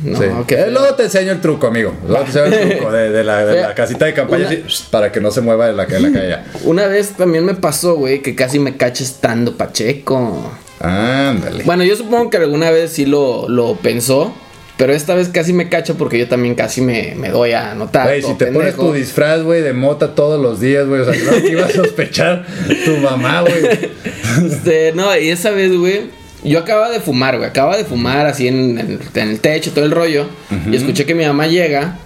no, 0.04 0.18
Sí. 0.20 0.26
Eh, 0.50 0.68
luego 0.72 0.94
te 0.96 1.04
enseño 1.04 1.32
el 1.32 1.40
truco, 1.42 1.68
amigo. 1.68 1.94
Luego 2.08 2.24
te 2.26 2.40
enseño 2.40 2.46
el 2.58 2.70
truco 2.78 2.92
de, 2.92 3.10
de 3.12 3.24
la, 3.24 3.46
de 3.46 3.56
la 3.56 3.68
Fea. 3.68 3.76
casita 3.76 4.06
de 4.06 4.14
campaña 4.14 4.48
Una- 4.48 4.58
así, 4.68 4.84
para 4.92 5.12
que 5.12 5.22
no 5.22 5.32
se 5.32 5.42
mueva 5.42 5.68
de 5.68 5.74
la, 5.74 5.86
de 5.86 6.00
la 6.00 6.12
calle. 6.12 6.38
Una 6.66 6.88
vez 6.88 7.12
también 7.12 7.46
me 7.46 7.54
pasó, 7.56 7.96
güey, 7.96 8.22
que 8.22 8.36
casi 8.36 8.60
me 8.60 8.76
caché 8.78 9.04
estando 9.06 9.56
Pacheco. 9.56 10.52
Ándale. 10.80 11.64
Bueno, 11.64 11.84
yo 11.84 11.96
supongo 11.96 12.30
que 12.30 12.38
alguna 12.38 12.70
vez 12.72 12.92
sí 12.92 13.06
lo, 13.06 13.48
lo 13.50 13.76
pensó. 13.78 14.34
Pero 14.78 14.94
esta 14.94 15.16
vez 15.16 15.30
casi 15.30 15.54
me 15.54 15.70
cacho 15.70 15.96
porque 15.98 16.20
yo 16.20 16.28
también 16.28 16.54
casi 16.54 16.82
me, 16.82 17.16
me 17.16 17.30
doy 17.30 17.54
a 17.54 17.74
notar. 17.74 18.06
Güey, 18.08 18.22
si 18.22 18.34
te 18.36 18.46
pones 18.60 18.76
tu 18.76 18.94
disfraz, 18.94 19.42
güey, 19.42 19.62
de 19.64 19.74
mota 19.74 20.14
todos 20.14 20.40
los 20.40 20.60
días, 20.60 20.86
güey, 20.88 21.02
o 21.02 21.06
sea, 21.12 21.16
no 21.24 21.32
te 21.42 21.52
iba 21.52 21.66
a 21.66 21.70
sospechar 21.72 22.46
tu 22.86 22.98
mamá, 22.98 23.42
güey. 23.42 23.54
Este, 24.46 24.92
no, 24.94 25.18
y 25.18 25.30
esa 25.30 25.50
vez, 25.50 25.76
güey, 25.76 26.02
yo 26.44 26.60
acababa 26.60 26.92
de 26.92 27.00
fumar, 27.00 27.38
güey. 27.38 27.50
Acababa 27.50 27.76
de 27.78 27.86
fumar 27.86 28.28
así 28.28 28.48
en, 28.48 28.78
en- 28.78 29.00
en 29.16 29.30
el 29.30 29.40
techo, 29.40 29.72
todo 29.72 29.84
el 29.86 29.92
rollo. 29.92 30.28
Y 30.72 30.76
escuché 30.76 31.06
que 31.06 31.16
mi 31.16 31.26
mamá 31.26 31.48
llega. 31.48 31.98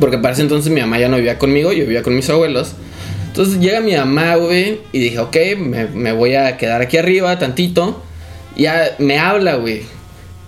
Porque 0.00 0.18
para 0.18 0.32
ese 0.34 0.42
entonces 0.42 0.72
mi 0.72 0.80
mamá 0.80 0.98
ya 0.98 1.08
no 1.08 1.16
vivía 1.16 1.38
conmigo, 1.38 1.72
yo 1.72 1.84
vivía 1.84 2.02
con 2.02 2.16
mis 2.16 2.28
abuelos. 2.28 2.72
Entonces 3.28 3.60
llega 3.60 3.80
mi 3.80 3.94
mamá, 3.96 4.34
güey, 4.36 4.80
y 4.90 4.98
dije, 4.98 5.18
ok, 5.20 5.36
me, 5.58 5.86
me 5.86 6.10
voy 6.12 6.34
a 6.34 6.56
quedar 6.56 6.82
aquí 6.82 6.96
arriba 6.96 7.38
tantito. 7.38 8.02
Y 8.56 8.62
ya 8.62 8.96
me 8.98 9.18
habla, 9.20 9.54
güey. 9.56 9.82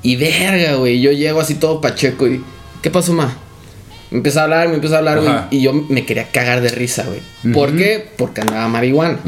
Y 0.06 0.16
verga, 0.16 0.74
güey, 0.76 1.00
yo 1.00 1.10
llego 1.10 1.40
así 1.40 1.54
todo 1.56 1.80
pacheco 1.80 2.28
y... 2.28 2.40
¿Qué 2.80 2.90
pasó, 2.90 3.12
ma? 3.12 3.36
Me 4.12 4.18
empieza 4.18 4.40
a 4.40 4.44
hablar, 4.44 4.68
me 4.68 4.74
empieza 4.76 4.94
a 4.96 4.98
hablar, 4.98 5.20
güey. 5.20 5.32
Y 5.50 5.62
yo 5.62 5.72
me 5.72 6.06
quería 6.06 6.28
cagar 6.30 6.60
de 6.60 6.68
risa, 6.68 7.04
güey. 7.06 7.52
¿Por 7.52 7.76
qué? 7.76 8.08
Porque 8.16 8.42
andaba 8.42 8.68
marihuana. 8.68 9.18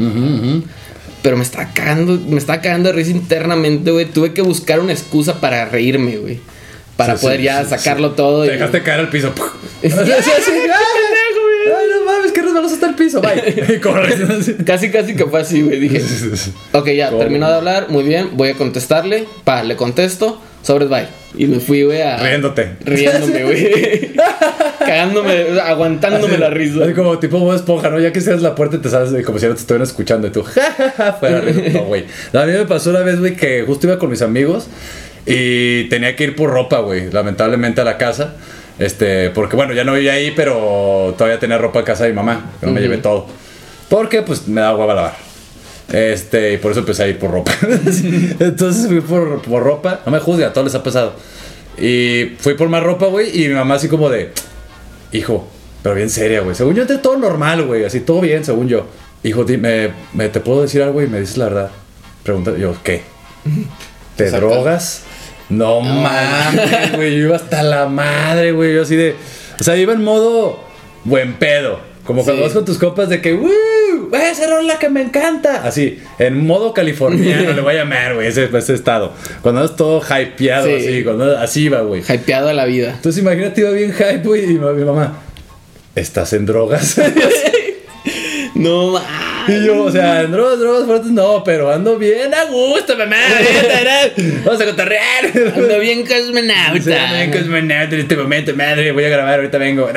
Pero 1.21 1.35
me 1.35 1.43
estaba 1.43 1.69
cagando, 1.73 2.17
me 2.27 2.37
estaba 2.37 2.61
cagando 2.61 2.87
de 2.89 2.95
risa 2.95 3.11
internamente, 3.11 3.91
güey. 3.91 4.05
Tuve 4.05 4.31
que 4.33 4.41
buscar 4.41 4.79
una 4.79 4.93
excusa 4.93 5.41
para 5.41 5.65
reírme, 5.65 6.15
güey. 6.15 6.39
Para 6.95 7.17
Sí, 7.17 7.23
poder 7.25 7.39
sí, 7.39 7.43
ya 7.43 7.63
sí, 7.65 7.69
sacarlo 7.71 8.11
todo. 8.11 8.43
Te 8.43 8.47
y- 8.47 8.51
dejaste 8.51 8.81
caer 8.83 8.99
al 9.01 9.09
piso. 9.09 9.33
Sí. 9.81 9.89
Ay, 9.91 11.85
no 11.93 12.05
mames, 12.05 12.31
que 12.31 12.41
resbaloso 12.41 12.73
está 12.73 12.87
el 12.87 12.95
piso. 12.95 13.21
Bye. 13.21 13.79
Casi, 14.65 14.89
casi 14.89 15.13
que 15.15 15.25
fue 15.25 15.41
así, 15.41 15.61
güey. 15.61 15.77
Dije, 15.79 16.01
ok, 16.71 16.87
ya, 16.91 17.09
terminó 17.11 17.47
de 17.49 17.55
hablar, 17.55 17.87
muy 17.89 18.03
bien, 18.05 18.29
voy 18.33 18.49
a 18.49 18.53
contestarle. 18.55 19.27
Pa, 19.43 19.61
le 19.63 19.75
contesto, 19.75 20.41
sobres, 20.61 20.89
bye. 20.89 21.07
Y 21.35 21.45
me 21.45 21.59
fui, 21.59 21.83
güey, 21.83 22.01
a... 22.01 22.17
Riéndote. 22.17 22.77
Riéndome, 22.81 23.43
güey. 23.43 24.11
Cagándome, 24.79 25.59
aguantándome 25.61 26.37
la 26.37 26.49
risa. 26.49 26.83
Así 26.83 26.93
como 26.93 27.19
tipo 27.19 27.39
Bob 27.39 27.53
esponja, 27.53 27.89
¿no? 27.89 27.99
Ya 27.99 28.11
que 28.11 28.21
cierras 28.21 28.41
la 28.41 28.55
puerta 28.55 28.77
y 28.77 28.79
te 28.79 28.89
sabes 28.89 29.25
como 29.25 29.37
si 29.37 29.45
no 29.45 29.53
te 29.53 29.61
estuvieran 29.61 29.87
escuchando 29.87 30.27
y 30.27 30.31
tú, 30.31 30.43
ja, 30.43 30.73
ja, 30.75 30.91
ja, 30.91 31.13
fuera. 31.13 31.41
No, 31.73 31.83
güey. 31.83 32.05
A 32.33 32.45
mí 32.45 32.53
me 32.53 32.65
pasó 32.65 32.89
una 32.89 33.01
vez, 33.01 33.19
güey, 33.19 33.35
que 33.35 33.63
justo 33.63 33.85
iba 33.87 33.99
con 33.99 34.09
mis 34.09 34.21
amigos 34.21 34.67
y 35.25 35.83
tenía 35.89 36.15
que 36.15 36.23
ir 36.23 36.35
por 36.35 36.49
ropa, 36.49 36.79
güey, 36.79 37.11
lamentablemente 37.11 37.81
a 37.81 37.83
la 37.83 37.97
casa. 37.97 38.35
Este, 38.79 39.29
porque 39.29 39.55
bueno, 39.55 39.73
ya 39.73 39.83
no 39.83 39.93
vivía 39.93 40.13
ahí, 40.13 40.31
pero 40.35 41.13
todavía 41.17 41.37
tenía 41.37 41.57
ropa 41.57 41.79
en 41.79 41.85
casa 41.85 42.05
de 42.05 42.11
mi 42.11 42.15
mamá. 42.15 42.51
No 42.61 42.71
me 42.71 42.81
llevé 42.81 42.97
todo. 42.97 43.27
Porque 43.89 44.21
pues 44.21 44.47
me 44.47 44.61
daba 44.61 44.77
hueva 44.77 44.93
lavar. 44.95 45.28
Este, 45.91 46.53
y 46.53 46.57
por 46.57 46.71
eso 46.71 46.81
empecé 46.81 47.03
a 47.03 47.07
ir 47.07 47.17
por 47.17 47.31
ropa. 47.31 47.51
Entonces 48.39 48.87
fui 48.87 49.01
por, 49.01 49.41
por 49.41 49.63
ropa. 49.63 50.01
No 50.05 50.11
me 50.11 50.19
juzgue, 50.19 50.45
a 50.45 50.53
todos 50.53 50.65
les 50.65 50.75
ha 50.75 50.83
pasado. 50.83 51.13
Y 51.77 52.35
fui 52.39 52.53
por 52.55 52.69
más 52.69 52.83
ropa, 52.83 53.07
güey. 53.07 53.43
Y 53.43 53.47
mi 53.47 53.55
mamá 53.55 53.75
así 53.75 53.87
como 53.87 54.09
de, 54.09 54.31
hijo, 55.11 55.47
pero 55.81 55.95
bien 55.95 56.09
seria, 56.09 56.41
güey. 56.41 56.55
Según 56.55 56.75
yo, 56.75 56.81
entré 56.83 56.97
todo 56.97 57.17
normal, 57.17 57.63
güey. 57.65 57.85
Así 57.85 58.01
todo 58.01 58.21
bien, 58.21 58.43
según 58.45 58.67
yo. 58.67 58.85
Hijo, 59.23 59.43
dime, 59.43 59.91
me, 60.13 60.29
¿te 60.29 60.39
puedo 60.39 60.61
decir 60.61 60.81
algo? 60.81 61.01
Y 61.01 61.07
me 61.07 61.19
dices 61.21 61.37
la 61.37 61.45
verdad. 61.45 61.71
Pregunta, 62.23 62.53
yo, 62.57 62.75
¿qué? 62.83 63.01
¿Te 64.15 64.25
Exacto. 64.25 64.47
drogas? 64.47 65.03
No 65.49 65.81
mames, 65.81 66.95
güey. 66.95 67.13
Yo 67.17 67.25
iba 67.27 67.35
hasta 67.37 67.63
la 67.63 67.87
madre, 67.87 68.51
güey. 68.51 68.75
Yo 68.75 68.83
así 68.83 68.95
de. 68.95 69.15
O 69.59 69.63
sea, 69.63 69.75
iba 69.77 69.93
en 69.93 70.03
modo 70.03 70.59
buen 71.05 71.33
pedo. 71.33 71.79
Como 72.05 72.23
cuando 72.23 72.41
Sí. 72.43 72.47
vas 72.47 72.53
con 72.53 72.65
tus 72.65 72.77
copas 72.77 73.09
de 73.09 73.19
que. 73.21 73.33
¡Esa 74.13 74.47
rola 74.47 74.79
que 74.79 74.89
me 74.89 75.01
encanta! 75.01 75.63
Así, 75.63 75.99
en 76.17 76.45
modo 76.45 76.73
californiano 76.73 77.53
le 77.55 77.61
voy 77.61 77.73
a 77.75 77.77
llamar, 77.79 78.15
güey, 78.15 78.27
ese, 78.27 78.49
ese 78.55 78.73
estado. 78.73 79.13
Cuando 79.41 79.61
andas 79.61 79.75
todo 79.75 80.01
hypeado, 80.01 80.67
Sí. 80.67 80.73
así, 80.75 81.03
cuando 81.03 81.37
así 81.37 81.63
iba, 81.63 81.81
güey. 81.81 82.01
Hypeado 82.07 82.49
a 82.49 82.53
la 82.53 82.65
vida. 82.65 82.91
Entonces 82.95 83.21
imagínate, 83.21 83.61
iba 83.61 83.71
bien 83.71 83.93
hype, 83.93 84.21
güey, 84.23 84.43
y 84.45 84.47
mi 84.59 84.83
mamá, 84.85 85.19
¿estás 85.95 86.33
en 86.33 86.45
drogas? 86.45 86.99
No, 88.55 88.91
ma. 88.91 89.01
Y 89.49 89.65
yo, 89.65 89.83
o 89.83 89.91
sea, 89.91 90.21
en 90.21 90.31
drogas, 90.31 90.59
drogas 90.59 90.85
fuertes, 90.85 91.11
no, 91.11 91.43
pero 91.43 91.71
ando 91.71 91.97
bien 91.97 92.33
a 92.33 92.45
gusto, 92.45 92.97
mamá. 92.97 93.17
Vamos 94.45 94.61
a 94.61 94.65
cotorrear. 94.65 95.25
Ando 95.55 95.79
bien 95.79 96.05
cosmonauta. 96.05 96.81
Sí, 96.81 96.93
ando 96.93 97.15
bien 97.15 97.31
cosmonauta 97.31 97.95
en 97.95 98.01
este 98.01 98.15
momento, 98.15 98.55
madre, 98.55 98.91
voy 98.91 99.03
a 99.05 99.09
grabar, 99.09 99.39
ahorita 99.39 99.57
vengo. 99.57 99.89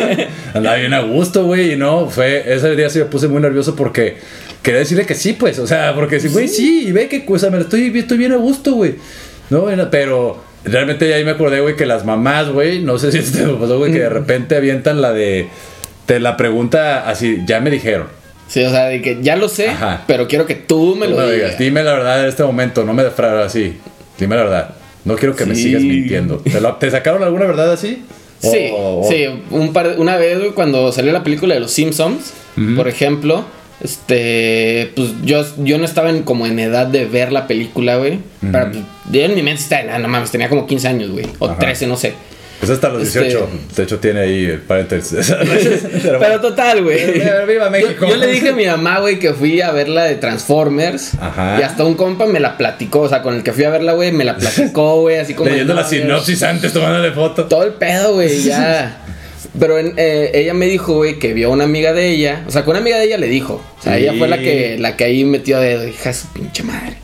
Andaba 0.54 0.76
bien 0.76 0.94
a 0.94 1.00
gusto, 1.00 1.44
güey, 1.44 1.72
y 1.72 1.76
no, 1.76 2.08
fue, 2.08 2.44
ese 2.46 2.76
día 2.76 2.90
sí 2.90 2.98
me 2.98 3.06
puse 3.06 3.28
muy 3.28 3.40
nervioso 3.40 3.76
porque 3.76 4.16
quería 4.62 4.80
decirle 4.80 5.06
que 5.06 5.14
sí, 5.14 5.32
pues, 5.32 5.58
o 5.58 5.66
sea, 5.66 5.94
porque 5.94 6.20
sí, 6.20 6.28
güey, 6.28 6.48
sí, 6.48 6.88
y 6.88 6.92
ve 6.92 7.08
que, 7.08 7.24
o 7.26 7.38
sea, 7.38 7.50
me 7.50 7.58
estoy, 7.58 7.96
estoy 7.96 8.18
bien 8.18 8.32
a 8.32 8.36
gusto, 8.36 8.74
güey. 8.74 8.96
No, 9.50 9.66
pero 9.90 10.42
realmente 10.64 11.12
ahí 11.14 11.24
me 11.24 11.32
acordé, 11.32 11.60
güey, 11.60 11.76
que 11.76 11.86
las 11.86 12.04
mamás, 12.04 12.50
güey, 12.50 12.80
no 12.80 12.98
sé 12.98 13.12
si 13.12 13.18
esto 13.18 13.38
te 13.38 13.54
pasó, 13.58 13.78
güey, 13.78 13.92
que 13.92 14.00
de 14.00 14.08
repente 14.08 14.56
avientan 14.56 15.00
la 15.00 15.12
de, 15.12 15.48
te 16.06 16.20
la 16.20 16.36
pregunta 16.36 17.08
así, 17.08 17.42
ya 17.46 17.60
me 17.60 17.70
dijeron. 17.70 18.19
Sí, 18.50 18.62
o 18.64 18.70
sea, 18.70 18.86
de 18.86 19.00
que 19.00 19.18
ya 19.22 19.36
lo 19.36 19.48
sé, 19.48 19.68
Ajá. 19.68 20.02
pero 20.08 20.26
quiero 20.26 20.44
que 20.44 20.56
tú 20.56 20.96
me 20.96 21.06
Tú 21.06 21.12
lo 21.12 21.18
me 21.26 21.32
digas. 21.32 21.56
dime 21.56 21.82
la 21.84 21.92
verdad 21.92 22.20
en 22.24 22.28
este 22.28 22.42
momento, 22.42 22.84
no 22.84 22.92
me 22.92 23.04
defraudas 23.04 23.46
así. 23.46 23.76
Dime 24.18 24.34
la 24.36 24.42
verdad. 24.42 24.74
No 25.04 25.14
quiero 25.16 25.34
que 25.36 25.46
me 25.46 25.54
sigas 25.54 25.80
mintiendo. 25.82 26.38
¿Te, 26.38 26.60
lo- 26.60 26.74
te 26.74 26.90
sacaron 26.90 27.22
alguna 27.22 27.46
verdad 27.46 27.72
así? 27.72 28.02
O- 28.42 28.50
Sí, 28.50 28.70
o- 28.72 29.06
sí, 29.08 29.26
un 29.50 29.72
par, 29.72 29.94
una 29.98 30.16
vez 30.16 30.38
güey, 30.38 30.50
cuando 30.50 30.90
salió 30.92 31.12
la 31.12 31.22
película 31.22 31.54
de 31.54 31.60
los 31.60 31.70
Simpsons, 31.70 32.32
por 32.76 32.88
ejemplo, 32.88 33.44
este, 33.82 34.90
pues 34.96 35.10
yo, 35.24 35.44
yo 35.58 35.78
no 35.78 35.84
estaba 35.84 36.10
en, 36.10 36.22
como 36.22 36.46
en 36.46 36.58
edad 36.58 36.86
de 36.86 37.04
ver 37.06 37.32
la 37.32 37.46
película, 37.46 37.96
güey. 37.96 38.18
Pero 38.40 38.70
pues, 38.72 38.82
yo 39.12 39.20
en 39.22 39.34
mi 39.34 39.42
mente 39.42 39.62
estaba, 39.62 39.98
no 39.98 40.08
mames, 40.08 40.30
tenía 40.30 40.48
como 40.48 40.66
15 40.66 40.88
años, 40.88 41.10
güey, 41.10 41.26
o 41.38 41.46
Ajá. 41.46 41.58
13, 41.58 41.86
no 41.86 41.96
sé. 41.96 42.14
Pues 42.60 42.70
hasta 42.70 42.90
los 42.90 43.02
Este- 43.02 43.20
18. 43.20 43.48
De 43.74 43.82
hecho, 43.82 43.98
tiene 43.98 44.20
ahí 44.20 44.44
el 44.44 44.60
paréntesis. 44.60 45.34
Pero, 46.02 46.18
Pero 46.18 46.40
total, 46.40 46.82
güey. 46.84 47.20
Viva- 47.48 47.70
México. 47.70 48.06
Yo, 48.06 48.10
yo 48.10 48.16
le 48.16 48.26
dije 48.26 48.50
a 48.50 48.52
mi 48.52 48.66
mamá, 48.66 49.00
güey, 49.00 49.18
que 49.18 49.32
fui 49.32 49.60
a 49.62 49.70
ver 49.72 49.88
la 49.88 50.04
de 50.04 50.16
Transformers. 50.16 51.12
Ajá. 51.20 51.56
Y 51.58 51.62
hasta 51.62 51.84
un 51.84 51.94
compa 51.94 52.26
me 52.26 52.38
la 52.38 52.56
platicó. 52.58 53.00
O 53.00 53.08
sea, 53.08 53.22
con 53.22 53.34
el 53.34 53.42
que 53.42 53.52
fui 53.52 53.64
a 53.64 53.70
verla, 53.70 53.92
güey, 53.94 54.12
me 54.12 54.24
la 54.24 54.36
platicó, 54.36 55.00
güey, 55.00 55.16
así 55.18 55.34
como. 55.34 55.48
Leyendo 55.50 55.74
la 55.74 55.84
sinopsis 55.84 56.42
antes, 56.42 56.72
tomándole 56.72 57.12
foto. 57.12 57.46
Todo 57.46 57.64
el 57.64 57.72
pedo, 57.72 58.12
güey, 58.14 58.42
ya. 58.42 58.98
Pero 59.58 59.78
en- 59.78 59.94
eh, 59.96 60.30
ella 60.34 60.52
me 60.54 60.66
dijo, 60.66 60.94
güey, 60.94 61.18
que 61.18 61.32
vio 61.32 61.48
a 61.48 61.50
una 61.52 61.64
amiga 61.64 61.92
de 61.92 62.08
ella. 62.08 62.44
O 62.46 62.50
sea, 62.50 62.62
que 62.62 62.70
una 62.70 62.78
amiga 62.80 62.98
de 62.98 63.04
ella 63.06 63.16
le 63.18 63.26
dijo. 63.26 63.64
O 63.78 63.82
sea, 63.82 63.96
Sí. 63.96 64.02
ella 64.02 64.12
fue 64.18 64.28
la 64.28 64.38
que, 64.38 64.76
la 64.78 64.96
que 64.96 65.04
ahí 65.04 65.24
metió 65.24 65.58
dedo. 65.60 65.88
Hija 65.88 66.10
de 66.10 66.14
su 66.14 66.26
pinche 66.28 66.62
madre. 66.62 66.96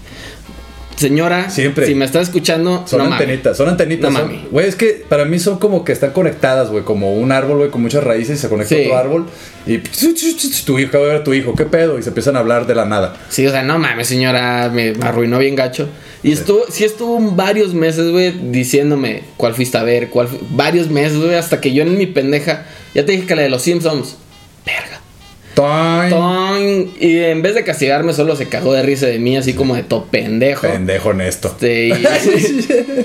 Señora, 0.96 1.50
Siempre. 1.50 1.86
si 1.86 1.94
me 1.94 2.06
está 2.06 2.20
escuchando, 2.20 2.84
Son 2.86 2.98
no 2.98 3.12
antenitas, 3.12 3.56
son 3.56 3.68
antenitas. 3.68 4.10
No 4.10 4.18
son-. 4.20 4.48
Güey, 4.50 4.66
es 4.66 4.76
que 4.76 5.04
para 5.08 5.26
mí 5.26 5.38
son 5.38 5.58
como 5.58 5.84
que 5.84 5.92
están 5.92 6.12
conectadas, 6.12 6.70
güey. 6.70 6.84
Como 6.84 7.14
un 7.14 7.32
árbol, 7.32 7.58
güey, 7.58 7.70
con 7.70 7.82
muchas 7.82 8.02
raíces 8.02 8.38
y 8.38 8.40
se 8.40 8.48
conecta 8.48 8.74
Sí. 8.74 8.82
otro 8.86 8.96
árbol. 8.96 9.26
Y 9.66 9.78
tu 10.64 10.78
hijo, 10.78 10.96
a 10.96 11.00
ver 11.00 11.16
a 11.16 11.24
tu 11.24 11.34
hijo, 11.34 11.54
¿qué 11.54 11.64
pedo? 11.64 11.98
Y 11.98 12.02
se 12.02 12.08
empiezan 12.08 12.36
a 12.36 12.38
hablar 12.38 12.66
de 12.66 12.74
la 12.74 12.84
nada. 12.86 13.16
Sí, 13.28 13.46
o 13.46 13.50
sea, 13.50 13.62
no 13.62 13.78
mames, 13.78 14.06
señora, 14.08 14.70
me, 14.72 14.94
arruinó 15.02 15.38
bien 15.38 15.54
gacho. 15.54 15.88
Y 16.22 16.32
estuvo, 16.32 16.64
sí 16.70 16.84
estuvo 16.84 17.20
varios 17.32 17.74
meses, 17.74 18.10
güey, 18.10 18.32
diciéndome 18.50 19.24
cuál 19.36 19.54
fuiste 19.54 19.76
a 19.76 19.82
ver, 19.82 20.08
cuál 20.08 20.28
varios 20.50 20.88
meses, 20.88 21.18
güey, 21.18 21.34
hasta 21.34 21.60
que 21.60 21.72
yo 21.72 21.82
en 21.82 21.98
mi 21.98 22.06
pendeja, 22.06 22.64
ya 22.94 23.04
te 23.04 23.12
dije 23.12 23.26
que 23.26 23.36
la 23.36 23.42
de 23.42 23.48
los 23.50 23.62
Simpsons, 23.62 24.16
y 27.00 27.18
en 27.18 27.42
vez 27.42 27.54
de 27.54 27.64
castigarme, 27.64 28.12
solo 28.12 28.36
se 28.36 28.48
cagó 28.48 28.74
de 28.74 28.82
risa 28.82 29.06
de 29.06 29.18
mí, 29.18 29.36
así 29.36 29.54
como 29.54 29.74
de 29.74 29.82
to 29.82 30.06
pendejo. 30.10 30.66
Pendejo 30.68 31.10
honesto. 31.10 31.48
Este, 31.48 31.88
y, 31.88 31.92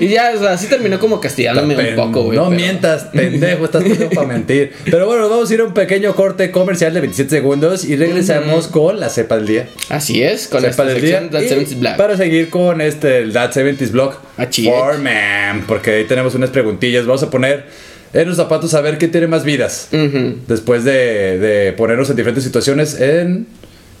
y 0.04 0.08
ya, 0.08 0.32
o 0.36 0.38
sea, 0.40 0.52
así 0.52 0.66
terminó 0.66 0.98
como 0.98 1.20
castigándome 1.20 1.76
un 1.90 1.96
poco, 1.96 2.24
güey. 2.24 2.36
No 2.38 2.44
pero- 2.50 2.56
mientas, 2.56 3.04
pendejo, 3.12 3.64
estás 3.64 3.82
pendejo 3.82 4.10
para 4.10 4.26
mentir. 4.28 4.72
Pero 4.84 5.06
bueno, 5.06 5.28
vamos 5.28 5.50
a 5.50 5.54
ir 5.54 5.60
a 5.60 5.64
un 5.64 5.74
pequeño 5.74 6.14
corte 6.14 6.50
comercial 6.50 6.92
de 6.94 7.00
27 7.00 7.30
segundos 7.30 7.84
y 7.84 7.96
regresamos 7.96 8.68
con 8.68 9.00
la 9.00 9.08
cepa 9.08 9.36
del 9.36 9.46
día. 9.46 9.68
Así 9.88 10.22
es, 10.22 10.48
con 10.48 10.60
Cepa 10.60 10.70
esta 10.70 10.84
del 10.84 11.00
día. 11.00 11.20
sección 11.20 11.30
That 11.30 11.42
Y 11.42 11.48
70's 11.64 11.78
Black. 11.80 11.96
Para 11.96 12.16
seguir 12.16 12.50
con 12.50 12.80
este, 12.80 13.18
el 13.18 13.32
That 13.32 13.52
70s 13.54 13.90
Blog. 13.92 14.14
Así 14.36 14.64
For 14.66 14.94
es. 14.94 15.00
man, 15.00 15.64
porque 15.66 15.90
ahí 15.92 16.04
tenemos 16.04 16.34
unas 16.34 16.50
preguntillas. 16.50 17.06
Vamos 17.06 17.22
a 17.22 17.30
poner 17.30 17.64
en 18.12 18.28
los 18.28 18.36
zapatos 18.36 18.74
a 18.74 18.80
ver 18.80 18.98
quién 18.98 19.10
tiene 19.10 19.26
más 19.26 19.44
vidas. 19.44 19.88
Después 20.48 20.84
de, 20.84 21.38
de 21.38 21.72
ponernos 21.72 22.08
en 22.10 22.16
diferentes 22.16 22.44
situaciones 22.44 23.00
en... 23.00 23.46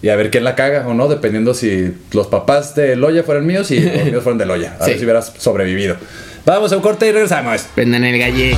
Y 0.02 0.08
a 0.08 0.16
ver 0.16 0.30
quién 0.32 0.42
la 0.42 0.56
caga 0.56 0.88
o 0.88 0.94
no, 0.94 1.06
dependiendo 1.06 1.54
si 1.54 1.94
los 2.12 2.26
papás 2.26 2.74
de 2.74 2.96
Loya 2.96 3.22
fueran 3.22 3.46
míos 3.46 3.70
y 3.70 3.78
los 3.78 4.04
míos 4.06 4.22
fueran 4.24 4.38
de 4.38 4.46
Loya. 4.46 4.76
A 4.80 4.84
Sí. 4.84 4.90
ver 4.90 4.98
si 4.98 5.04
hubieras 5.04 5.32
sobrevivido. 5.38 5.96
Vamos 6.44 6.72
a 6.72 6.76
un 6.76 6.82
corte 6.82 7.06
y 7.06 7.12
regresamos. 7.12 7.62
Prendan 7.76 8.02
el 8.02 8.18
galle. 8.18 8.56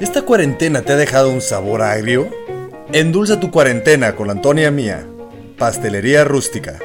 ¿Esta 0.00 0.22
cuarentena 0.22 0.82
te 0.82 0.92
ha 0.92 0.96
dejado 0.96 1.30
un 1.30 1.40
sabor 1.40 1.82
agrio? 1.82 2.28
Endulza 2.92 3.40
tu 3.40 3.50
cuarentena 3.50 4.14
con 4.14 4.26
la 4.26 4.34
Antonia 4.34 4.70
Mía, 4.70 5.06
Pastelería 5.58 6.24
Rústica. 6.24 6.78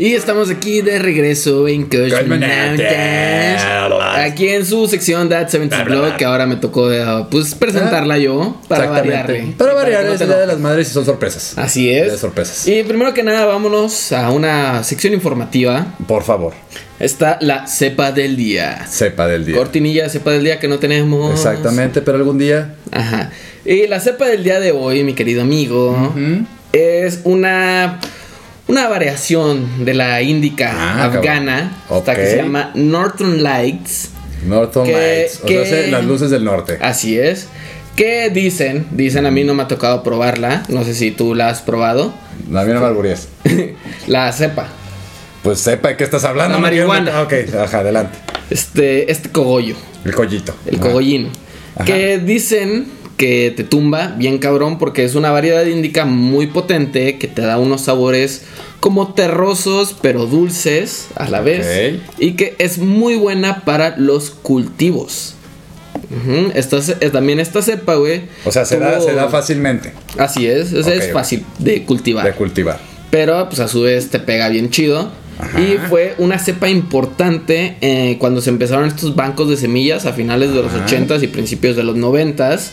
Y 0.00 0.14
estamos 0.14 0.48
aquí 0.48 0.80
de 0.80 0.98
regreso 0.98 1.68
en 1.68 1.84
Cosmonautas. 1.84 3.62
Aquí 4.16 4.48
en 4.48 4.64
su 4.64 4.86
sección 4.88 5.28
That 5.28 5.48
70 5.50 5.84
Blog, 5.84 6.16
que 6.16 6.24
ahora 6.24 6.46
me 6.46 6.56
tocó 6.56 6.90
eh, 6.90 7.04
pues 7.30 7.54
presentarla 7.54 8.16
yo 8.16 8.58
para 8.66 8.88
variarle. 8.88 9.52
Para 9.58 9.74
variar, 9.74 10.06
es 10.06 10.18
día 10.20 10.38
de 10.38 10.46
las 10.46 10.58
madres 10.58 10.88
y 10.88 10.94
son 10.94 11.04
sorpresas. 11.04 11.52
Así 11.58 11.82
Día 11.90 12.06
de 12.06 12.14
es. 12.14 12.18
sorpresas. 12.18 12.66
Y 12.66 12.82
primero 12.84 13.12
que 13.12 13.22
nada, 13.22 13.44
vámonos 13.44 14.12
a 14.12 14.30
una 14.30 14.82
sección 14.84 15.12
informativa. 15.12 15.94
Por 16.08 16.22
favor, 16.22 16.54
Está 16.98 17.36
la 17.42 17.66
cepa 17.66 18.10
del 18.10 18.38
día. 18.38 18.86
cepa 18.88 19.26
del 19.26 19.44
día. 19.44 19.54
Cortinilla 19.58 20.08
cepa 20.08 20.30
del 20.30 20.44
día 20.44 20.58
que 20.58 20.68
no 20.68 20.78
tenemos. 20.78 21.30
Exactamente, 21.32 22.00
pero 22.00 22.16
algún 22.16 22.38
día. 22.38 22.74
Ajá. 22.90 23.32
Y 23.66 23.86
la 23.86 24.00
cepa 24.00 24.28
del 24.28 24.44
día 24.44 24.60
de 24.60 24.72
hoy, 24.72 25.04
mi 25.04 25.12
querido 25.12 25.42
amigo, 25.42 26.14
es 26.72 27.20
una 27.24 28.00
una 28.70 28.88
variación 28.88 29.84
de 29.84 29.94
la 29.94 30.22
índica 30.22 30.72
Ah, 30.74 31.04
afgana, 31.06 31.72
esta 31.90 32.14
que 32.14 32.26
se 32.26 32.36
llama 32.36 32.70
Northern 32.74 33.42
Lights. 33.42 34.10
Northern 34.46 34.86
Que- 34.86 34.92
Lights. 34.92 35.40
O 35.42 35.46
que- 35.46 35.66
sea, 35.66 35.86
las 35.88 36.04
luces 36.04 36.30
del 36.30 36.44
norte. 36.44 36.78
Así 36.80 37.18
es. 37.18 37.48
Que 37.96 38.30
dicen, 38.30 38.86
dicen 38.92 39.26
a 39.26 39.30
mí 39.30 39.42
no 39.44 39.54
me 39.54 39.64
ha 39.64 39.68
tocado 39.68 40.02
probarla, 40.02 40.62
no 40.68 40.84
sé 40.84 40.94
si 40.94 41.10
tú 41.10 41.34
la 41.34 41.48
has 41.48 41.60
probado. 41.60 42.14
A 42.54 42.62
mí 42.64 42.72
no 42.72 42.80
me 42.80 43.14
la 44.06 44.32
cepa, 44.32 44.68
Pues 45.42 45.58
sepa 45.58 45.88
de 45.88 45.96
qué 45.96 46.04
estás 46.04 46.24
hablando. 46.24 46.54
La 46.54 46.60
marihuana. 46.60 47.22
Ok, 47.22 47.32
ajá, 47.58 47.80
adelante. 47.80 48.18
este 48.50 49.10
este 49.10 49.30
cogollo, 49.30 49.74
El 50.04 50.14
collito. 50.14 50.54
el 50.66 50.78
cogollín, 50.78 51.28
Ajá. 51.74 51.84
que 51.84 52.18
dicen 52.18 52.86
que 53.20 53.52
te 53.54 53.64
tumba 53.64 54.14
bien 54.16 54.38
cabrón 54.38 54.78
porque 54.78 55.04
es 55.04 55.14
una 55.14 55.30
variedad 55.30 55.66
índica 55.66 56.06
muy 56.06 56.46
potente 56.46 57.18
que 57.18 57.28
te 57.28 57.42
da 57.42 57.58
unos 57.58 57.82
sabores 57.82 58.44
como 58.80 59.12
terrosos 59.12 59.94
pero 60.00 60.24
dulces 60.24 61.08
a 61.16 61.28
la 61.28 61.42
vez 61.42 61.98
y 62.18 62.32
que 62.32 62.56
es 62.58 62.78
muy 62.78 63.16
buena 63.16 63.60
para 63.66 63.98
los 63.98 64.30
cultivos. 64.30 65.34
Esta 66.54 66.78
eh, 66.78 67.10
también 67.10 67.40
esta 67.40 67.60
cepa, 67.60 67.96
güey. 67.96 68.22
O 68.46 68.50
sea, 68.50 68.64
se, 68.64 68.78
da, 68.78 68.98
se 69.02 69.12
da 69.12 69.28
fácilmente 69.28 69.92
Así 70.16 70.46
es, 70.46 70.72
es 70.72 71.12
fácil 71.12 71.44
de 71.58 71.84
cultivar. 71.84 72.24
de 72.24 72.32
cultivar. 72.32 72.78
pero 73.10 73.50
pues 73.50 73.60
a 73.60 73.68
su 73.68 73.82
vez 73.82 74.08
te 74.08 74.18
pega 74.18 74.48
bien 74.48 74.70
chido. 74.70 75.12
Ajá. 75.38 75.60
Y 75.60 75.78
fue 75.90 76.14
una 76.16 76.38
cepa 76.38 76.70
importante 76.70 77.76
eh, 77.82 78.16
cuando 78.18 78.40
se 78.40 78.48
empezaron 78.48 78.86
estos 78.86 79.14
bancos 79.14 79.50
de 79.50 79.58
semillas 79.58 80.06
a 80.06 80.14
finales 80.14 80.54
de 80.54 80.62
los 80.62 80.72
Ajá. 80.72 80.86
80s 80.86 81.22
y 81.22 81.26
principios 81.26 81.76
de 81.76 81.82
los 81.82 81.96
90s. 81.96 82.70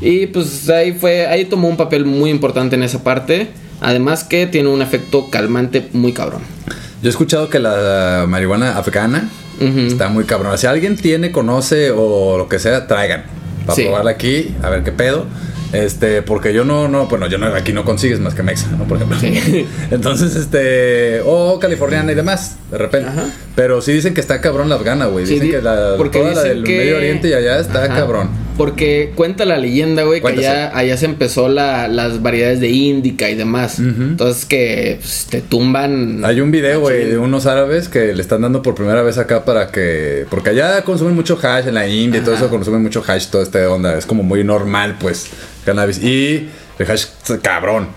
Y 0.00 0.26
pues 0.28 0.68
ahí 0.70 0.92
fue, 0.92 1.26
ahí 1.26 1.44
tomó 1.44 1.68
un 1.68 1.76
papel 1.76 2.04
muy 2.04 2.30
importante 2.30 2.76
en 2.76 2.82
esa 2.82 3.02
parte. 3.04 3.48
Además 3.80 4.24
que 4.24 4.46
tiene 4.46 4.68
un 4.68 4.82
efecto 4.82 5.30
calmante 5.30 5.88
muy 5.92 6.12
cabrón. 6.12 6.42
Yo 7.02 7.08
he 7.08 7.10
escuchado 7.10 7.48
que 7.48 7.58
la 7.58 8.26
marihuana 8.28 8.76
afgana 8.76 9.28
Ujú. 9.60 9.78
está 9.80 10.08
muy 10.08 10.24
cabrona. 10.24 10.56
Si 10.58 10.66
alguien 10.66 10.96
tiene, 10.96 11.32
conoce 11.32 11.90
o 11.90 12.36
lo 12.36 12.48
que 12.48 12.58
sea, 12.58 12.86
traigan. 12.86 13.24
Para 13.64 13.76
Sí. 13.76 13.82
probarla 13.84 14.10
aquí, 14.12 14.54
a 14.62 14.68
ver 14.70 14.82
qué 14.84 14.92
pedo. 14.92 15.26
Este, 15.72 16.20
porque 16.22 16.52
yo 16.52 16.64
no, 16.64 16.88
no, 16.88 17.06
bueno, 17.06 17.28
yo 17.28 17.38
no, 17.38 17.46
aquí 17.54 17.72
no 17.72 17.84
consigues 17.84 18.18
más 18.18 18.34
que 18.34 18.42
Mexa, 18.42 18.66
¿no? 18.76 18.84
Por 18.84 18.96
ejemplo. 18.96 19.18
Sí. 19.20 19.66
Entonces, 19.92 20.34
este, 20.34 21.20
o 21.24 21.58
californiana 21.60 22.10
y 22.10 22.14
demás, 22.16 22.56
de 22.72 22.76
repente. 22.78 23.08
Ajá. 23.08 23.26
Pero 23.54 23.80
sí 23.80 23.92
dicen 23.92 24.12
que 24.12 24.20
está 24.20 24.40
cabrón 24.40 24.68
la 24.68 24.74
afgana, 24.74 25.06
güey. 25.06 25.24
Dicen 25.26 25.46
di- 25.46 25.50
que 25.52 25.62
la, 25.62 25.94
porque 25.96 26.18
toda 26.18 26.34
la 26.34 26.42
del 26.42 26.64
que- 26.64 26.76
Medio 26.76 26.96
Oriente 26.96 27.28
y 27.28 27.34
allá 27.34 27.60
está 27.60 27.84
Ajá. 27.84 27.94
cabrón. 27.94 28.28
Porque 28.60 29.12
cuenta 29.14 29.46
la 29.46 29.56
leyenda, 29.56 30.02
güey, 30.02 30.20
que 30.20 30.28
allá, 30.28 30.76
allá 30.76 30.96
se 30.98 31.06
empezó 31.06 31.48
la- 31.48 31.88
las 31.88 32.20
variedades 32.20 32.60
de 32.60 32.68
índica 32.68 33.30
y 33.30 33.34
demás. 33.34 33.78
Entonces 33.78 34.44
que 34.44 34.98
pues, 35.00 35.28
te 35.30 35.40
tumban. 35.40 36.22
Hay 36.26 36.42
un 36.42 36.50
video, 36.50 36.80
güey, 36.80 37.06
de 37.06 37.16
unos 37.16 37.46
árabes 37.46 37.88
que 37.88 38.12
le 38.14 38.20
están 38.20 38.42
dando 38.42 38.60
por 38.60 38.74
primera 38.74 39.00
vez 39.00 39.16
acá 39.16 39.46
para 39.46 39.68
que. 39.68 40.26
Porque 40.28 40.50
allá 40.50 40.82
consumen 40.84 41.14
mucho 41.14 41.38
hash 41.42 41.68
en 41.68 41.74
la 41.74 41.88
India 41.88 42.20
y 42.20 42.22
todo 42.22 42.34
eso, 42.34 42.50
consumen 42.50 42.82
mucho 42.82 43.02
hash, 43.06 43.28
toda 43.28 43.44
esta 43.44 43.66
onda. 43.70 43.96
Es 43.96 44.04
como 44.04 44.22
muy 44.22 44.44
normal, 44.44 44.96
pues, 45.00 45.28
cannabis. 45.64 45.96
Y 46.02 46.50
el 46.78 46.90
hash, 46.90 47.06
cabrón. 47.40 47.88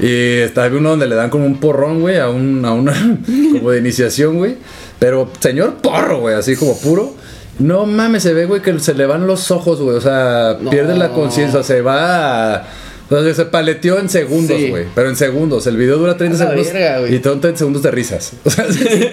Y 0.00 0.40
está 0.40 0.66
uno 0.66 0.90
donde 0.90 1.06
le 1.06 1.14
dan 1.14 1.30
como 1.30 1.46
un 1.46 1.58
porrón, 1.60 2.00
güey, 2.02 2.18
a, 2.18 2.28
un, 2.28 2.62
a 2.66 2.72
una. 2.74 2.92
como 3.52 3.70
de 3.70 3.78
iniciación, 3.78 4.36
güey. 4.36 4.56
Pero, 4.98 5.30
señor 5.40 5.76
porro, 5.76 6.20
güey, 6.20 6.34
así 6.34 6.56
como 6.56 6.78
puro. 6.78 7.16
No 7.60 7.86
mames, 7.86 8.22
se 8.22 8.32
ve, 8.34 8.46
güey, 8.46 8.62
que 8.62 8.78
se 8.80 8.94
le 8.94 9.06
van 9.06 9.26
los 9.26 9.50
ojos, 9.50 9.80
güey. 9.80 9.96
O 9.96 10.00
sea, 10.00 10.56
No. 10.60 10.70
pierde 10.70 10.96
la 10.96 11.10
conciencia, 11.10 11.62
se 11.62 11.80
va. 11.82 12.54
a- 12.56 12.66
o 13.10 13.22
sea, 13.22 13.34
se 13.34 13.44
paleteó 13.46 13.98
en 13.98 14.08
segundos, 14.08 14.56
Sí. 14.56 14.70
güey. 14.70 14.84
Pero 14.94 15.08
en 15.08 15.16
segundos. 15.16 15.66
El 15.66 15.76
video 15.76 15.98
dura 15.98 16.16
30 16.16 16.36
A 16.36 16.44
la 16.44 16.50
segundos. 16.50 16.72
verga, 16.72 17.08
y 17.08 17.22
son 17.22 17.40
30 17.40 17.58
segundos 17.58 17.82
de 17.82 17.90
risas. 17.90 18.32
O 18.44 18.50
sea, 18.50 18.66
sí, 18.72 18.78
sí. 18.88 19.10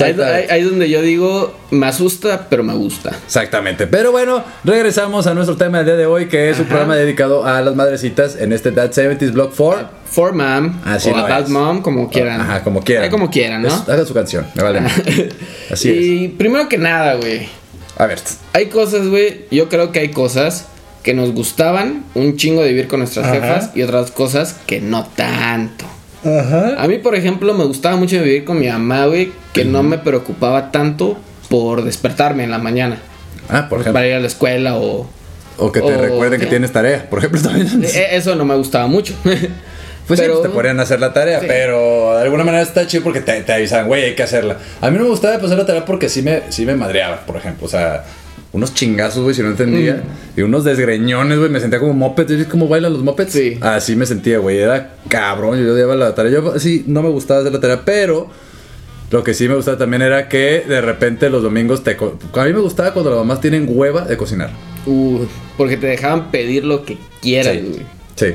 Ahí, 0.00 0.16
ahí- 0.20 0.46
ahí 0.50 0.60
es 0.62 0.70
donde 0.70 0.88
yo 0.88 1.02
digo, 1.02 1.54
me 1.70 1.86
asusta, 1.86 2.46
pero 2.48 2.62
me 2.62 2.74
gusta. 2.74 3.10
Exactamente. 3.24 3.86
Pero 3.86 4.12
bueno, 4.12 4.44
regresamos 4.64 5.26
a 5.26 5.34
nuestro 5.34 5.56
tema 5.56 5.78
del 5.78 5.86
día 5.86 5.96
de 5.96 6.06
hoy, 6.06 6.26
que 6.28 6.50
es 6.50 6.58
un 6.58 6.66
programa 6.66 6.96
dedicado 6.96 7.44
a 7.44 7.60
las 7.62 7.74
madrecitas 7.74 8.36
en 8.36 8.52
este 8.52 8.72
That 8.72 8.92
70s 8.92 9.32
Block 9.32 9.54
4. 9.56 10.02
For 10.12 10.34
Mom 10.34 10.78
Así 10.84 11.08
o 11.08 11.16
lo 11.16 11.24
About 11.24 11.44
es. 11.44 11.48
Mom, 11.48 11.80
como 11.80 12.10
quieran. 12.10 12.38
Ajá, 12.40 12.62
como 12.62 12.82
quieran. 12.82 13.04
Ahí 13.04 13.10
como 13.10 13.30
quieran, 13.30 13.62
¿no? 13.62 13.68
Es- 13.68 13.88
hagan 13.88 14.06
su 14.06 14.12
canción, 14.12 14.46
me 14.54 14.62
vale. 14.62 14.80
Así 15.70 15.90
y 15.90 16.28
primero 16.28 16.68
que 16.68 16.76
nada, 16.76 17.14
güey. 17.14 17.36
es. 17.44 17.48
A 17.96 18.06
ver. 18.06 18.18
Hay 18.52 18.66
cosas, 18.66 19.06
güey. 19.08 19.46
Yo 19.50 19.68
creo 19.70 19.90
que 19.92 20.00
hay 20.00 20.10
cosas 20.10 20.66
que 21.02 21.14
nos 21.14 21.32
gustaban 21.32 22.04
un 22.14 22.36
chingo 22.36 22.62
de 22.62 22.68
vivir 22.68 22.88
con 22.88 23.00
nuestras 23.00 23.26
Ajá. 23.26 23.34
jefas 23.34 23.70
y 23.74 23.82
otras 23.82 24.10
cosas 24.10 24.54
que 24.66 24.80
no 24.80 25.06
tanto. 25.16 25.86
Ajá. 26.24 26.82
A 26.82 26.86
mí, 26.88 26.98
por 26.98 27.14
ejemplo, 27.14 27.52
me 27.54 27.64
gustaba 27.64 27.96
mucho 27.96 28.16
vivir 28.22 28.44
con 28.44 28.58
mi 28.60 28.68
mamá, 28.68 29.06
güey, 29.06 29.32
que 29.52 29.64
no 29.64 29.82
me 29.82 29.98
preocupaba 29.98 30.70
tanto 30.70 31.18
por 31.48 31.82
despertarme 31.84 32.44
en 32.44 32.50
la 32.50 32.58
mañana. 32.58 32.98
Ah, 33.48 33.62
por 33.68 33.78
Pues 33.78 33.80
ejemplo. 33.82 33.92
para 33.94 34.06
ir 34.06 34.14
a 34.14 34.20
la 34.20 34.26
escuela 34.26 34.76
o... 34.76 35.08
O 35.58 35.70
que 35.72 35.80
te 35.80 35.94
o- 35.94 36.00
recuerden 36.00 36.40
que 36.40 36.46
tienes 36.46 36.72
tarea, 36.72 37.08
por 37.10 37.18
ejemplo, 37.18 37.40
también. 37.42 37.84
Eh, 37.84 38.08
Eso 38.12 38.34
no 38.34 38.44
me 38.44 38.54
gustaba 38.56 38.86
mucho. 38.86 39.14
Pues 40.04 40.18
sí, 40.18 40.24
Pero- 40.26 40.40
pues 40.40 40.50
te 40.50 40.54
podrían 40.54 40.80
hacer 40.80 40.98
la 40.98 41.12
tarea, 41.12 41.38
Sí. 41.38 41.46
pero 41.48 42.16
de 42.16 42.22
alguna 42.24 42.42
manera 42.42 42.64
está 42.64 42.84
chido 42.88 43.04
porque 43.04 43.20
te, 43.20 43.40
te 43.42 43.52
avisan, 43.52 43.86
güey, 43.86 44.02
hay 44.02 44.14
que 44.16 44.24
hacerla. 44.24 44.56
A 44.80 44.90
mí 44.90 44.98
no 44.98 45.04
me 45.04 45.10
gustaba 45.10 45.38
pasar 45.38 45.56
la 45.56 45.64
tarea 45.64 45.84
porque 45.84 46.08
sí 46.08 46.22
me, 46.22 46.42
sí 46.50 46.66
me 46.66 46.74
madreaba, 46.74 47.20
por 47.24 47.36
ejemplo. 47.36 47.66
O 47.66 47.70
sea, 47.70 48.02
unos 48.52 48.74
chingazos, 48.74 49.22
güey, 49.22 49.34
si 49.34 49.42
no 49.42 49.48
entendía. 49.48 50.02
Y 50.36 50.42
unos 50.42 50.64
desgreñones, 50.64 51.38
güey, 51.38 51.50
me 51.50 51.58
sentía 51.60 51.78
como 51.78 51.94
moped. 51.94 52.26
¿Viste 52.28 52.46
cómo 52.50 52.68
bailan 52.68 52.92
los 52.92 53.02
mopeds? 53.02 53.32
Sí. 53.32 53.58
Así 53.60 53.96
me 53.96 54.04
sentía, 54.06 54.38
güey. 54.38 54.58
Era 54.58 54.94
cabrón, 55.08 55.64
yo 55.64 55.72
odiaba 55.72 55.94
la 55.96 56.14
tarea. 56.14 56.32
Yo 56.32 56.58
sí, 56.58 56.84
no 56.86 57.02
me 57.02 57.08
gustaba 57.08 57.40
hacer 57.40 57.52
la 57.52 57.60
tarea, 57.60 57.82
pero... 57.84 58.28
Lo 59.10 59.22
que 59.22 59.34
sí 59.34 59.46
me 59.46 59.54
gustaba 59.54 59.76
también 59.76 60.00
era 60.00 60.26
que 60.26 60.64
de 60.66 60.80
repente 60.80 61.28
los 61.28 61.42
domingos 61.42 61.84
te... 61.84 61.96
co- 61.98 62.18
A 62.32 62.44
mí 62.46 62.52
me 62.54 62.60
gustaba 62.60 62.94
cuando 62.94 63.10
las 63.10 63.18
mamás 63.18 63.42
tienen 63.42 63.66
hueva 63.68 64.06
de 64.06 64.16
cocinar. 64.16 64.48
Uh, 64.86 65.26
porque 65.58 65.76
te 65.76 65.86
dejaban 65.86 66.30
pedir 66.30 66.64
lo 66.64 66.82
que 66.86 66.96
quieras, 67.20 67.52
Sí. 67.58 67.60
güey. 67.68 67.82
Sí. 68.16 68.34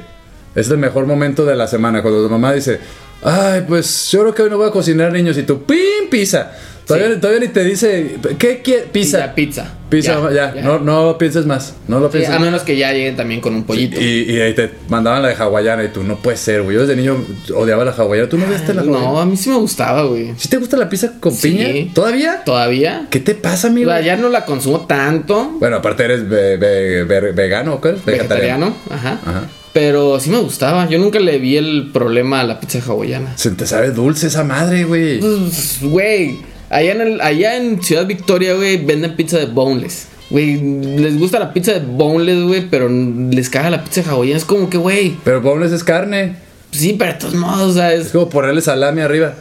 Es 0.54 0.70
el 0.70 0.78
mejor 0.78 1.08
momento 1.08 1.46
de 1.48 1.56
la 1.56 1.68
semana 1.68 2.04
cuando 2.04 2.24
tu 2.24 2.30
mamá 2.30 2.54
dice, 2.54 2.80
ay, 3.24 3.66
pues 3.68 4.12
yo 4.12 4.22
creo 4.22 4.36
que 4.36 4.42
hoy 4.44 4.50
no 4.52 4.58
voy 4.58 4.68
a 4.68 4.72
cocinar, 4.72 5.12
niños, 5.12 5.36
y 5.40 5.44
tú, 5.44 5.64
¡pim! 5.64 6.10
Pizza. 6.12 6.52
Todavía, 6.88 7.14
Sí. 7.16 7.20
todavía 7.22 7.42
ni 7.42 7.48
te 7.50 7.64
dice, 7.66 8.16
¿qué 8.40 8.62
quieres? 8.62 8.86
Pizza. 8.92 9.34
Pizza. 9.36 9.74
Pizza, 9.90 10.20
ya, 10.34 10.54
No, 10.64 10.80
no 10.80 11.18
pienses 11.18 11.46
más. 11.46 11.74
No 11.88 12.00
lo 12.00 12.08
Sí, 12.08 12.14
pienses 12.14 12.30
a 12.32 12.40
más. 12.40 12.46
menos 12.46 12.62
que 12.64 12.76
ya 12.78 12.92
lleguen 12.92 13.16
también 13.16 13.40
con 13.42 13.56
un 13.56 13.64
pollito. 13.64 14.00
Y, 14.02 14.24
y 14.30 14.40
ahí 14.42 14.54
te 14.54 14.70
mandaban 14.90 15.22
la 15.22 15.30
de 15.30 15.36
hawaiana 15.36 15.84
y 15.86 15.90
tú, 15.90 16.04
no 16.04 16.18
puede 16.18 16.36
ser, 16.38 16.62
güey. 16.64 16.76
Yo 16.76 16.82
desde 16.86 16.96
niño 16.96 17.18
odiaba 17.56 17.86
la 17.86 17.92
hawaiana. 17.92 18.28
¿Tú 18.30 18.38
no 18.38 18.46
viste 18.48 18.74
la 18.74 18.82
hawaiana? 18.82 19.06
no, 19.06 19.20
a 19.20 19.26
mí 19.26 19.38
sí 19.38 19.50
me 19.50 19.56
gustaba, 19.58 20.04
güey. 20.04 20.34
¿Sí 20.38 20.50
te 20.50 20.58
gusta 20.58 20.76
la 20.78 20.90
pizza 20.90 21.14
con 21.20 21.34
Sí. 21.34 21.52
piña? 21.52 21.94
¿Todavía? 21.94 22.44
¿Todavía? 22.46 23.08
¿Qué 23.10 23.20
te 23.20 23.36
pasa, 23.36 23.68
amigo? 23.70 23.92
sea, 23.92 24.02
ya 24.02 24.16
no 24.18 24.30
la 24.30 24.44
consumo 24.46 24.82
tanto. 24.88 25.52
Bueno, 25.60 25.78
aparte 25.78 26.04
eres 26.06 26.28
ve- 26.28 26.58
ve- 26.58 27.04
ve- 27.06 27.32
vegano, 27.32 27.76
¿o 27.76 27.82
qué 27.82 27.90
eres? 27.90 28.04
Vegetariano. 28.06 28.76
Ajá. 28.90 29.20
Ajá. 29.26 29.44
Pero 29.74 30.20
sí 30.20 30.30
me 30.32 30.40
gustaba. 30.40 30.90
Yo 30.90 30.98
nunca 31.00 31.20
le 31.20 31.38
vi 31.38 31.56
el 31.56 31.92
problema 31.94 32.42
a 32.42 32.44
la 32.44 32.60
pizza 32.60 32.80
hawaiana. 32.86 33.38
Se 33.38 33.52
te 33.52 33.66
sabe 33.68 33.92
dulce 33.92 34.28
esa 34.28 34.44
madre, 34.44 34.84
güey. 34.86 35.20
Pues, 35.20 35.78
güey, 35.82 36.40
allá 36.70 36.92
en, 36.92 37.02
el- 37.02 37.22
allá 37.22 37.56
en 37.58 37.82
Ciudad 37.84 38.06
Victoria, 38.06 38.54
güey, 38.56 38.78
venden 38.84 39.16
pizza 39.16 39.38
de 39.38 39.46
boneless. 39.46 40.08
Güey, 40.30 40.58
les 40.98 41.18
gusta 41.18 41.40
la 41.40 41.54
pizza 41.54 41.74
de 41.74 41.80
boneless, 41.80 42.44
güey, 42.44 42.70
pero 42.70 42.90
les 42.90 43.50
caga 43.50 43.70
la 43.70 43.84
pizza 43.84 44.02
hawaiana. 44.10 44.38
Es 44.38 44.46
como 44.46 44.70
que, 44.70 44.78
güey, 44.78 45.16
Pero 45.24 45.42
boneless 45.42 45.72
es 45.72 45.84
carne. 45.84 46.36
sí, 46.72 46.96
pero 47.00 47.14
de 47.14 47.20
todos 47.20 47.36
modos, 47.36 47.72
o 47.72 47.74
sea, 47.74 47.94
Es 47.94 48.10
como 48.10 48.30
ponerle 48.30 48.62
salami 48.62 49.02
arriba. 49.02 49.34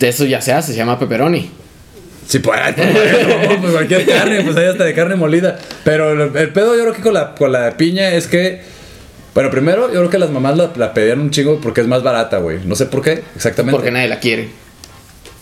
eso 0.00 0.24
ya 0.24 0.40
se 0.40 0.52
hace, 0.52 0.72
se 0.72 0.78
llama 0.78 0.98
pepperoni. 0.98 1.50
Sí, 2.26 2.38
pues, 2.38 2.58
pues, 2.74 2.90
bueno, 2.90 3.56
pues 3.60 3.72
cualquier 3.72 4.06
carne, 4.06 4.40
pues 4.42 4.56
hay 4.56 4.66
hasta 4.66 4.84
de 4.84 4.94
carne 4.94 5.14
molida. 5.16 5.58
Pero 5.84 6.12
el, 6.12 6.34
el 6.34 6.48
pedo 6.54 6.74
yo 6.74 6.82
creo 6.84 6.94
que 6.94 7.02
con 7.02 7.12
la, 7.12 7.34
con 7.34 7.52
la 7.52 7.76
piña 7.76 8.12
es 8.12 8.26
que... 8.26 8.62
Bueno, 9.34 9.50
primero 9.50 9.88
yo 9.88 9.98
creo 9.98 10.08
que 10.10 10.18
las 10.18 10.30
mamás 10.30 10.56
la, 10.56 10.70
la 10.76 10.94
pedían 10.94 11.20
un 11.20 11.30
chingo 11.30 11.60
porque 11.60 11.82
es 11.82 11.86
más 11.86 12.02
barata, 12.02 12.38
güey. 12.38 12.60
No 12.64 12.76
sé 12.76 12.86
por 12.86 13.02
qué, 13.02 13.22
exactamente. 13.36 13.76
Porque 13.76 13.90
nadie 13.90 14.08
la 14.08 14.20
quiere. 14.20 14.48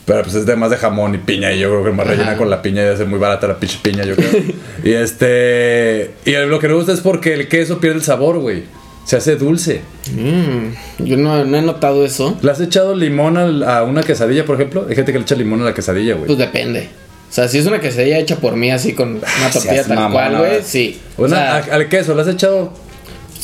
Pero 0.05 0.23
pues 0.23 0.35
es 0.35 0.47
de 0.47 0.57
más 0.57 0.71
de 0.71 0.77
jamón 0.77 1.15
y 1.15 1.19
piña 1.19 1.53
y 1.53 1.61
yo 1.61 1.69
creo 1.71 1.85
que 1.85 1.91
más 1.91 2.07
Ajá. 2.07 2.15
rellena 2.15 2.37
con 2.37 2.51
la 2.51 2.61
piña 2.61 2.83
y 2.83 2.87
hace 2.87 3.05
muy 3.05 3.19
barata 3.19 3.47
la 3.47 3.57
pinche 3.59 3.79
piña, 3.83 4.05
yo 4.05 4.17
creo. 4.17 4.31
y 4.85 4.93
este... 4.93 6.11
Y 6.25 6.33
lo 6.33 6.59
que 6.59 6.69
me 6.69 6.75
gusta 6.75 6.93
es 6.93 7.01
porque 7.01 7.35
el 7.35 7.49
queso 7.49 7.79
pierde 7.79 7.99
el 7.99 8.03
sabor, 8.03 8.39
güey. 8.39 8.65
Se 9.05 9.17
hace 9.17 9.37
dulce. 9.37 9.81
Mm, 10.13 11.05
yo 11.05 11.17
no, 11.17 11.45
no 11.45 11.57
he 11.57 11.63
notado 11.63 12.05
eso. 12.05 12.39
¿Le 12.41 12.51
has 12.51 12.61
echado 12.61 12.95
limón 12.95 13.37
a 13.37 13.83
una 13.83 14.03
quesadilla, 14.03 14.45
por 14.45 14.57
ejemplo? 14.57 14.87
Hay 14.89 14.95
gente 14.95 15.13
que 15.13 15.19
le 15.19 15.25
echa 15.25 15.35
limón 15.35 15.61
a 15.63 15.65
la 15.65 15.75
quesadilla, 15.75 16.15
güey. 16.15 16.27
Pues 16.27 16.39
depende. 16.39 16.89
O 17.29 17.35
sea, 17.35 17.49
si 17.49 17.59
es 17.59 17.67
una 17.67 17.81
quesadilla 17.81 18.19
hecha 18.19 18.37
por 18.37 18.57
mí 18.57 18.71
así 18.71 18.93
con 18.93 19.17
una 19.17 19.51
tortilla 19.53 19.85
tal 19.85 20.13
cual, 20.13 20.39
güey, 20.39 20.63
sí. 20.63 21.01
O 21.17 21.29
sea, 21.29 21.59
al 21.59 21.89
queso, 21.89 22.15
¿le 22.15 22.23
has 22.23 22.29
echado 22.29 22.73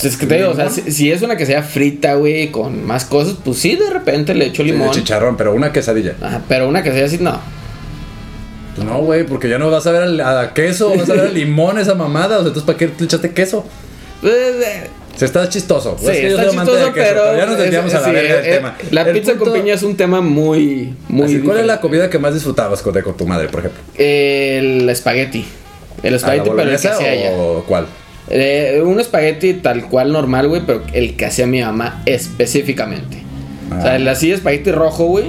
es 0.05 0.17
que 0.17 0.27
te 0.27 0.37
digo, 0.37 0.51
o 0.51 0.55
sea, 0.55 0.71
si, 0.71 0.93
si 0.93 1.11
es 1.11 1.23
una 1.23 1.37
quesadilla 1.37 1.63
frita, 1.63 2.15
güey, 2.15 2.51
con 2.51 2.85
más 2.87 3.05
cosas, 3.05 3.37
pues 3.45 3.59
sí, 3.59 3.75
de 3.77 3.91
repente 3.91 4.35
le 4.35 4.47
echo 4.47 4.63
limón. 4.63 4.89
de 4.89 4.95
chicharrón, 4.95 5.37
pero 5.37 5.55
una 5.55 5.73
quesadilla? 5.73 6.15
Ajá, 6.21 6.43
pero 6.49 6.69
una 6.69 6.83
quesadilla 6.83 7.07
así, 7.07 7.19
no. 7.19 7.41
Pues 8.77 8.87
no, 8.87 8.99
güey, 8.99 9.25
porque 9.25 9.49
ya 9.49 9.59
no 9.59 9.71
vas 9.71 9.87
a 9.87 9.93
ver 9.93 10.03
al- 10.03 10.21
a, 10.21 10.55
queso, 10.55 10.95
vas 10.97 11.11
a 11.11 11.15
ver 11.15 11.27
a 11.27 11.29
limón 11.31 11.79
esa 11.79 11.95
mamada. 11.95 12.37
O 12.37 12.41
sea, 12.41 12.49
entonces, 12.49 12.63
¿para 12.63 12.79
qué 12.79 12.87
le 12.97 13.05
echaste 13.05 13.33
queso? 13.33 13.65
Pues, 14.21 14.33
eh, 14.35 14.87
Se 15.17 15.25
está 15.25 15.49
chistoso. 15.49 15.97
Sí, 15.99 16.07
Es 16.07 16.13
que 16.13 16.27
está 16.29 16.49
chistoso, 16.49 16.93
queso, 16.93 17.09
pero. 17.09 17.37
ya 17.37 17.47
nos 17.47 17.59
desviamos 17.59 17.91
es- 17.93 17.97
a 17.97 18.01
la 18.03 18.07
sí, 18.07 18.13
verga 18.13 18.37
del 18.37 18.45
eh, 18.47 18.55
tema. 18.57 18.77
La 18.93 19.03
El 19.03 19.13
pizza 19.15 19.33
punto- 19.33 19.45
con 19.51 19.61
piña 19.61 19.75
es 19.75 19.83
un 19.83 19.97
tema 19.97 20.21
muy. 20.21 20.95
muy 21.09 21.25
Así, 21.25 21.41
¿Cuál 21.41 21.59
es 21.59 21.67
la 21.67 21.81
comida 21.81 22.09
que 22.09 22.21
más 22.21 22.35
disfrutabas 22.35 22.83
con, 22.83 22.95
tu 23.17 23.27
madre, 23.27 23.49
por 23.49 23.61
ejemplo? 23.61 23.81
El 23.97 24.89
espagueti. 24.89 25.45
El 26.05 26.15
¿A 26.15 26.17
espagueti, 26.19 26.51
pero 26.55 26.71
el 26.71 26.79
que 26.81 26.89
ella. 26.89 27.31
o 27.33 27.65
cuál? 27.67 27.87
Eh, 28.31 28.83
un 28.85 29.01
espagueti 29.01 29.55
tal 29.55 29.85
cual 29.89 30.13
normal, 30.13 30.49
güey, 30.49 30.63
pero 30.67 30.83
el 30.93 31.17
que 31.17 31.27
hacía 31.27 31.47
mi 31.47 31.61
mamá 31.63 32.03
específicamente. 32.07 33.23
O 33.71 33.75
Ah. 33.75 33.83
sea, 33.83 33.97
el 33.97 34.07
así 34.09 34.31
espagueti 34.33 34.71
rojo, 34.73 35.05
güey. 35.07 35.27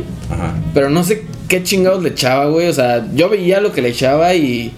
Pero 0.74 0.90
no 0.90 1.04
sé 1.04 1.24
qué 1.48 1.64
chingados 1.64 2.04
le 2.04 2.10
echaba, 2.10 2.46
güey. 2.48 2.68
O 2.68 2.74
sea, 2.74 3.06
yo 3.14 3.30
veía 3.30 3.60
lo 3.62 3.72
que 3.72 3.82
le 3.82 3.90
echaba 3.90 4.34
y. 4.36 4.72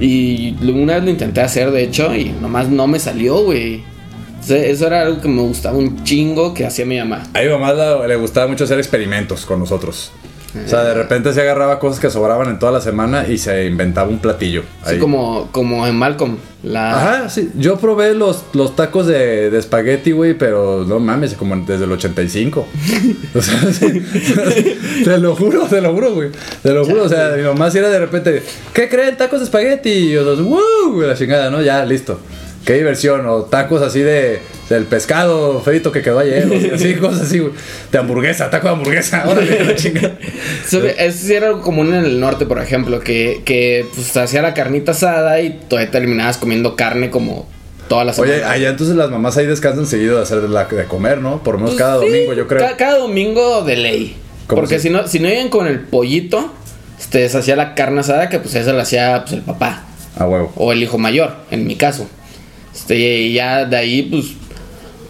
Y 0.00 0.54
una 0.70 0.94
vez 0.94 1.04
lo 1.04 1.10
intenté 1.10 1.40
hacer, 1.40 1.70
de 1.72 1.82
hecho, 1.82 2.14
y 2.14 2.26
nomás 2.40 2.68
no 2.68 2.86
me 2.86 2.98
salió, 3.00 3.42
güey. 3.42 3.82
Eso 4.48 4.86
era 4.86 5.02
algo 5.02 5.20
que 5.20 5.28
me 5.28 5.42
gustaba 5.42 5.76
un 5.76 6.04
chingo 6.04 6.54
que 6.54 6.64
hacía 6.64 6.86
mi 6.86 6.98
mamá. 6.98 7.24
A 7.34 7.40
mi 7.42 7.48
mamá 7.48 7.72
le 8.06 8.16
gustaba 8.16 8.46
mucho 8.46 8.64
hacer 8.64 8.78
experimentos 8.78 9.44
con 9.44 9.58
nosotros. 9.58 10.12
O 10.54 10.68
sea, 10.68 10.82
de 10.82 10.94
repente 10.94 11.34
se 11.34 11.42
agarraba 11.42 11.78
cosas 11.78 12.00
que 12.00 12.08
sobraban 12.08 12.48
en 12.48 12.58
toda 12.58 12.72
la 12.72 12.80
semana 12.80 13.28
y 13.28 13.36
se 13.36 13.66
inventaba 13.66 14.08
un 14.08 14.18
platillo. 14.18 14.62
Así 14.82 14.94
ahí. 14.94 14.98
como, 14.98 15.48
como 15.52 15.86
en 15.86 15.94
Malcolm. 15.94 16.38
La, 16.62 16.96
Ajá, 16.96 17.28
sí. 17.28 17.50
Yo 17.54 17.76
probé 17.76 18.14
los, 18.14 18.44
los 18.54 18.74
tacos 18.74 19.06
de, 19.06 19.50
de 19.50 19.58
espagueti, 19.58 20.12
güey, 20.12 20.34
pero 20.34 20.84
no 20.86 21.00
mames, 21.00 21.34
como 21.34 21.54
desde 21.56 21.84
el 21.84 21.92
85. 21.92 22.66
o 23.34 23.42
sea, 23.42 23.72
sí, 23.72 24.02
te 25.04 25.18
lo 25.18 25.36
juro, 25.36 25.66
te 25.66 25.82
lo 25.82 25.92
juro, 25.92 26.14
güey. 26.14 26.30
Te 26.62 26.72
lo 26.72 26.84
juro, 26.84 27.04
o 27.04 27.08
sea, 27.08 27.34
mi 27.36 27.42
mamá 27.42 27.70
si 27.70 27.78
era 27.78 27.90
de 27.90 27.98
repente, 27.98 28.42
¿qué 28.72 28.88
creen? 28.88 29.18
Tacos 29.18 29.40
de 29.40 29.44
espagueti. 29.44 29.90
Y 29.90 30.10
yo, 30.12 30.36
¡wow! 30.42 31.02
La 31.02 31.14
chingada, 31.14 31.50
¿no? 31.50 31.60
Ya, 31.60 31.84
listo. 31.84 32.18
Qué 32.64 32.74
diversión. 32.74 33.26
O 33.26 33.42
tacos 33.42 33.82
así 33.82 34.00
de 34.00 34.40
del 34.68 34.84
pescado 34.84 35.60
frito 35.62 35.90
que 35.92 36.02
quedó 36.02 36.18
ayer. 36.18 36.46
O 36.46 36.60
sea, 36.60 36.74
así, 36.74 36.94
cosas 37.00 37.22
así, 37.22 37.38
güey. 37.38 37.52
De 37.90 37.98
hamburguesa, 37.98 38.50
taco 38.50 38.68
de 38.68 38.74
hamburguesa. 38.74 39.24
Órale, 39.28 39.64
la 39.64 39.74
chingada. 39.74 40.18
Eso, 40.66 40.84
eso 40.84 41.18
sí 41.26 41.34
era 41.34 41.48
algo 41.48 41.62
común 41.62 41.94
en 41.94 42.04
el 42.04 42.20
norte, 42.20 42.44
por 42.46 42.60
ejemplo, 42.60 43.00
que, 43.00 43.42
que 43.44 43.86
pues 43.94 44.16
hacía 44.16 44.42
la 44.42 44.54
carnita 44.54 44.92
asada 44.92 45.40
y 45.40 45.58
todavía 45.68 45.90
terminabas 45.90 46.36
comiendo 46.36 46.76
carne 46.76 47.10
como 47.10 47.48
toda 47.88 48.04
la 48.04 48.12
semana. 48.12 48.34
Oye, 48.34 48.44
allá 48.44 48.68
entonces 48.68 48.94
las 48.96 49.10
mamás 49.10 49.36
ahí 49.38 49.46
descansan 49.46 49.86
seguido 49.86 50.16
de 50.16 50.22
hacer 50.22 50.42
de, 50.42 50.48
la, 50.48 50.64
de 50.66 50.84
comer, 50.84 51.18
¿no? 51.22 51.42
Por 51.42 51.54
lo 51.54 51.60
menos 51.60 51.74
Pues 51.74 51.82
cada 51.82 52.00
sí, 52.00 52.06
domingo, 52.06 52.34
yo 52.34 52.46
creo. 52.46 52.60
ca- 52.60 52.76
Cada, 52.76 52.98
domingo 52.98 53.62
de 53.64 53.76
ley. 53.76 54.16
¿Cómo 54.46 54.60
Porque 54.62 54.78
si 54.78 54.90
no, 54.90 55.06
si 55.08 55.18
no 55.20 55.28
iban 55.30 55.48
con 55.48 55.66
el 55.66 55.80
pollito, 55.80 56.52
este, 56.98 57.26
se 57.28 57.38
hacía 57.38 57.56
la 57.56 57.74
carne 57.74 58.00
asada, 58.00 58.28
que 58.28 58.38
pues 58.38 58.54
esa 58.54 58.72
la 58.74 58.82
hacía 58.82 59.22
pues, 59.22 59.32
el 59.34 59.40
papá. 59.42 59.84
A 60.18 60.26
huevo. 60.26 60.52
O 60.56 60.72
el 60.72 60.82
hijo 60.82 60.98
mayor, 60.98 61.34
en 61.50 61.66
mi 61.66 61.76
caso. 61.76 62.06
Este, 62.74 62.96
y 62.96 63.32
ya 63.34 63.64
de 63.64 63.76
ahí, 63.76 64.02
pues. 64.02 64.24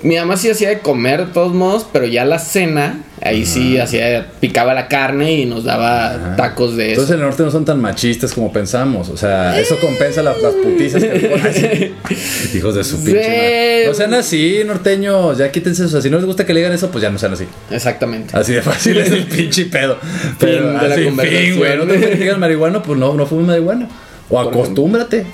Mi 0.03 0.15
mamá 0.17 0.37
sí 0.37 0.49
hacía 0.49 0.69
de 0.69 0.79
comer 0.79 1.27
de 1.27 1.33
todos 1.33 1.53
modos, 1.55 1.85
pero 1.93 2.07
ya 2.07 2.25
la 2.25 2.39
cena, 2.39 3.01
ahí 3.21 3.45
sí 3.45 3.79
hacía, 3.79 4.29
picaba 4.41 4.73
la 4.73 4.87
carne 4.87 5.33
y 5.33 5.45
nos 5.45 5.65
daba 5.65 6.37
tacos 6.37 6.77
de 6.77 6.93
eso. 6.93 7.01
Entonces 7.03 7.15
en 7.15 7.21
el 7.21 7.27
norte 7.27 7.43
no 7.43 7.51
son 7.51 7.65
tan 7.65 7.81
machistas 7.81 8.33
como 8.33 8.53
pensamos. 8.53 9.09
O 9.09 9.17
sea, 9.17 9.59
eso 9.59 9.77
compensa 9.81 10.23
la- 10.23 10.37
las 10.39 10.53
putizas 10.55 11.03
que. 11.03 11.93
Hijos 12.55 12.77
de 12.77 12.85
su 12.85 12.97
pinche 13.03 13.19
madre. 13.19 13.85
No 13.89 13.95
sean 13.95 14.15
así, 14.15 14.61
norteños. 14.65 15.37
Ya 15.37 15.51
quítense 15.51 15.85
eso. 15.87 16.01
Si 16.01 16.11
no 16.11 16.19
les 16.19 16.27
gusta 16.27 16.47
que 16.47 16.55
le 16.55 16.61
digan 16.61 16.73
eso, 16.73 16.91
pues 16.93 17.03
ya 17.03 17.11
no 17.11 17.19
sean 17.19 17.33
así. 17.33 17.47
Exactamente. 17.69 18.37
Así 18.37 18.53
de 18.53 18.63
fácil 18.63 18.99
es 18.99 19.11
el 19.11 19.25
pinche 19.25 19.65
pedo. 19.65 19.99
Pero 20.39 20.71
Fin 20.71 20.79
de 20.81 20.89
la 20.89 20.95
así, 20.95 21.03
fin, 21.29 21.59
güey. 21.59 21.77
No 21.77 21.87
te 21.87 21.97
digan 22.15 22.39
marihuana, 22.39 22.83
pues 22.85 22.99
no, 23.01 23.15
no 23.15 23.27
fumes 23.27 23.47
marihuana. 23.47 23.89
O 24.31 24.43
Por 24.45 24.53
acostúmbrate. 24.53 25.27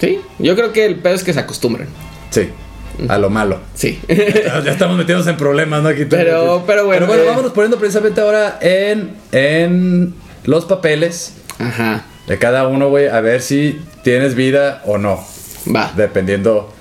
Sí, 0.00 0.18
yo 0.40 0.56
creo 0.56 0.72
que 0.72 0.86
el 0.86 0.96
pedo 0.96 1.14
es 1.14 1.22
que 1.22 1.32
se 1.32 1.38
acostumbren. 1.40 1.86
Sí. 2.30 2.48
A 3.08 3.18
lo 3.18 3.30
malo. 3.30 3.58
Sí. 3.74 3.98
Ya 4.08 4.70
estamos 4.72 4.96
metidos 4.96 5.26
en 5.26 5.36
problemas, 5.36 5.82
¿no? 5.82 5.88
Aquí 5.88 6.04
Pero- 6.04 6.64
pero 6.66 6.84
bueno, 6.86 7.06
bueno, 7.06 7.22
eh. 7.22 7.26
vámonos 7.26 7.52
poniendo 7.52 7.78
precisamente 7.78 8.20
ahora 8.20 8.58
en, 8.60 9.12
en 9.32 10.14
los 10.44 10.64
papeles 10.66 11.34
Ajá. 11.58 12.04
de 12.26 12.38
cada 12.38 12.68
uno, 12.68 12.88
güey, 12.90 13.08
a 13.08 13.20
ver 13.20 13.40
si 13.42 13.80
tienes 14.04 14.34
vida 14.34 14.82
o 14.84 14.98
no. 14.98 15.24
Va. 15.74 15.92
Dependiendo 15.96 16.72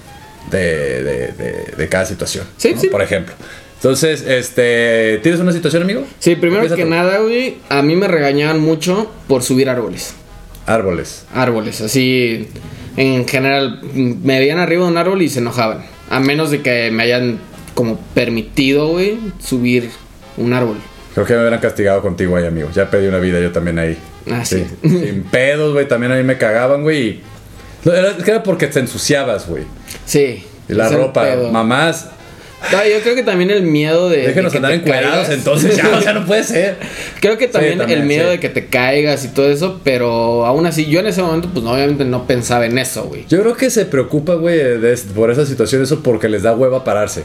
de, 0.50 1.04
de, 1.04 1.28
de- 1.32 1.74
de 1.78 1.90
cada 1.90 2.06
situación. 2.06 2.46
Sí, 2.58 2.74
¿no? 2.76 2.82
sí. 2.82 2.88
Por 2.88 3.02
ejemplo. 3.02 3.34
Entonces, 3.76 4.24
este, 4.28 5.20
¿tienes 5.24 5.40
una 5.42 5.52
situación, 5.52 5.82
amigo? 5.84 6.04
Sí, 6.20 6.36
primero 6.36 6.76
que 6.76 6.86
nada, 6.86 7.18
güey, 7.20 7.58
a 7.70 7.82
mí 7.82 7.96
me 7.96 8.08
regañaban 8.08 8.60
mucho 8.60 9.12
por 9.28 9.42
subir 9.44 9.70
árboles. 9.70 10.14
Árboles. 10.68 11.26
Árboles, 11.34 11.82
así 11.82 12.48
en 12.98 13.28
general 13.28 13.80
me 13.96 14.38
veían 14.40 14.60
arriba 14.60 14.84
de 14.86 14.92
un 14.92 14.98
árbol 14.98 15.22
y 15.24 15.30
se 15.30 15.40
enojaban. 15.40 15.84
A 16.12 16.20
menos 16.20 16.52
de 16.52 16.62
que 16.62 16.92
me 16.92 17.04
hayan 17.04 17.40
como 17.74 17.98
permitido, 18.14 18.90
güey, 18.90 19.18
subir 19.44 19.90
un 20.38 20.54
árbol. 20.54 20.78
Creo 21.14 21.26
que 21.26 21.34
me 21.34 21.40
hubieran 21.40 21.60
castigado 21.60 22.02
contigo 22.02 22.36
ahí, 22.36 22.46
amigo. 22.46 22.70
Ya 22.74 22.90
pedí 22.90 23.08
una 23.08 23.18
vida 23.20 23.40
yo 23.40 23.52
también 23.52 23.80
ahí. 23.80 23.98
Ah, 24.30 24.46
sí. 24.46 24.66
Sin 24.84 25.24
pedos, 25.32 25.74
güey. 25.74 25.88
También 25.88 26.12
a 26.12 26.16
mí 26.16 26.24
me 26.24 26.38
cagaban, 26.38 26.84
güey. 26.84 27.22
Era, 27.86 28.12
es 28.12 28.24
que 28.24 28.32
era 28.32 28.44
porque 28.44 28.68
te 28.68 28.80
ensuciabas, 28.80 29.48
güey. 29.48 29.64
Sí. 30.06 30.46
Y 30.70 30.74
la 30.74 30.90
ropa. 30.90 31.26
Mamás, 31.52 32.10
No, 32.72 32.86
yo 32.86 33.02
creo 33.02 33.16
que 33.16 33.24
también 33.24 33.50
el 33.50 33.64
miedo 33.64 34.10
de. 34.10 34.28
déjenos 34.28 34.52
de 34.52 34.58
andar 34.58 34.84
caigas. 34.84 35.30
entonces. 35.30 35.76
Ya, 35.76 35.90
o 35.90 36.02
sea, 36.02 36.14
no 36.14 36.26
puede 36.26 36.44
ser. 36.44 36.78
Creo 37.20 37.38
que 37.38 37.48
también, 37.48 37.78
también, 37.78 38.00
el 38.00 38.06
miedo 38.06 38.26
sí. 38.26 38.32
de 38.32 38.40
que 38.40 38.50
te 38.50 38.68
caigas 38.68 39.26
y 39.26 39.30
todo 39.30 39.50
eso, 39.50 39.82
pero 39.84 40.46
aún 40.46 40.66
así, 40.66 40.86
yo 40.86 41.00
en 41.00 41.08
ese 41.08 41.22
momento, 41.22 41.50
pues 41.52 41.64
no, 41.64 41.72
obviamente 41.72 42.06
no 42.06 42.28
pensaba 42.28 42.66
en 42.66 42.78
eso, 42.78 43.04
güey. 43.04 43.26
Yo 43.28 43.42
creo 43.42 43.56
que 43.56 43.70
se 43.70 43.86
preocupa, 43.86 44.36
güey, 44.36 44.60
por 45.16 45.32
esa 45.32 45.46
situación, 45.46 45.82
eso 45.82 46.02
porque 46.02 46.30
les 46.30 46.44
da 46.44 46.56
hueva 46.56 46.84
pararse. 46.84 47.24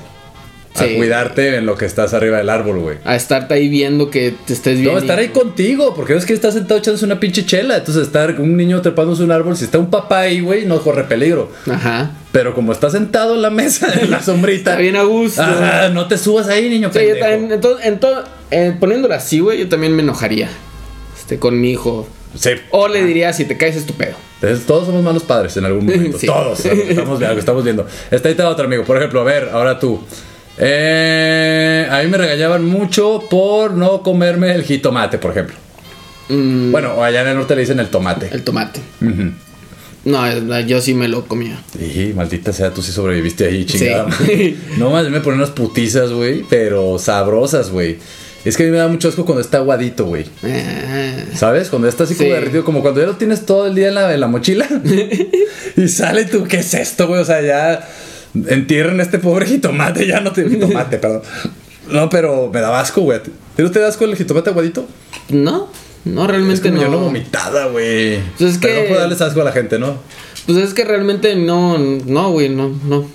A 0.79 0.85
Sí. 0.85 0.95
cuidarte 0.97 1.57
en 1.57 1.66
lo 1.66 1.77
que 1.77 1.85
estás 1.87 2.14
arriba 2.14 2.39
del 2.39 2.49
árbol, 2.51 2.79
güey. 2.81 2.99
A 3.05 3.16
estarte 3.16 3.55
ahí 3.55 3.68
viendo 3.68 4.11
que 4.11 4.35
te 4.47 4.53
estés 4.53 4.74
viendo. 4.74 4.93
No, 4.93 4.99
estar 4.99 5.18
ahí 5.18 5.29
contigo, 5.29 5.95
porque 5.95 6.14
ves 6.14 6.27
que 6.27 6.33
estás 6.35 6.55
sentado 6.55 6.79
echándose 6.79 7.05
una 7.05 7.18
pinche 7.20 7.45
chela. 7.47 7.77
Entonces, 7.79 8.05
estar 8.05 8.41
un 8.41 8.57
niño 8.57 8.81
trepándose 8.83 9.22
un 9.22 9.33
árbol, 9.33 9.57
si 9.57 9.64
está 9.64 9.79
un 9.79 9.91
papá 9.91 10.20
ahí, 10.20 10.41
güey, 10.41 10.66
no 10.66 10.81
corre 10.83 11.05
peligro. 11.05 11.51
Ajá. 11.70 12.11
Pero 12.33 12.55
como 12.55 12.72
está 12.72 12.91
sentado 12.91 13.35
en 13.35 13.43
la 13.43 13.51
mesa, 13.51 13.89
en 14.01 14.11
la 14.11 14.22
sombrita. 14.22 14.70
Está 14.72 14.77
bien 14.83 14.97
a 14.97 15.03
gusto. 15.05 15.43
Ajá, 15.43 15.89
no 15.89 16.07
te 16.09 16.18
subas 16.18 16.49
ahí, 16.49 16.68
niño. 16.68 16.91
Sí, 16.93 16.99
yo 17.01 17.05
pendejo. 17.07 17.20
también, 17.27 17.53
entonces, 17.53 17.87
en 17.87 17.99
todo- 18.01 18.24
eh, 18.51 18.77
poniéndolo 18.79 19.14
así, 19.14 19.41
güey, 19.41 19.59
yo 19.59 19.68
también 19.68 19.95
me 19.97 20.03
enojaría. 20.03 20.49
este, 21.18 21.39
con 21.39 21.61
mi 21.61 21.72
hijo. 21.72 22.07
Sí. 22.39 22.51
O 22.70 22.87
le 22.87 23.03
diría, 23.05 23.33
si 23.33 23.47
te 23.47 23.57
caes 23.57 23.74
es 23.77 23.87
tu 23.87 23.95
pedo. 23.95 24.14
Entonces, 24.43 24.66
todos 24.66 24.85
somos 24.87 25.03
malos 25.03 25.22
padres 25.22 25.57
en 25.57 25.64
algún 25.64 25.87
momento. 25.87 26.18
Sí. 26.20 26.27
Todos. 26.27 26.64
Estamos, 26.64 27.20
estamos 27.22 27.64
viendo. 27.64 27.87
Está 28.11 28.29
ahí 28.29 28.37
otro 28.39 28.66
amigo. 28.66 28.85
Por 28.85 28.99
ejemplo, 28.99 29.22
a 29.22 29.24
ver, 29.24 29.49
ahora 29.53 29.79
tú. 29.79 30.01
Eh, 30.59 31.87
a 31.91 32.03
mí 32.03 32.09
me 32.09 32.19
regañaban 32.19 32.65
mucho 32.65 33.23
por 33.31 33.73
no 33.73 34.03
comerme 34.03 34.55
el 34.55 34.63
jitomate, 34.65 35.19
por 35.19 35.33
ejemplo. 35.33 35.57
Mm, 36.29 36.73
Bueno, 36.73 36.95
o 36.95 37.03
allá 37.05 37.23
en 37.23 37.29
el 37.29 37.35
norte 37.37 37.55
le 37.55 37.61
dicen 37.63 37.79
el 37.81 37.89
tomate. 37.89 38.29
el 38.33 38.43
tomate. 38.43 38.81
Ujú. 39.01 39.33
No, 40.05 40.25
eh, 40.27 40.65
yo 40.67 40.81
sí 40.81 40.95
me 40.95 41.09
lo 41.09 41.27
comía. 41.27 41.61
Y 41.81 42.13
maldita 42.15 42.53
sea, 42.53 42.71
tú 42.73 42.81
sí 42.83 42.93
sobreviviste 42.93 43.47
ahí, 43.47 43.65
chingada. 43.67 44.07
Sí. 44.25 44.57
No 44.79 44.91
más, 44.91 45.09
me 45.11 45.21
ponen 45.21 45.41
unas 45.41 45.51
putizas, 45.51 46.11
güey, 46.13 46.45
pero 46.49 46.99
sabrosas, 46.99 47.71
güey. 47.71 47.99
Es 48.45 48.57
que 48.57 48.63
a 48.63 48.67
mí 48.67 48.73
me 48.73 48.79
da 48.79 48.87
mucho 48.87 49.09
asco 49.09 49.25
cuando 49.25 49.41
está 49.41 49.59
aguadito, 49.59 50.05
güey. 50.05 50.25
Eh, 50.45 51.25
¿Sabes? 51.35 51.69
Cuando 51.69 51.89
está 51.89 52.05
así 52.05 52.15
como 52.15 52.29
Sí. 52.29 52.35
derretido, 52.35 52.65
como 52.65 52.81
cuando 52.81 53.01
ya 53.01 53.07
lo 53.09 53.17
tienes 53.17 53.45
todo 53.45 53.67
el 53.67 53.75
día 53.75 53.89
en 53.89 53.97
la, 53.97 54.15
en 54.15 54.21
la 54.21 54.29
mochila. 54.29 54.69
y 55.77 55.89
sale 55.89 56.25
tú, 56.27 56.45
¿qué 56.45 56.59
es 56.59 56.73
esto, 56.75 57.09
güey? 57.09 57.21
O 57.21 57.25
sea, 57.25 57.43
ya 57.43 57.89
entierran 58.49 59.01
este 59.01 59.18
pobre 59.18 59.47
jitomate, 59.47 60.07
ya 60.07 60.20
no 60.20 60.32
te. 60.32 60.49
Jitomate, 60.49 60.99
perdón. 60.99 61.22
No, 61.91 62.09
pero 62.09 62.51
me 62.53 62.61
da 62.61 62.78
asco, 62.80 63.03
güey. 63.03 63.20
¿Te 63.55 63.62
no 63.62 63.70
te 63.70 63.78
da 63.80 63.89
asco 63.89 64.05
el 64.05 64.16
jitomate 64.16 64.51
aguadito? 64.51 64.87
no, 65.28 65.68
no, 66.05 66.22
Es 66.24 66.28
realmente 66.30 66.68
como 66.70 66.76
no. 66.76 66.82
yo 66.82 66.91
no 66.91 66.99
vomitada, 66.99 67.66
güey. 67.66 68.20
Pues 68.39 68.53
es 68.53 68.59
Pero 68.59 68.82
no 68.82 68.87
puedo 68.89 69.01
darles 69.01 69.20
asco 69.20 69.41
a 69.41 69.45
la 69.45 69.53
gente, 69.53 69.78
¿no? 69.78 69.97
Pues 70.47 70.59
es 70.59 70.74
que 70.74 70.84
realmente 70.84 71.34
no, 71.34 71.78
no, 71.78 72.30
güey, 72.30 72.49
no, 72.49 72.68
no. 72.84 73.07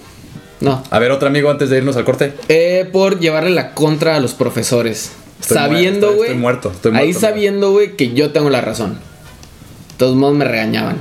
No. 0.60 0.84
A 0.90 1.00
ver, 1.00 1.12
otro 1.12 1.28
amigo 1.28 1.50
antes 1.50 1.70
de 1.70 1.78
irnos 1.78 1.96
al 1.98 2.04
corte. 2.06 2.34
Eh, 2.48 2.88
por 2.92 3.20
llevarle 3.20 3.50
la 3.50 3.74
contra 3.74 4.16
a 4.16 4.20
los 4.20 4.34
profesores. 4.34 5.12
Estoy 5.40 5.58
sabiendo, 5.58 6.14
güey. 6.14 6.30
estoy 6.30 6.40
muerto, 6.40 6.72
estoy 6.72 6.92
Ahí 6.96 7.06
muerto, 7.08 7.20
sabiendo, 7.20 7.72
güey, 7.72 7.96
que 7.96 8.14
yo 8.14 8.32
tengo 8.32 8.50
la 8.52 8.62
razón. 8.62 8.94
De 8.94 9.98
todos 9.98 10.16
modos 10.16 10.36
me 10.36 10.46
regañaban. 10.46 10.98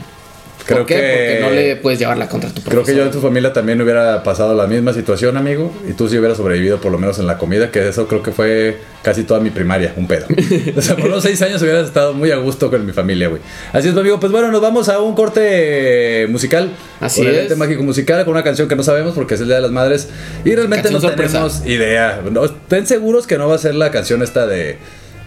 Creo 0.74 0.78
¿Por 0.80 0.86
qué? 0.86 0.94
que- 0.94 1.00
Porque 1.00 1.38
no 1.42 1.50
le 1.50 1.76
puedes 1.76 1.98
llevar 1.98 2.16
la 2.18 2.28
contra 2.28 2.50
a 2.50 2.52
tu 2.54 2.62
profesor. 2.62 2.84
Creo 2.84 2.94
que 2.94 2.98
yo 3.00 3.04
en 3.06 3.10
tu 3.12 3.20
familia 3.20 3.52
también 3.52 3.80
hubiera 3.82 4.22
pasado 4.22 4.54
la 4.54 4.66
misma 4.66 4.92
situación, 4.92 5.36
amigo. 5.36 5.72
Y 5.88 5.92
tú 5.94 6.08
sí 6.08 6.16
hubieras 6.18 6.36
sobrevivido 6.36 6.80
por 6.80 6.92
lo 6.92 6.98
menos 6.98 7.18
en 7.18 7.26
la 7.26 7.38
comida, 7.38 7.70
que 7.70 7.88
eso 7.88 8.06
creo 8.06 8.22
que 8.22 8.30
fue 8.32 8.78
casi 9.02 9.24
toda 9.24 9.40
mi 9.40 9.50
primaria, 9.50 9.92
un 9.96 10.06
pedo. 10.06 10.26
O 10.76 10.82
sea, 10.82 10.94
por 10.96 11.08
los 11.10 11.22
seis 11.22 11.40
años 11.42 11.60
hubieras 11.62 11.86
estado 11.86 12.12
muy 12.14 12.30
a 12.30 12.36
gusto 12.36 12.70
con 12.70 12.84
mi 12.86 12.92
familia, 12.92 13.28
güey. 13.28 13.40
Así 13.72 13.88
es, 13.88 13.96
amigo. 13.96 14.20
Pues 14.20 14.30
bueno, 14.32 14.50
nos 14.52 14.60
vamos 14.60 14.88
a 14.88 15.00
un 15.00 15.14
corte 15.14 16.26
musical. 16.30 16.70
Así 17.00 17.26
es. 17.26 17.36
ente 17.36 17.56
mágico 17.56 17.82
musical, 17.82 18.24
con 18.24 18.32
una 18.34 18.44
canción 18.44 18.68
que 18.68 18.76
no 18.76 18.82
sabemos 18.82 19.14
porque 19.14 19.34
es 19.34 19.40
el 19.40 19.46
Día 19.46 19.56
de 19.56 19.62
las 19.62 19.70
Madres. 19.70 20.08
Y 20.44 20.54
realmente 20.54 20.82
Canción 20.88 21.02
no 21.02 21.08
sorpresa. 21.08 21.32
tenemos 21.32 21.66
idea. 21.66 22.20
No, 22.30 22.44
estén 22.44 22.86
seguros 22.86 23.26
que 23.26 23.38
no 23.38 23.48
va 23.48 23.54
a 23.54 23.58
ser 23.58 23.74
la 23.74 23.90
canción 23.90 24.22
esta 24.22 24.46
de... 24.46 24.76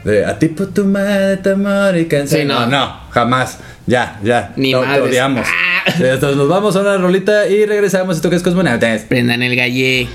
De 0.04 0.26
a 0.26 0.38
tipo 0.38 0.68
tu 0.68 0.86
madre, 0.86 1.38
tu 1.38 1.50
amor. 1.52 1.96
Sí, 2.28 2.44
no. 2.44 2.62
no, 2.62 2.68
no, 2.68 3.00
jamás. 3.10 3.60
Ya, 3.86 4.20
ya. 4.24 4.54
Ni 4.56 4.72
no, 4.72 4.82
te 4.82 4.88
madres. 4.88 5.10
odiamos. 5.10 5.48
Ah. 5.48 5.92
Entonces 5.98 6.38
nos 6.38 6.48
vamos 6.48 6.76
a 6.76 6.82
una 6.82 6.98
rolita 6.98 7.48
y 7.48 7.66
regresamos. 7.66 8.18
Esto 8.18 8.30
que 8.30 8.36
es 8.38 8.44
Cosmonautas. 8.44 9.02
Prendan 9.04 9.44
el 9.44 9.56
galle. 9.56 10.08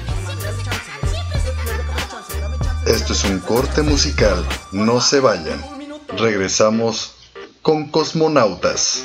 Esto 2.86 3.12
es 3.12 3.24
un 3.24 3.38
corte 3.40 3.82
musical. 3.82 4.44
No 4.72 5.00
se 5.00 5.20
vayan. 5.20 5.62
Regresamos 6.16 7.14
con 7.62 7.88
Cosmonautas. 7.88 9.04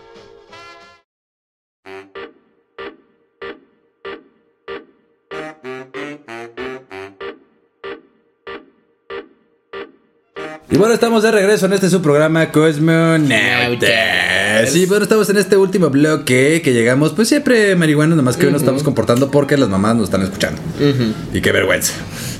Y 10.71 10.77
bueno, 10.77 10.93
estamos 10.93 11.21
de 11.21 11.31
regreso 11.31 11.65
en 11.65 11.73
este 11.73 11.89
su 11.89 12.01
programa 12.01 12.49
Cosmonautas. 12.49 13.89
Sí, 14.69 14.85
bueno, 14.85 15.03
estamos 15.03 15.29
en 15.29 15.37
este 15.37 15.57
último 15.57 15.89
bloque 15.89 16.61
que 16.63 16.71
llegamos, 16.71 17.11
pues 17.11 17.27
siempre 17.27 17.75
marihuana, 17.75 18.15
nomás 18.15 18.37
que 18.37 18.45
hoy 18.45 18.53
nos 18.53 18.61
estamos 18.61 18.81
comportando 18.81 19.29
porque 19.29 19.57
las 19.57 19.67
mamás 19.67 19.97
nos 19.97 20.05
están 20.05 20.21
escuchando. 20.21 20.61
Y 21.33 21.41
qué 21.41 21.51
vergüenza. 21.51 21.91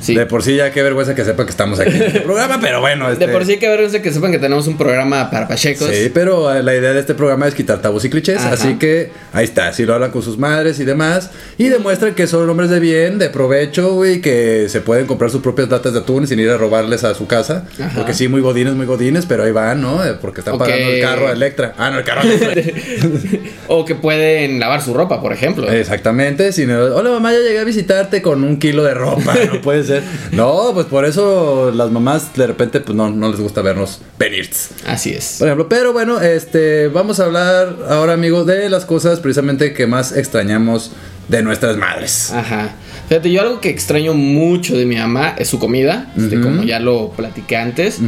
Sí. 0.01 0.15
De 0.15 0.25
por 0.25 0.43
sí 0.43 0.55
ya 0.55 0.71
qué 0.71 0.81
vergüenza 0.83 1.15
que 1.15 1.23
sepa 1.23 1.45
que 1.45 1.51
estamos 1.51 1.79
aquí 1.79 1.95
en 1.95 2.01
este 2.01 2.21
programa, 2.21 2.57
pero 2.59 2.81
bueno. 2.81 3.07
De 3.07 3.13
este- 3.13 3.27
por 3.27 3.45
sí 3.45 3.57
que 3.57 3.67
vergüenza 3.69 4.01
que 4.01 4.11
sepan 4.11 4.31
que 4.31 4.39
tenemos 4.39 4.67
un 4.67 4.77
programa 4.77 5.29
para 5.29 5.47
pachecos. 5.47 5.89
Sí, 5.89 6.11
pero 6.13 6.53
eh, 6.53 6.63
la 6.63 6.75
idea 6.75 6.91
de 6.93 6.99
este 6.99 7.13
programa 7.13 7.47
es 7.47 7.53
quitar 7.53 7.81
tabús 7.81 8.03
y 8.05 8.09
clichés, 8.09 8.37
Ajá. 8.39 8.53
así 8.53 8.75
que 8.75 9.11
ahí 9.33 9.43
está, 9.45 9.71
si 9.73 9.85
lo 9.85 9.93
hablan 9.93 10.11
con 10.11 10.21
sus 10.23 10.37
madres 10.37 10.79
y 10.79 10.85
demás, 10.85 11.29
y 11.57 11.65
demuestran 11.69 12.15
que 12.15 12.27
son 12.27 12.49
hombres 12.49 12.69
de 12.69 12.79
bien, 12.79 13.19
de 13.19 13.29
provecho, 13.29 13.93
güey, 13.93 14.21
que 14.21 14.67
se 14.69 14.81
pueden 14.81 15.05
comprar 15.05 15.29
sus 15.31 15.41
propias 15.41 15.69
latas 15.69 15.93
de 15.93 15.99
atún 15.99 16.25
sin 16.27 16.39
ir 16.39 16.49
a 16.49 16.57
robarles 16.57 17.03
a 17.03 17.13
su 17.13 17.27
casa, 17.27 17.65
Ajá. 17.79 17.91
porque 17.95 18.13
sí, 18.13 18.27
muy 18.27 18.41
godines, 18.41 18.73
muy 18.73 18.85
godines, 18.85 19.25
pero 19.25 19.43
ahí 19.43 19.51
van, 19.51 19.81
¿no? 19.81 20.03
Eh, 20.05 20.15
Porque 20.19 20.41
están 20.41 20.57
pagando 20.57 20.89
el 20.89 21.01
carro 21.01 21.27
a 21.27 21.31
Electra. 21.31 21.73
Ah, 21.77 21.89
no, 21.91 21.99
el 21.99 22.03
carro 22.03 22.21
a 22.21 22.23
Electra. 22.23 22.73
o 23.67 23.85
que 23.85 23.95
pueden 23.95 24.59
lavar 24.59 24.81
su 24.81 24.93
ropa, 24.93 25.21
por 25.21 25.33
ejemplo. 25.33 25.69
Exactamente, 25.71 26.51
si 26.51 26.65
no, 26.65 26.79
hola 26.79 27.09
mamá, 27.11 27.31
ya 27.31 27.39
llegué 27.39 27.59
a 27.59 27.63
visitarte 27.63 28.21
con 28.21 28.43
un 28.43 28.57
kilo 28.57 28.83
de 28.83 28.93
ropa, 28.93 29.35
no 29.53 29.61
puede 29.61 29.83
ser. 29.99 30.03
No, 30.31 30.71
pues 30.73 30.85
por 30.87 31.05
eso 31.05 31.71
las 31.73 31.91
mamás 31.91 32.33
de 32.35 32.47
repente 32.47 32.79
pues 32.79 32.95
no, 32.95 33.09
no 33.09 33.29
les 33.29 33.39
gusta 33.39 33.61
vernos 33.61 34.01
venir. 34.17 34.49
Así 34.87 35.11
es. 35.11 35.37
Por 35.39 35.47
ejemplo, 35.47 35.69
pero 35.69 35.93
bueno, 35.93 36.19
este, 36.21 36.87
vamos 36.87 37.19
a 37.19 37.25
hablar 37.25 37.77
ahora, 37.89 38.13
amigos, 38.13 38.45
de 38.45 38.69
las 38.69 38.85
cosas 38.85 39.19
precisamente 39.19 39.73
que 39.73 39.87
más 39.87 40.15
extrañamos 40.15 40.91
de 41.27 41.43
nuestras 41.43 41.77
madres. 41.77 42.31
Ajá. 42.31 42.75
Fíjate, 43.07 43.29
yo 43.29 43.41
algo 43.41 43.59
que 43.59 43.69
extraño 43.69 44.13
mucho 44.13 44.77
de 44.77 44.85
mi 44.85 44.95
mamá 44.95 45.35
es 45.37 45.49
su 45.49 45.59
comida, 45.59 46.13
este, 46.17 46.39
como 46.39 46.63
ya 46.63 46.79
lo 46.79 47.09
platiqué 47.09 47.57
antes. 47.57 47.99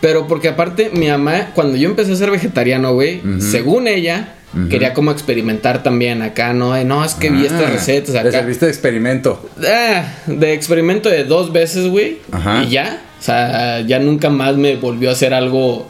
Pero 0.00 0.28
porque 0.28 0.48
aparte, 0.48 0.90
mi 0.92 1.08
mamá, 1.08 1.50
cuando 1.54 1.76
yo 1.76 1.88
empecé 1.88 2.12
a 2.12 2.16
ser 2.16 2.30
vegetariano, 2.30 2.94
güey, 2.94 3.20
según 3.40 3.88
ella, 3.88 4.34
Quería 4.70 4.94
como 4.94 5.10
experimentar 5.10 5.82
también 5.82 6.22
acá, 6.22 6.52
¿no? 6.52 6.72
De, 6.74 6.84
no, 6.84 7.04
es 7.04 7.14
que 7.14 7.30
vi 7.30 7.44
estas 7.46 7.62
Ah, 7.64 7.70
recetas 7.70 8.10
Le 8.14 8.20
acá. 8.20 8.30
serviste 8.30 8.66
de 8.66 8.70
experimento. 8.72 9.48
Ah, 9.66 10.04
de 10.26 10.52
experimento 10.52 11.08
de 11.08 11.24
dos 11.24 11.52
veces, 11.52 11.88
güey. 11.88 12.18
Ajá. 12.30 12.62
Y 12.64 12.70
ya. 12.70 13.02
O 13.18 13.22
sea, 13.22 13.80
ya 13.80 13.98
nunca 13.98 14.30
más 14.30 14.56
me 14.56 14.76
volvió 14.76 15.08
a 15.10 15.12
hacer 15.12 15.34
algo 15.34 15.86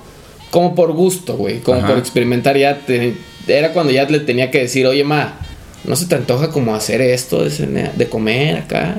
como 0.50 0.74
por 0.74 0.92
gusto, 0.92 1.36
güey. 1.36 1.60
Como 1.60 1.78
Ajá. 1.80 1.88
por 1.88 1.98
experimentar. 1.98 2.56
Ya 2.56 2.78
te- 2.78 3.14
era 3.46 3.72
cuando 3.72 3.92
ya 3.92 4.04
le 4.04 4.20
tenía 4.20 4.50
que 4.50 4.60
decir, 4.60 4.86
oye, 4.86 5.04
ma, 5.04 5.34
¿no 5.84 5.96
se 5.96 6.06
te 6.06 6.14
antoja 6.14 6.48
como 6.50 6.74
hacer 6.74 7.00
esto 7.02 7.44
de, 7.44 7.50
cena- 7.50 7.92
de 7.94 8.08
comer 8.08 8.56
acá? 8.58 8.96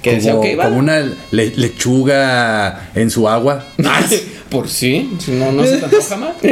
Que 0.00 0.14
decía, 0.14 0.32
como, 0.32 0.42
ok, 0.50 0.58
va. 0.58 0.64
como 0.64 0.78
una 0.78 1.00
le- 1.32 1.52
lechuga 1.56 2.88
en 2.94 3.10
su 3.10 3.28
agua. 3.28 3.64
por 4.48 4.68
sí. 4.68 5.10
No, 5.28 5.52
no 5.52 5.64
se 5.64 5.76
te 5.78 5.84
antoja 5.84 6.16
más. 6.16 6.32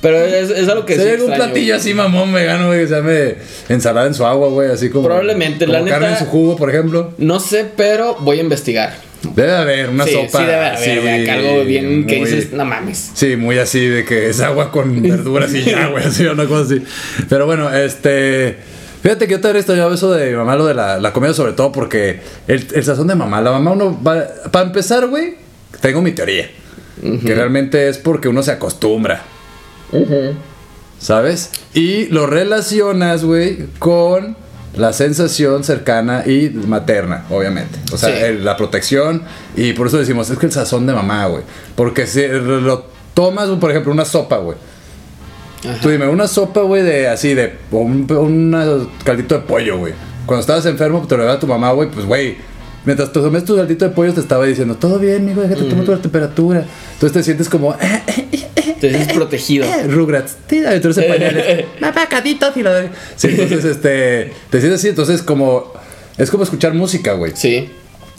Pero 0.00 0.16
es, 0.18 0.50
es 0.50 0.68
algo 0.68 0.86
que 0.86 0.94
sí 0.94 1.00
hay 1.00 1.08
algún 1.14 1.28
extraño, 1.30 1.44
platillo 1.52 1.66
güey. 1.74 1.80
así 1.80 1.94
mamón 1.94 2.32
vegano, 2.32 2.68
güey, 2.68 2.80
que 2.80 2.86
se 2.88 2.94
llame 2.94 3.34
ensalada 3.68 4.06
en 4.06 4.14
su 4.14 4.24
agua, 4.24 4.48
güey, 4.48 4.70
así 4.70 4.90
como... 4.90 5.06
Probablemente, 5.06 5.66
como 5.66 5.78
la 5.78 5.84
carne 5.90 6.06
neta- 6.06 6.18
en 6.20 6.24
su 6.24 6.30
jugo, 6.30 6.56
por 6.56 6.70
ejemplo. 6.70 7.12
No 7.18 7.40
sé, 7.40 7.66
pero 7.76 8.16
voy 8.20 8.38
a 8.38 8.42
investigar. 8.42 8.94
Debe 9.34 9.52
haber 9.56 9.88
una 9.90 10.04
sí, 10.04 10.12
sopa. 10.12 10.38
sí 10.38 10.44
debe 10.44 10.54
haber, 10.66 11.00
güey, 11.00 11.28
algo 11.28 11.64
bien 11.64 12.06
que 12.06 12.18
muy- 12.18 12.30
dices, 12.30 12.52
no 12.52 12.64
mames. 12.64 13.10
Sí, 13.14 13.34
muy 13.34 13.58
así 13.58 13.84
de 13.86 14.04
que 14.04 14.28
es 14.28 14.40
agua 14.40 14.70
con 14.70 15.02
verduras 15.02 15.52
y 15.52 15.64
ya, 15.64 15.88
güey, 15.88 16.04
así, 16.04 16.24
una 16.26 16.46
cosa 16.46 16.62
así. 16.74 16.82
Pero 17.28 17.46
bueno, 17.46 17.72
este. 17.74 18.56
Fíjate 19.02 19.26
que 19.26 19.32
yo 19.34 19.40
también 19.40 19.58
extrañaba 19.58 19.92
eso 19.94 20.12
de 20.12 20.30
mi 20.30 20.36
mamá, 20.36 20.54
lo 20.56 20.66
de 20.66 20.74
la, 20.74 20.98
la 20.98 21.12
comida, 21.12 21.32
sobre 21.34 21.52
todo 21.52 21.70
porque 21.72 22.20
el, 22.48 22.66
el 22.74 22.84
sazón 22.84 23.06
de 23.08 23.14
mamá, 23.16 23.40
la 23.40 23.50
mamá 23.52 23.72
uno 23.72 24.00
va. 24.06 24.24
Para 24.52 24.66
empezar, 24.66 25.06
güey, 25.08 25.34
tengo 25.80 26.00
mi 26.02 26.12
teoría. 26.12 26.48
Que 27.00 27.34
realmente 27.34 27.88
es 27.88 27.98
porque 27.98 28.28
uno 28.28 28.42
se 28.44 28.50
acostumbra. 28.52 29.22
¿Sabes? 30.98 31.50
Y 31.74 32.06
lo 32.06 32.26
relacionas, 32.26 33.24
güey, 33.24 33.66
con 33.78 34.36
la 34.76 34.92
sensación 34.92 35.64
cercana 35.64 36.24
y 36.26 36.50
materna, 36.50 37.24
obviamente. 37.30 37.78
O 37.92 37.96
sea, 37.96 38.10
Sí. 38.16 38.22
el- 38.24 38.44
la 38.44 38.56
protección. 38.56 39.22
Y 39.56 39.72
por 39.72 39.86
eso 39.86 39.98
decimos, 39.98 40.28
es 40.30 40.38
que 40.38 40.46
el 40.46 40.52
sazón 40.52 40.86
de 40.86 40.92
mamá, 40.92 41.26
güey. 41.26 41.42
Porque 41.76 42.06
si 42.06 42.26
lo 42.28 42.84
tomas, 43.14 43.48
por 43.48 43.70
ejemplo, 43.70 43.92
una 43.92 44.04
sopa, 44.04 44.38
güey. 44.38 44.56
Tú 45.82 45.88
dime, 45.90 46.06
una 46.08 46.28
sopa, 46.28 46.60
güey, 46.62 46.82
de 46.82 47.08
así, 47.08 47.34
de 47.34 47.54
un, 47.72 48.06
un 48.12 48.88
caldito 49.04 49.34
de 49.36 49.40
pollo, 49.40 49.78
güey. 49.78 49.92
Cuando 50.26 50.40
estabas 50.40 50.66
enfermo, 50.66 51.04
te 51.08 51.16
lo 51.16 51.24
daba 51.24 51.40
tu 51.40 51.46
mamá, 51.46 51.72
güey, 51.72 51.90
pues, 51.90 52.06
güey. 52.06 52.36
Mientras 52.84 53.12
te 53.12 53.20
tomes 53.20 53.44
tu 53.44 53.56
caldito 53.56 53.84
de 53.84 53.90
pollo, 53.90 54.14
te 54.14 54.20
estaba 54.20 54.44
diciendo, 54.46 54.76
todo 54.76 54.98
bien, 54.98 55.24
mijo, 55.26 55.40
déjate 55.40 55.64
tomar 55.64 55.84
tu 55.84 55.96
temperatura. 55.98 56.64
Entonces 56.94 57.12
te 57.12 57.22
sientes 57.24 57.48
como, 57.48 57.74
eh, 57.74 58.02
eh, 58.06 58.17
Te 58.80 58.90
sientes 58.90 59.12
protegido. 59.16 59.66
eh, 59.66 59.84
Rugrats, 59.88 60.36
tira 60.46 60.74
entonces 60.74 61.04
pañales. 61.04 61.64
Mamá, 61.80 62.06
cadito, 62.08 62.50
y 62.56 62.62
lo 62.62 62.72
de- 62.72 62.88
Sí, 63.16 63.28
entonces, 63.30 63.64
este, 63.64 64.32
te 64.50 64.60
sientes 64.60 64.80
así, 64.80 64.88
entonces 64.88 65.22
como, 65.22 65.72
es 66.16 66.30
como 66.30 66.44
escuchar 66.44 66.74
música, 66.74 67.12
güey. 67.12 67.32
Sí. 67.34 67.70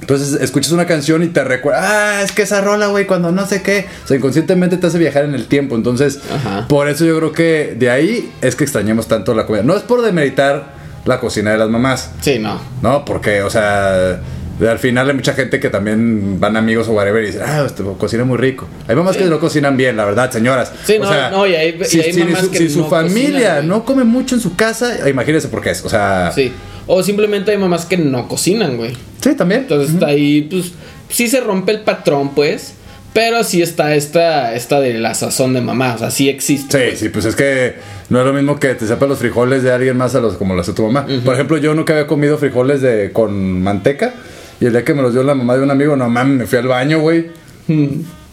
Entonces 0.01 0.41
escuchas 0.41 0.71
una 0.71 0.85
canción 0.85 1.23
y 1.23 1.27
te 1.27 1.43
recuerda, 1.43 2.19
ah, 2.19 2.21
es 2.23 2.31
que 2.31 2.43
esa 2.43 2.61
rola, 2.61 2.87
güey, 2.87 3.05
cuando 3.05 3.31
no 3.33 3.45
sé 3.45 3.61
qué. 3.61 3.85
O 4.05 4.07
sea, 4.07 4.15
inconscientemente 4.15 4.77
te 4.77 4.87
hace 4.87 4.97
viajar 4.97 5.25
en 5.25 5.35
el 5.35 5.47
tiempo. 5.47 5.75
Entonces, 5.75 6.19
Ajá. 6.33 6.67
por 6.69 6.87
eso 6.87 7.03
yo 7.03 7.17
creo 7.17 7.31
que 7.33 7.75
de 7.77 7.89
ahí 7.89 8.31
es 8.41 8.55
que 8.55 8.63
extrañamos 8.63 9.07
tanto 9.07 9.33
la 9.35 9.45
comida. 9.45 9.63
No 9.63 9.75
es 9.75 9.83
por 9.83 10.01
demeritar 10.01 10.73
la 11.03 11.19
cocina 11.19 11.51
de 11.51 11.57
las 11.57 11.69
mamás, 11.69 12.11
Sí, 12.21 12.39
no. 12.39 12.61
¿no? 12.81 13.03
Porque, 13.03 13.41
o 13.41 13.49
sea, 13.49 14.21
al 14.67 14.79
final 14.79 15.07
hay 15.09 15.15
mucha 15.15 15.33
gente 15.33 15.59
que 15.59 15.69
también 15.69 16.39
van 16.39 16.57
amigos 16.57 16.87
o 16.87 16.91
whatever 16.93 17.23
y 17.23 17.27
dicen, 17.27 17.41
ah, 17.45 17.63
este 17.65 17.83
cocina 17.97 18.25
muy 18.25 18.37
rico. 18.37 18.67
Hay 18.87 18.95
mamás 18.95 19.15
que 19.17 19.25
no 19.25 19.39
cocinan 19.39 19.77
bien, 19.77 19.95
la 19.97 20.05
verdad, 20.05 20.31
señoras. 20.31 20.71
Sí, 20.85 20.97
O 20.97 21.03
no, 21.03 21.09
sea, 21.09 21.29
no, 21.29 21.47
y 21.47 21.55
hay- 21.55 21.77
y 21.81 21.85
si, 21.85 22.01
hay 22.01 22.13
si 22.13 22.23
mamás 22.23 22.41
su, 22.45 22.51
que 22.51 22.57
si 22.57 22.69
su 22.69 22.79
no 22.79 22.89
familia 22.89 23.39
cocinan, 23.55 23.67
no 23.67 23.85
come 23.85 24.03
mucho 24.03 24.35
en 24.35 24.41
su 24.41 24.55
casa, 24.55 25.07
imagínense 25.09 25.47
por 25.47 25.61
qué 25.61 25.69
es. 25.71 25.83
O 25.85 25.89
sea, 25.89 26.31
Sí. 26.33 26.51
O 26.87 27.03
simplemente 27.03 27.51
hay 27.51 27.57
mamás 27.57 27.85
que 27.85 27.97
no 27.97 28.27
cocinan, 28.27 28.75
güey. 28.77 28.97
sí, 29.21 29.35
también. 29.35 29.61
Entonces 29.61 29.93
está 29.93 30.07
ahí, 30.07 30.41
pues, 30.49 30.71
sí 31.09 31.27
se 31.29 31.39
rompe 31.39 31.71
el 31.71 31.81
patrón, 31.81 32.33
pues. 32.33 32.73
Pero 33.13 33.43
sí 33.43 33.61
está 33.61 33.95
esta, 33.95 34.53
esta 34.53 34.79
de 34.79 34.93
la 34.99 35.15
sazón 35.15 35.53
de 35.53 35.61
mamá. 35.61 35.95
O 35.95 35.97
sea, 35.97 36.11
sí 36.11 36.29
existe. 36.29 36.91
Sí, 36.91 36.97
sí, 36.97 37.09
pues 37.09 37.25
es 37.25 37.35
que 37.35 37.73
no 38.09 38.19
es 38.19 38.25
lo 38.25 38.33
mismo 38.33 38.59
que 38.59 38.75
te 38.75 38.85
sepan 38.87 39.09
los 39.09 39.17
frijoles 39.17 39.63
de 39.63 39.71
alguien 39.71 39.97
más 39.97 40.13
a 40.15 40.19
los 40.19 40.35
como 40.35 40.53
los 40.55 40.67
hace 40.67 40.75
tu 40.75 40.83
mamá. 40.87 41.07
Por 41.25 41.33
ejemplo, 41.33 41.57
yo 41.57 41.73
nunca 41.73 41.93
había 41.93 42.05
comido 42.05 42.37
frijoles 42.37 42.81
de 42.81 43.11
con 43.11 43.61
manteca 43.63 44.13
y 44.59 44.65
el 44.65 44.71
día 44.71 44.83
que 44.83 44.93
me 44.93 45.01
los 45.01 45.13
dio 45.13 45.23
la 45.23 45.35
mamá 45.35 45.55
de 45.57 45.63
un 45.63 45.71
amigo, 45.71 45.95
no 45.95 46.09
mames, 46.09 46.37
me 46.37 46.45
fui 46.45 46.57
al 46.59 46.67
baño, 46.67 46.99
güey. 46.99 47.27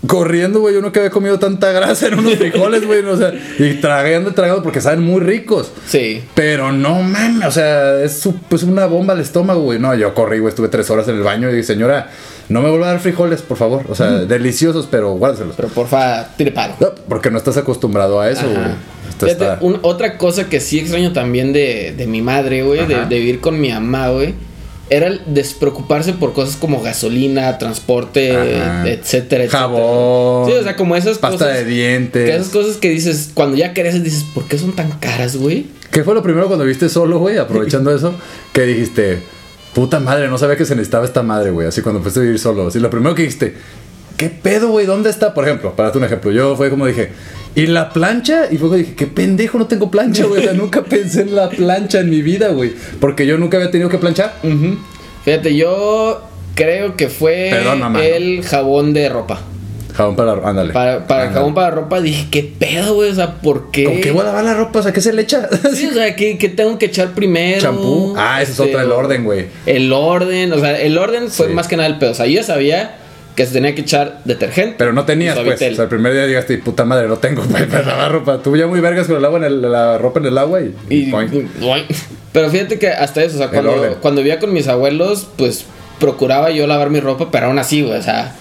Corriendo, 0.07 0.61
güey, 0.61 0.75
yo 0.75 0.81
nunca 0.83 1.01
había 1.01 1.11
comido 1.11 1.37
tanta 1.39 1.73
grasa 1.73 2.07
en 2.09 2.19
unos 2.19 2.35
frijoles, 2.37 2.87
güey, 2.87 3.01
o 3.05 3.17
sea, 3.17 3.33
y 3.59 3.75
tragando, 3.81 4.33
tragando 4.35 4.63
porque 4.63 4.81
saben 4.81 5.03
muy 5.03 5.21
ricos. 5.21 5.73
Sí. 5.89 6.23
Pero 6.35 6.71
no 6.71 7.03
mames, 7.03 7.45
o 7.49 7.51
sea, 7.51 8.01
es 8.05 8.19
su- 8.19 8.35
pues 8.49 8.63
una 8.63 8.87
bomba 8.87 9.15
al 9.15 9.21
estómago, 9.21 9.63
güey. 9.63 9.81
No, 9.81 9.95
yo 9.97 10.15
corrí, 10.15 10.39
güey, 10.39 10.51
estuve 10.51 10.69
tres 10.69 10.89
horas 10.91 11.09
en 11.09 11.17
el 11.17 11.23
baño 11.23 11.49
y 11.49 11.53
dije, 11.53 11.65
señora, 11.65 12.11
no 12.49 12.63
me 12.63 12.69
vuelva 12.71 12.87
a 12.89 12.91
dar 12.93 13.01
frijoles, 13.01 13.43
por 13.43 13.57
favor. 13.57 13.85
O 13.89 13.97
sea, 13.97 14.11
deliciosos, 14.11 14.87
pero 14.89 15.13
guárdaselos. 15.15 15.57
Pero 15.57 15.69
porfa, 15.69 16.29
tire 16.37 16.53
paro. 16.53 16.75
No, 16.79 16.89
porque 17.09 17.31
no 17.33 17.39
estás 17.39 17.57
acostumbrado 17.57 18.21
a 18.21 18.31
eso, 18.31 18.43
güey. 18.49 19.29
Está- 19.33 19.59
otra 19.83 20.19
cosa 20.19 20.49
que 20.49 20.61
sí 20.61 20.79
extraño 20.79 21.13
también 21.13 21.53
de, 21.53 21.95
de 21.97 22.07
mi 22.07 22.23
madre, 22.23 22.63
güey, 22.63 22.87
de, 22.87 23.07
de 23.07 23.19
vivir 23.19 23.41
con 23.41 23.59
mi 23.61 23.71
mamá, 23.73 24.11
güey, 24.11 24.35
era 24.89 25.09
el 25.09 25.21
despreocuparse 25.27 26.13
por 26.13 26.33
cosas 26.33 26.57
como 26.57 26.81
gasolina, 26.81 27.59
transporte, 27.59 28.37
Ajá. 28.37 28.89
etcétera, 28.89 29.45
etcétera. 29.45 29.49
Jabón. 29.49 30.47
Sí, 30.51 30.53
o 30.57 30.63
sea, 30.63 30.77
como 30.77 30.95
esas 30.97 31.19
Pasta 31.19 31.39
cosas. 31.47 31.55
de 31.59 31.65
dientes. 31.65 32.25
que 32.31 32.37
esas 32.37 32.49
cosas 32.49 32.77
que 32.77 32.91
dices, 32.91 33.31
cuando 33.35 33.57
ya 33.57 33.75
creces, 33.75 34.05
dices, 34.05 34.25
¿por 34.35 34.45
qué 34.45 34.59
son 34.59 34.73
tan 34.73 34.91
caras, 34.99 35.37
güey? 35.37 35.67
¿Qué 35.91 36.05
fue 36.05 36.15
lo 36.15 36.23
primero 36.23 36.47
cuando 36.47 36.65
viste 36.65 36.89
solo, 36.89 37.19
güey? 37.19 37.39
Aprovechando 37.39 37.95
eso, 37.95 38.15
que 38.53 38.63
dijiste, 38.63 39.19
puta 39.75 39.99
madre, 40.01 40.29
no 40.29 40.39
sabía 40.39 40.57
que 40.57 40.65
se 40.65 40.75
necesitaba 40.77 41.05
esta 41.05 41.23
madre, 41.23 41.51
güey. 41.51 41.67
Así 41.67 41.81
cuando 41.83 42.01
fuiste 42.03 42.21
a 42.21 42.23
vivir 42.23 42.39
solo. 42.39 42.69
Así 42.69 42.79
lo 42.79 42.91
primero 42.91 43.15
que 43.15 43.23
dijiste, 43.23 43.55
¿qué 44.17 44.29
pedo, 44.31 44.69
güey? 44.69 44.87
¿Dónde 44.87 45.11
está? 45.11 45.35
Por 45.35 45.45
ejemplo, 45.45 45.75
para 45.75 45.89
darte 45.89 45.99
un 45.99 46.05
ejemplo, 46.05 46.31
yo 46.33 46.57
fue 46.57 46.71
como 46.71 46.87
dije, 46.87 47.11
¿y 47.55 47.67
la 47.67 47.91
plancha? 47.91 48.47
Y 48.51 48.59
luego 48.59 48.77
dije, 48.77 48.95
qué 48.95 49.07
pendejo, 49.07 49.59
no 49.59 49.67
tengo 49.67 49.91
plancha, 49.91 50.25
güey. 50.25 50.41
O 50.41 50.45
sea, 50.45 50.53
nunca 50.55 50.83
pensé 50.89 51.23
en 51.23 51.35
la 51.37 51.49
plancha 51.51 52.01
en 52.01 52.11
mi 52.11 52.23
vida, 52.23 52.49
güey. 52.49 52.73
Porque 53.01 53.27
yo 53.27 53.39
nunca 53.39 53.57
había 53.57 53.71
tenido 53.71 53.89
que 53.89 53.99
planchar. 53.99 54.35
Fíjate, 55.25 55.55
yo 55.57 56.23
creo 56.55 56.97
que 56.97 57.09
fue 57.09 57.49
Perdón, 57.51 57.81
mamá, 57.81 58.05
el 58.05 58.43
jabón 58.45 58.93
de 58.95 59.09
ropa. 59.09 59.41
Jabón 59.95 60.15
para, 60.15 60.33
ándale. 60.47 60.75
Para, 60.75 61.07
para 61.07 61.23
Ándale. 61.23 61.39
jabón 61.39 61.55
para 61.55 61.71
ropa 61.71 62.01
dije, 62.03 62.27
¿qué 62.31 62.43
pedo, 62.59 62.95
güey? 62.97 63.11
O 63.11 63.15
sea, 63.15 63.37
¿por 63.41 63.71
qué? 63.71 63.85
¿Con 63.85 64.01
qué 64.03 64.11
voy 64.11 64.21
a 64.21 64.25
lavar 64.25 64.45
la 64.45 64.53
ropa? 64.55 64.81
O 64.81 64.83
sea, 64.83 64.93
¿qué 64.93 65.01
se 65.01 65.13
le 65.15 65.23
echa? 65.23 65.49
Sí, 65.75 65.87
o 65.87 65.95
sea, 65.95 66.15
¿qué, 66.15 66.37
qué 66.37 66.51
tengo 66.51 66.79
que 66.79 66.87
echar 66.87 67.15
primero? 67.15 67.63
Champú. 67.63 68.15
Ah, 68.15 68.43
ese 68.43 68.53
es 68.53 68.59
Este, 68.61 68.71
otro, 68.75 68.83
el 68.85 68.93
orden, 68.93 69.25
güey. 69.25 69.47
El 69.65 69.91
orden, 69.95 70.53
o 70.53 70.59
sea, 70.61 70.79
el 70.79 70.99
orden 70.99 71.31
fue 71.31 71.47
Sí. 71.49 71.53
más 71.55 71.67
que 71.67 71.77
nada 71.79 71.89
el 71.89 71.97
pedo. 71.99 72.11
O 72.11 72.15
sea, 72.15 72.27
yo 72.27 72.43
sabía 72.43 72.97
que 73.37 73.47
se 73.47 73.53
tenía 73.53 73.75
que 73.75 73.83
echar 73.83 74.23
detergente. 74.25 74.77
Pero 74.79 74.93
no 74.93 75.05
tenías, 75.05 75.39
y 75.39 75.45
pues. 75.45 75.63
O 75.63 75.75
sea, 75.75 75.85
el 75.85 75.89
primer 75.89 76.15
día 76.15 76.27
llegaste 76.27 76.55
y 76.55 76.57
puta 76.57 76.85
madre, 76.85 77.07
no 77.07 77.19
tengo 77.19 77.43
para 77.71 77.83
lavar 77.83 78.11
ropa. 78.11 78.39
Tú 78.43 78.57
ya 78.57 78.67
muy 78.67 78.81
vergas 78.81 79.07
con 79.07 79.17
el 79.17 79.25
agua 79.25 79.39
en 79.39 79.45
el, 79.45 79.63
la 79.63 79.99
ropa 79.99 80.19
en 80.21 80.27
el 80.27 80.39
agua 80.39 80.61
y. 80.63 81.13
Pero 82.33 82.51
fíjate 82.51 82.79
que 82.79 82.89
hasta 82.89 83.23
eso, 83.23 83.37
o 83.37 83.39
sea, 83.39 83.49
cuando, 83.49 83.99
cuando 84.01 84.23
vivía 84.23 84.39
con 84.39 84.53
mis 84.53 84.67
abuelos, 84.69 85.29
pues 85.37 85.67
procuraba 86.01 86.51
yo 86.51 86.67
lavar 86.67 86.91
mi 86.91 87.01
ropa, 87.01 87.31
pero 87.31 87.47
aún 87.47 87.59
así, 87.59 87.83
güey, 87.83 87.99
o 87.99 88.03
sea, 88.03 88.35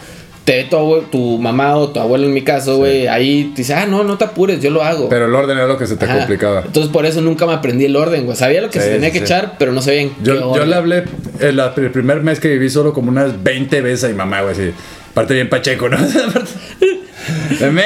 te 0.46 0.58
ve 0.58 0.64
tu, 0.70 1.02
tu 1.12 1.38
mamá 1.40 1.76
o 1.76 1.90
tu 1.90 2.00
abuelo 2.00 2.26
en 2.26 2.34
mi 2.34 2.44
caso, 2.44 2.78
güey, 2.78 3.08
ahí 3.08 3.52
te 3.56 3.64
dice, 3.64 3.74
ah, 3.74 3.86
no, 3.88 4.04
no 4.04 4.18
te 4.18 4.26
apures, 4.26 4.62
yo 4.62 4.70
lo 4.70 4.84
hago. 4.84 5.10
Pero 5.10 5.26
el 5.26 5.36
orden 5.36 5.58
era 5.58 5.68
lo 5.68 5.78
que 5.78 5.88
se 5.88 5.98
te 5.98 6.06
Ajá. 6.06 6.20
complicaba. 6.20 6.62
Entonces 6.66 6.92
por 6.92 7.06
eso 7.06 7.20
nunca 7.22 7.46
me 7.48 7.54
aprendí 7.54 7.86
el 7.86 7.96
orden, 7.96 8.26
güey. 8.26 8.38
Sabía 8.38 8.62
lo 8.62 8.70
que 8.70 8.80
Sí, 8.80 8.86
se 8.86 8.92
tenía 8.94 9.10
sí, 9.10 9.18
que 9.18 9.24
echar, 9.26 9.56
pero 9.60 9.72
no 9.74 9.82
sabía 9.82 10.02
en 10.02 10.10
qué 10.12 10.16
Yo, 10.24 10.36
yo 10.36 10.50
orden. 10.52 10.70
le 10.70 10.76
hablé 10.76 11.04
el, 11.40 11.58
la- 11.58 11.74
el 11.76 11.92
primer 11.92 12.22
mes 12.22 12.40
que 12.40 12.48
viví 12.50 12.70
solo 12.70 12.94
como 12.94 13.10
unas 13.10 13.44
20 13.44 13.82
veces 13.82 14.04
a 14.06 14.08
mi 14.08 14.14
mamá, 14.14 14.42
güey, 14.42 14.54
así. 14.54 14.72
Aparte 15.12 15.34
bien 15.34 15.50
pacheco, 15.50 15.90
¿no? 15.90 15.98
Me, 17.72 17.84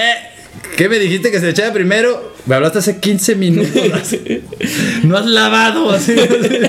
¿Qué 0.79 0.87
me 0.87 0.97
dijiste 0.97 1.29
que 1.29 1.41
se 1.41 1.49
echaba 1.49 1.73
primero? 1.73 2.31
Me 2.45 2.55
hablaste 2.55 2.79
hace 2.79 2.99
15 3.01 3.35
minutos. 3.35 3.69
así. 3.93 4.41
No 5.03 5.17
has 5.17 5.25
lavado, 5.25 5.91
así. 5.91 6.13
así. 6.17 6.59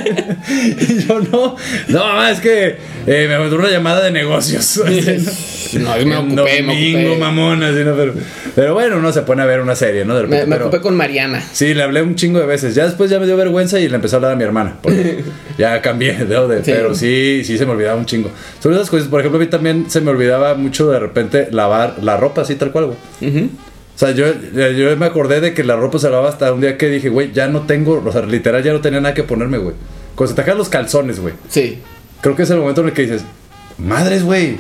Y 0.94 1.06
yo 1.06 1.20
no. 1.20 1.54
No, 1.86 1.98
mamá, 2.04 2.32
es 2.32 2.40
que 2.40 2.76
eh, 3.06 3.26
me 3.28 3.38
mandó 3.38 3.54
una 3.54 3.70
llamada 3.70 4.02
de 4.02 4.11
negocios. 4.11 4.78
así, 4.84 5.78
No, 5.78 5.96
yo 5.96 6.06
me 6.06 6.16
ocupé, 6.16 6.61
me 6.62 6.74
domingo, 6.74 6.98
ocupé. 7.11 7.18
mamón, 7.20 7.62
así, 7.62 7.84
¿no? 7.84 7.94
Pero, 7.94 8.14
pero 8.56 8.74
bueno, 8.74 8.96
uno 8.96 9.12
se 9.12 9.22
pone 9.22 9.42
a 9.42 9.46
ver 9.46 9.61
una 9.61 9.76
serie, 9.76 10.04
¿no? 10.04 10.16
De 10.16 10.22
Me, 10.22 10.26
repente, 10.26 10.46
me 10.46 10.56
pero- 10.56 10.66
ocupé 10.66 10.80
con 10.80 10.96
Mariana. 10.96 11.40
Sí, 11.52 11.72
le 11.72 11.84
hablé 11.84 12.02
un 12.02 12.16
chingo 12.16 12.40
de 12.40 12.46
veces. 12.46 12.74
Ya 12.74 12.86
después 12.86 13.11
ya 13.11 13.20
me 13.20 13.26
dio 13.26 13.36
vergüenza 13.36 13.78
y 13.78 13.88
le 13.88 13.94
empecé 13.94 14.16
a 14.16 14.18
hablar 14.18 14.32
a 14.32 14.36
mi 14.36 14.42
hermana. 14.42 14.76
porque 14.82 15.20
ya 15.56 15.80
cambié, 15.82 16.18
¿no? 16.28 16.48
De- 16.48 16.64
Sí. 16.64 16.72
Pero 16.72 16.96
sí, 16.96 17.42
sí 17.44 17.56
se 17.56 17.64
me 17.64 17.70
olvidaba 17.72 17.96
un 17.96 18.06
chingo. 18.06 18.32
Sobre 18.61 18.74
esas 18.74 18.90
cosas, 18.90 19.06
por 19.06 19.20
ejemplo, 19.20 19.38
a 19.38 19.44
mí 19.44 19.48
también 19.48 19.88
se 19.88 20.00
me 20.00 20.11
olvidaba 20.11 20.54
mucho 20.56 20.90
de 20.90 20.98
repente 20.98 21.46
lavar 21.52 21.98
la 22.02 22.16
ropa 22.16 22.42
así 22.42 22.56
tal 22.56 22.72
cual, 22.72 22.86
güey. 22.86 23.48
Sea, 24.01 24.12
yo, 24.12 24.26
yo 24.32 24.96
me 24.96 25.07
acordé 25.07 25.40
de 25.40 25.53
que 25.53 25.62
la 25.62 25.76
ropa 25.76 25.98
se 25.98 26.09
lavaba 26.09 26.28
hasta 26.30 26.53
un 26.53 26.61
día 26.61 26.78
que 26.78 26.88
dije, 26.88 27.09
güey, 27.09 27.32
ya 27.32 27.48
no 27.48 27.66
tengo, 27.66 28.03
o 28.05 28.12
sea, 28.12 28.22
literal 28.22 28.62
ya 28.62 28.72
no 28.72 28.80
tenía 28.80 29.01
nada 29.01 29.14
que 29.14 29.22
ponerme, 29.24 29.59
güey. 29.59 29.74
Cuando 30.14 30.34
se 30.34 30.42
te 30.42 30.55
los 30.55 30.68
calzones, 30.68 31.20
güey. 31.20 31.34
Sí. 31.48 31.78
Creo 32.20 32.36
que 32.36 32.42
es 32.44 32.51
el 32.51 32.59
momento 32.59 32.80
en 32.80 32.88
el 32.88 32.92
que 32.92 33.03
dices, 33.03 33.24
madres, 33.78 34.24
güey, 34.24 34.57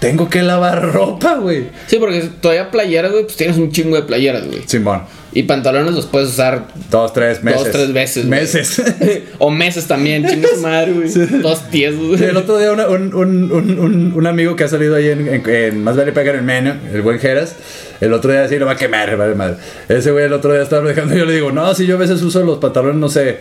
tengo 0.00 0.28
que 0.28 0.42
lavar 0.42 0.82
ropa, 0.92 1.36
güey. 1.36 1.68
Sí, 1.86 1.96
porque 1.98 2.22
todavía 2.40 2.70
playeras, 2.70 3.12
güey, 3.12 3.24
pues 3.24 3.36
tienes 3.36 3.56
un 3.58 3.70
chingo 3.70 3.96
de 3.96 4.02
playeras, 4.02 4.46
güey. 4.46 4.62
Simón, 4.66 5.02
Y 5.34 5.44
pantalones 5.44 5.94
los 5.94 6.04
puedes 6.06 6.28
usar 6.28 6.66
dos, 6.90 7.12
tres 7.14 7.42
meses. 7.42 7.60
dos, 7.62 7.70
tres 7.72 7.92
veces. 7.92 8.24
Meses. 8.26 8.82
o 9.38 9.50
meses 9.50 9.86
también, 9.86 10.26
chingue 10.28 10.46
su 10.48 10.60
madre, 10.60 10.92
güey. 10.92 11.08
Dos 11.40 11.60
pies, 11.70 11.96
güey. 11.98 12.18
Sí, 12.18 12.24
el 12.24 12.36
otro 12.36 12.58
día 12.58 12.70
una- 12.72 12.86
un, 12.88 13.14
un- 13.14 13.50
un- 13.50 14.12
un- 14.14 14.26
amigo 14.26 14.54
que 14.56 14.64
ha 14.64 14.68
salido 14.68 14.94
ahí 14.94 15.08
en, 15.08 15.26
en- 15.28 15.48
en 15.48 15.82
Más 15.84 15.96
Vale 15.96 16.12
Pegar 16.12 16.34
en 16.36 16.44
Meno, 16.44 16.74
el 16.92 17.00
buen 17.02 17.18
Jeras, 17.18 17.56
el 18.00 18.12
otro 18.12 18.30
día 18.30 18.44
así 18.44 18.58
lo 18.58 18.66
va 18.66 18.72
a 18.72 18.76
quemar, 18.76 19.16
vale 19.16 19.34
madre. 19.34 19.56
Ese 19.88 20.10
güey 20.10 20.24
el 20.26 20.32
otro 20.34 20.52
día 20.52 20.62
estaba 20.62 20.86
dejando 20.86 21.14
yo 21.14 21.24
le 21.24 21.32
digo, 21.34 21.50
no, 21.50 21.74
si 21.74 21.86
yo 21.86 21.94
a 21.96 21.98
veces 21.98 22.20
uso 22.22 22.44
los 22.44 22.58
pantalones, 22.58 22.96
no 22.96 23.08
sé, 23.08 23.38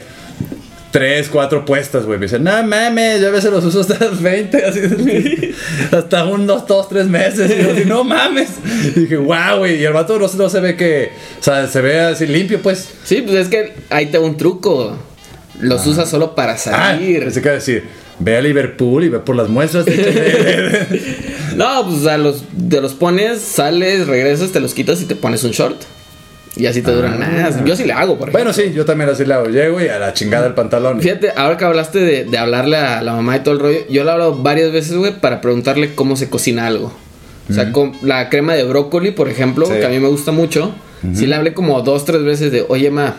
tres, 0.91 1.29
cuatro 1.29 1.65
puestas, 1.65 2.05
güey. 2.05 2.19
Me 2.19 2.25
dice, 2.25 2.37
no 2.39 2.61
mames, 2.63 3.21
yo 3.21 3.27
a 3.29 3.31
veces 3.31 3.51
los 3.51 3.63
uso 3.65 3.81
hasta 3.81 3.97
las 4.05 4.21
20, 4.21 4.65
así, 4.65 4.79
hasta 5.91 6.25
un, 6.25 6.45
dos, 6.45 6.65
tres 6.89 7.07
meses. 7.07 7.51
Y 7.57 7.63
yo 7.63 7.71
así, 7.71 7.85
no 7.85 8.03
mames. 8.03 8.49
Y 8.95 8.99
dije, 9.01 9.17
wow, 9.17 9.57
güey. 9.59 9.79
Y 9.81 9.85
el 9.85 9.93
vato 9.93 10.19
no, 10.19 10.27
se- 10.27 10.37
no 10.37 10.49
se 10.49 10.59
ve 10.59 10.75
que, 10.75 11.11
o 11.39 11.43
sea, 11.43 11.67
se 11.67 11.81
ve 11.81 11.99
así 11.99 12.27
limpio, 12.27 12.61
pues. 12.61 12.89
Sí, 13.03 13.21
pues 13.21 13.35
es 13.37 13.47
que 13.47 13.73
ahí 13.89 14.07
te 14.07 14.19
un 14.19 14.37
truco. 14.37 14.97
Los 15.59 15.85
usas 15.87 16.09
solo 16.09 16.33
para 16.35 16.53
Ah, 16.53 16.57
salir. 16.57 17.19
pensé 17.23 17.41
que 17.41 17.49
decir, 17.49 17.83
ve 18.19 18.37
a 18.37 18.41
Liverpool 18.41 19.03
y 19.03 19.09
ve 19.09 19.19
por 19.19 19.35
las 19.35 19.47
muestras. 19.49 19.85
No, 21.55 21.83
pues 21.85 21.97
o 21.99 22.03
sea, 22.03 22.17
los, 22.17 22.43
te 22.69 22.79
los 22.81 22.93
pones, 22.93 23.41
sales, 23.41 24.07
regresas, 24.07 24.51
te 24.51 24.59
los 24.61 24.73
quitas 24.73 25.01
y 25.01 25.05
te 25.05 25.15
pones 25.15 25.43
un 25.43 25.51
short. 25.51 25.81
Y 26.58 26.66
así 26.66 26.82
te 26.82 26.91
duran 26.91 27.18
más. 27.20 27.64
Yo 27.64 27.76
sí 27.76 27.86
le 27.86 27.93
hago, 27.93 28.18
por 28.18 28.28
ejemplo. 28.30 28.52
Bueno, 28.52 28.54
sí, 28.54 28.74
yo 28.76 28.84
también 28.86 29.10
así 29.10 29.24
le 29.26 29.34
hago. 29.34 29.45
Llego 29.47 29.80
y 29.82 29.88
a 29.88 29.99
la 29.99 30.14
chingada 30.14 30.47
el 30.47 30.54
pantalón. 30.54 30.99
Fíjate, 31.02 31.32
ahora 31.36 31.56
que 31.58 31.64
hablaste 31.66 31.99
de, 31.99 32.26
de 32.26 32.38
hablarle 32.38 32.76
a 32.78 33.02
la 33.02 33.14
mamá 33.14 33.38
y 33.38 33.39
todo 33.39 33.54
el 33.54 33.60
rollo, 33.62 33.80
yo 33.89 34.04
le 34.04 34.10
he 34.10 34.14
hablado 34.14 34.36
varias 34.36 34.72
veces, 34.72 34.95
güey, 34.95 35.18
para 35.20 35.39
preguntarle 35.39 35.95
cómo 35.95 36.16
se 36.18 36.30
cocina 36.30 36.68
algo. 36.68 36.91
O 37.49 37.54
sea, 37.54 37.72
con 37.72 37.93
la 38.02 38.30
crema 38.30 38.54
de 38.54 38.64
brócoli, 38.64 39.12
por 39.12 39.28
ejemplo, 39.30 39.66
Sí. 39.66 39.74
que 39.80 39.86
a 39.86 39.89
mí 39.89 39.99
me 39.99 40.08
gusta 40.08 40.32
mucho. 40.32 40.74
Sí 41.16 41.26
le 41.26 41.36
hablé 41.36 41.54
como 41.54 41.82
dos, 41.82 42.06
tres 42.06 42.24
veces 42.24 42.52
de, 42.52 42.64
oye, 42.68 42.91
ma, 42.91 43.16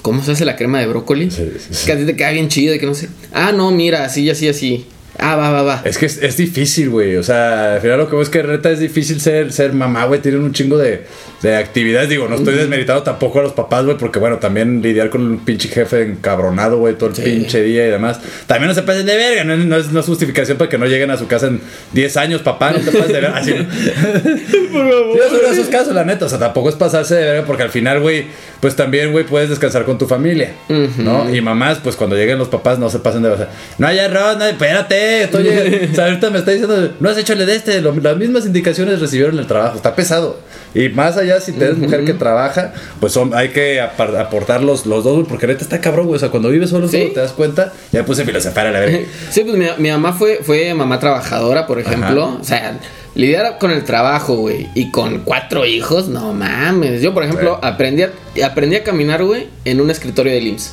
¿cómo 0.00 0.22
se 0.24 0.32
hace 0.32 0.44
la 0.44 0.56
crema 0.56 0.78
de 0.80 0.86
brócoli? 0.86 1.30
Sí, 1.30 1.48
sí, 1.58 1.68
sí. 1.74 1.86
Que 1.86 1.92
a 1.92 1.96
ti 1.98 2.04
te 2.06 2.16
queda 2.16 2.30
bien 2.30 2.48
chido 2.48 2.74
y 2.74 2.78
que 2.78 2.86
no 2.86 2.94
sé. 2.94 3.08
Ah, 3.32 3.52
no, 3.52 3.70
mira, 3.70 4.04
así, 4.04 4.28
así, 4.30 4.48
así. 4.48 4.86
Ah, 5.18 5.36
va, 5.36 5.50
va, 5.50 5.62
va. 5.62 5.82
Es 5.84 5.98
que 5.98 6.06
es, 6.06 6.18
es 6.22 6.36
difícil, 6.38 6.88
güey. 6.88 7.16
O 7.16 7.22
sea, 7.22 7.74
al 7.74 7.80
final 7.80 7.98
lo 7.98 8.06
que 8.08 8.12
veo 8.16 8.22
es 8.22 8.30
que 8.30 8.42
reta 8.42 8.70
es 8.70 8.78
difícil 8.80 9.20
ser, 9.20 9.52
ser 9.52 9.72
mamá, 9.74 10.06
güey. 10.06 10.20
Tienen 10.20 10.40
un 10.42 10.52
chingo 10.52 10.78
de, 10.78 11.04
de 11.42 11.56
actividades. 11.56 12.08
Digo, 12.08 12.28
no 12.28 12.36
estoy 12.36 12.54
desmeritando 12.54 13.02
tampoco 13.02 13.40
a 13.40 13.42
los 13.42 13.52
papás, 13.52 13.84
güey, 13.84 13.98
porque 13.98 14.18
bueno, 14.18 14.38
también 14.38 14.80
lidiar 14.82 15.10
con 15.10 15.20
un 15.22 15.38
pinche 15.44 15.68
jefe 15.68 16.02
encabronado, 16.02 16.78
güey, 16.78 16.94
todo 16.94 17.10
el 17.10 17.14
Sí. 17.16 17.22
pinche 17.22 17.62
día 17.62 17.86
y 17.86 17.90
demás. 17.90 18.20
También 18.46 18.68
no 18.68 18.74
se 18.74 18.82
pasen 18.82 19.04
de 19.06 19.16
verga, 19.16 19.44
no, 19.44 19.52
es- 19.54 19.64
no 19.66 19.76
es, 19.76 19.92
no 19.92 20.00
es 20.00 20.06
justificación 20.06 20.56
para 20.56 20.70
que 20.70 20.78
no 20.78 20.86
lleguen 20.86 21.10
a 21.10 21.16
su 21.18 21.26
casa 21.26 21.46
en 21.48 21.60
10 21.92 22.16
años, 22.16 22.40
papá, 22.40 22.72
no 22.72 22.78
te 22.78 22.90
pases 22.90 23.08
de 23.08 23.12
verga. 23.20 23.36
Así, 23.36 23.52
por 24.72 24.90
favor. 24.90 25.18
Sí, 25.30 25.36
es 25.46 25.58
esos 25.58 25.68
casos, 25.68 25.94
la 25.94 26.04
neta. 26.04 26.24
O 26.26 26.28
sea, 26.28 26.38
tampoco 26.38 26.68
es 26.68 26.74
pasarse 26.74 27.14
de 27.16 27.24
verga 27.24 27.44
porque 27.46 27.62
al 27.62 27.70
final, 27.70 28.00
güey, 28.00 28.26
pues 28.60 28.76
también, 28.76 29.12
güey, 29.12 29.24
puedes 29.26 29.48
descansar 29.50 29.84
con 29.84 29.98
tu 29.98 30.06
familia, 30.06 30.52
¿no? 30.98 31.32
Y 31.34 31.40
mamás, 31.40 31.78
pues 31.82 31.96
cuando 31.96 32.16
lleguen 32.16 32.38
los 32.38 32.48
papás, 32.48 32.78
no 32.78 32.88
se 32.90 32.98
pasen 32.98 33.22
de 33.22 33.28
verga. 33.28 33.48
No 33.78 33.86
hay 33.86 33.98
arroz, 33.98 34.36
no 34.38 34.44
hay- 34.44 34.54
estoy, 35.22 35.48
o 35.92 35.94
sea, 35.94 36.04
ahorita 36.06 36.30
me 36.30 36.38
está 36.38 36.50
diciendo, 36.50 36.92
no 37.00 37.08
has 37.08 37.16
hecho 37.18 37.32
el 37.34 37.44
de 37.46 37.54
este. 37.54 37.80
Lo- 37.80 37.94
las 37.94 38.16
mismas 38.16 38.46
indicaciones 38.46 39.00
recibieron 39.00 39.38
el 39.38 39.46
trabajo, 39.46 39.76
está 39.76 39.94
pesado. 39.94 40.38
Y 40.74 40.88
más 40.88 41.16
allá, 41.18 41.38
si 41.40 41.52
te 41.52 41.64
eres 41.66 41.76
mujer 41.76 42.04
que 42.04 42.14
trabaja, 42.14 42.72
pues 42.98 43.12
son, 43.12 43.34
hay 43.34 43.50
que 43.50 43.80
aportar 43.80 44.62
los, 44.62 44.86
los 44.86 45.04
dos, 45.04 45.26
porque 45.28 45.46
neta 45.46 45.62
está 45.62 45.80
cabrón, 45.80 46.06
güey. 46.06 46.16
O 46.16 46.20
sea, 46.20 46.30
cuando 46.30 46.48
vives 46.48 46.70
solo, 46.70 46.88
Sí. 46.88 46.98
solo 47.02 47.12
te 47.12 47.20
das 47.20 47.32
cuenta, 47.32 47.72
ya 47.92 48.04
puse 48.04 48.24
filosofar 48.24 48.66
a 48.66 48.70
la 48.70 48.80
verga. 48.80 48.98
Sí, 49.30 49.42
pues 49.44 49.56
mi, 49.56 49.66
mi 49.78 49.90
mamá 49.90 50.12
fue, 50.14 50.40
fue 50.42 50.72
mamá 50.74 50.98
trabajadora, 50.98 51.66
por 51.66 51.78
ejemplo. 51.78 52.24
Ajá. 52.24 52.38
O 52.40 52.44
sea, 52.44 52.78
lidiar 53.14 53.58
con 53.58 53.70
el 53.70 53.84
trabajo, 53.84 54.36
güey, 54.36 54.68
y 54.74 54.90
con 54.90 55.18
cuatro 55.18 55.66
hijos, 55.66 56.08
no 56.08 56.32
mames. 56.32 57.02
Yo, 57.02 57.12
por 57.12 57.24
ejemplo, 57.24 57.58
aprendí 57.62 58.04
a, 58.04 58.10
aprendí 58.46 58.76
a 58.76 58.82
caminar, 58.82 59.22
güey, 59.24 59.48
en 59.66 59.80
un 59.82 59.90
escritorio 59.90 60.32
del 60.32 60.46
IMSS. 60.46 60.72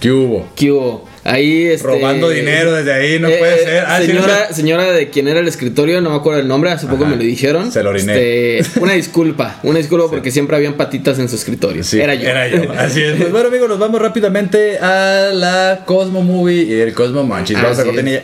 ¿Qué 0.00 0.10
hubo? 0.10 0.48
¿Qué 0.54 0.70
hubo? 0.70 1.08
Ahí, 1.24 1.66
este... 1.66 1.86
Robando 1.86 2.28
dinero 2.28 2.72
desde 2.72 2.92
ahí, 2.92 3.18
no 3.18 3.28
eh, 3.28 3.36
puede 3.38 3.54
eh, 3.54 3.64
ser. 3.64 3.84
Ah, 3.86 3.98
sí, 4.00 4.06
señora, 4.06 4.46
no. 4.48 4.54
señora 4.54 4.92
de 4.92 5.10
quien 5.10 5.26
era 5.26 5.40
el 5.40 5.48
escritorio, 5.48 6.00
no 6.00 6.10
me 6.10 6.16
acuerdo 6.16 6.40
el 6.40 6.46
nombre, 6.46 6.70
hace 6.70 6.86
poco 6.86 7.04
Ajá. 7.04 7.12
me 7.12 7.16
lo 7.16 7.22
dijeron. 7.22 7.72
Se 7.72 7.82
lo 7.82 7.90
oriné. 7.90 8.58
Este, 8.58 8.78
una 8.80 8.92
disculpa, 8.92 9.58
una 9.62 9.78
disculpa 9.78 10.08
porque 10.08 10.30
siempre 10.30 10.56
habían 10.56 10.74
patitas 10.74 11.18
en 11.18 11.28
su 11.28 11.36
escritorio. 11.36 11.82
Sí, 11.82 12.00
era 12.00 12.14
yo. 12.14 12.28
Era 12.28 12.48
yo. 12.48 12.70
Así 12.78 13.02
es. 13.02 13.16
Pues 13.16 13.32
bueno, 13.32 13.48
amigos, 13.48 13.68
nos 13.68 13.78
vamos 13.78 14.00
rápidamente 14.00 14.78
a 14.78 15.30
la 15.32 15.82
Cosmo 15.84 16.22
Movie 16.22 16.62
y 16.62 16.72
el 16.74 16.92
Cosmo 16.92 17.24
Manchis. 17.24 17.60
Vamos 17.60 17.78
a 17.78 17.84
cortinilla. 17.84 18.22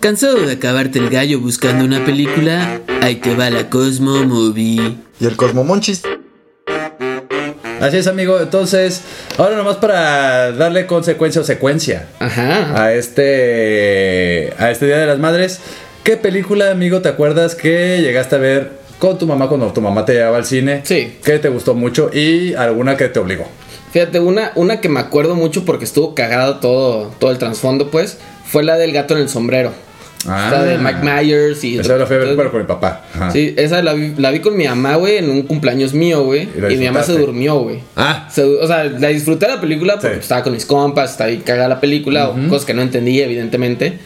¿Cansado 0.00 0.40
de 0.40 0.54
acabarte 0.54 0.98
el 0.98 1.08
gallo 1.10 1.38
buscando 1.38 1.84
una 1.84 2.04
película? 2.04 2.80
Ahí 3.00 3.16
te 3.16 3.36
va 3.36 3.50
la 3.50 3.70
Cosmo 3.70 4.24
Movie. 4.24 4.96
Y 5.20 5.26
el 5.26 5.36
Cosmomonchis. 5.36 6.02
Así 7.80 7.96
es, 7.96 8.08
amigo. 8.08 8.40
Entonces, 8.40 9.02
ahora 9.38 9.56
nomás 9.56 9.76
para 9.76 10.52
darle 10.52 10.86
consecuencia 10.86 11.40
o 11.40 11.44
secuencia 11.44 12.06
Ajá. 12.18 12.82
a 12.82 12.92
este 12.92 14.52
a 14.58 14.70
este 14.70 14.86
Día 14.86 14.98
de 14.98 15.06
las 15.06 15.18
Madres. 15.18 15.60
¿Qué 16.04 16.16
película, 16.16 16.70
amigo, 16.70 17.00
te 17.00 17.08
acuerdas 17.08 17.54
que 17.54 18.00
llegaste 18.00 18.34
a 18.34 18.38
ver 18.38 18.70
con 18.98 19.18
tu 19.18 19.26
mamá 19.26 19.48
cuando 19.48 19.72
tu 19.72 19.80
mamá 19.80 20.04
te 20.04 20.14
llevaba 20.14 20.36
al 20.36 20.44
cine? 20.44 20.80
Sí. 20.84 21.18
Que 21.24 21.38
te 21.38 21.48
gustó 21.48 21.74
mucho 21.74 22.10
y 22.12 22.54
alguna 22.54 22.96
que 22.96 23.08
te 23.08 23.20
obligó. 23.20 23.46
Fíjate, 23.92 24.18
una, 24.20 24.52
una 24.56 24.80
que 24.80 24.88
me 24.88 25.00
acuerdo 25.00 25.34
mucho 25.34 25.64
porque 25.64 25.84
estuvo 25.84 26.14
cagado 26.14 26.56
todo, 26.56 27.12
todo 27.18 27.30
el 27.30 27.38
trasfondo, 27.38 27.90
pues, 27.90 28.18
fue 28.46 28.64
la 28.64 28.78
del 28.78 28.92
gato 28.92 29.14
en 29.14 29.20
el 29.22 29.28
sombrero. 29.28 29.72
Ah. 30.28 30.50
Esta 30.52 30.62
de 30.64 30.78
Mike 30.78 30.98
Myers 31.02 31.64
y... 31.64 31.78
Esa 31.78 31.96
la 31.96 32.06
fui 32.06 32.16
a 32.16 32.18
ver, 32.20 32.36
pero 32.36 32.50
con 32.50 32.60
mi 32.60 32.66
papá. 32.66 33.04
Ajá. 33.14 33.30
Sí, 33.32 33.54
esa 33.56 33.82
la 33.82 33.92
vi, 33.94 34.14
la 34.18 34.30
vi 34.30 34.38
con 34.40 34.56
mi 34.56 34.66
mamá, 34.68 34.96
güey, 34.96 35.16
en 35.16 35.28
un 35.30 35.42
cumpleaños 35.42 35.94
mío, 35.94 36.22
güey. 36.22 36.48
Y 36.70 36.76
mi 36.76 36.86
mamá 36.86 37.02
se 37.02 37.12
durmió, 37.12 37.56
güey. 37.56 37.80
Ah, 37.96 38.28
Se- 38.30 38.44
o 38.44 38.66
sea, 38.66 38.84
la 38.84 39.08
disfruté 39.08 39.48
la 39.48 39.60
película 39.60 39.94
porque 39.98 40.14
Sí. 40.16 40.20
estaba 40.20 40.42
con 40.44 40.52
mis 40.52 40.64
compas, 40.66 41.10
estaba 41.12 41.28
ahí 41.30 41.38
cagada 41.38 41.68
la 41.68 41.80
película, 41.80 42.28
o 42.28 42.36
cosas 42.48 42.64
que 42.64 42.74
no 42.74 42.82
entendía, 42.82 43.24
evidentemente. 43.24 43.98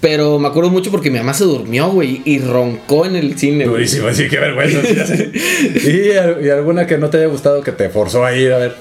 Pero 0.00 0.38
me 0.38 0.46
acuerdo 0.46 0.70
mucho 0.70 0.92
porque 0.92 1.10
mi 1.10 1.18
mamá 1.18 1.34
se 1.34 1.42
durmió, 1.42 1.88
güey, 1.90 2.22
y 2.24 2.38
roncó 2.38 3.04
en 3.04 3.16
el 3.16 3.36
cine, 3.36 3.64
durísimo, 3.64 4.12
sí, 4.12 4.28
qué 4.28 4.38
vergüenza. 4.38 4.80
sí, 4.84 6.12
y 6.44 6.48
alguna 6.50 6.86
que 6.86 6.98
no 6.98 7.10
te 7.10 7.16
haya 7.16 7.26
gustado 7.26 7.62
que 7.62 7.72
te 7.72 7.88
forzó 7.88 8.24
a 8.24 8.32
ir 8.36 8.52
a 8.52 8.58
ver. 8.58 8.76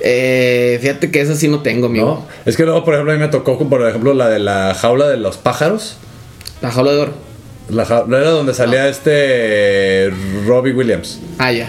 Eh, 0.00 0.78
fíjate 0.82 1.10
que 1.10 1.20
esa 1.20 1.36
sí 1.36 1.46
no 1.48 1.60
tengo, 1.60 1.86
amigo. 1.86 2.26
¿No? 2.26 2.26
Es 2.50 2.56
que 2.56 2.64
luego, 2.64 2.84
por 2.84 2.94
ejemplo, 2.94 3.12
a 3.12 3.16
mí 3.16 3.20
me 3.22 3.28
tocó, 3.28 3.58
por 3.68 3.88
ejemplo, 3.88 4.12
la 4.12 4.28
de 4.28 4.40
la 4.40 4.74
jaula 4.74 5.08
de 5.08 5.16
los 5.18 5.36
pájaros. 5.36 5.96
La 6.66 6.72
jaula 6.72 6.92
de 6.92 6.98
oro. 6.98 7.12
La 7.70 7.84
jaula 7.84 8.18
era 8.20 8.30
donde 8.30 8.54
salía 8.54 8.88
este 8.88 10.10
Robbie 10.46 10.72
Williams. 10.72 11.20
Ah, 11.38 11.52
ya. 11.52 11.68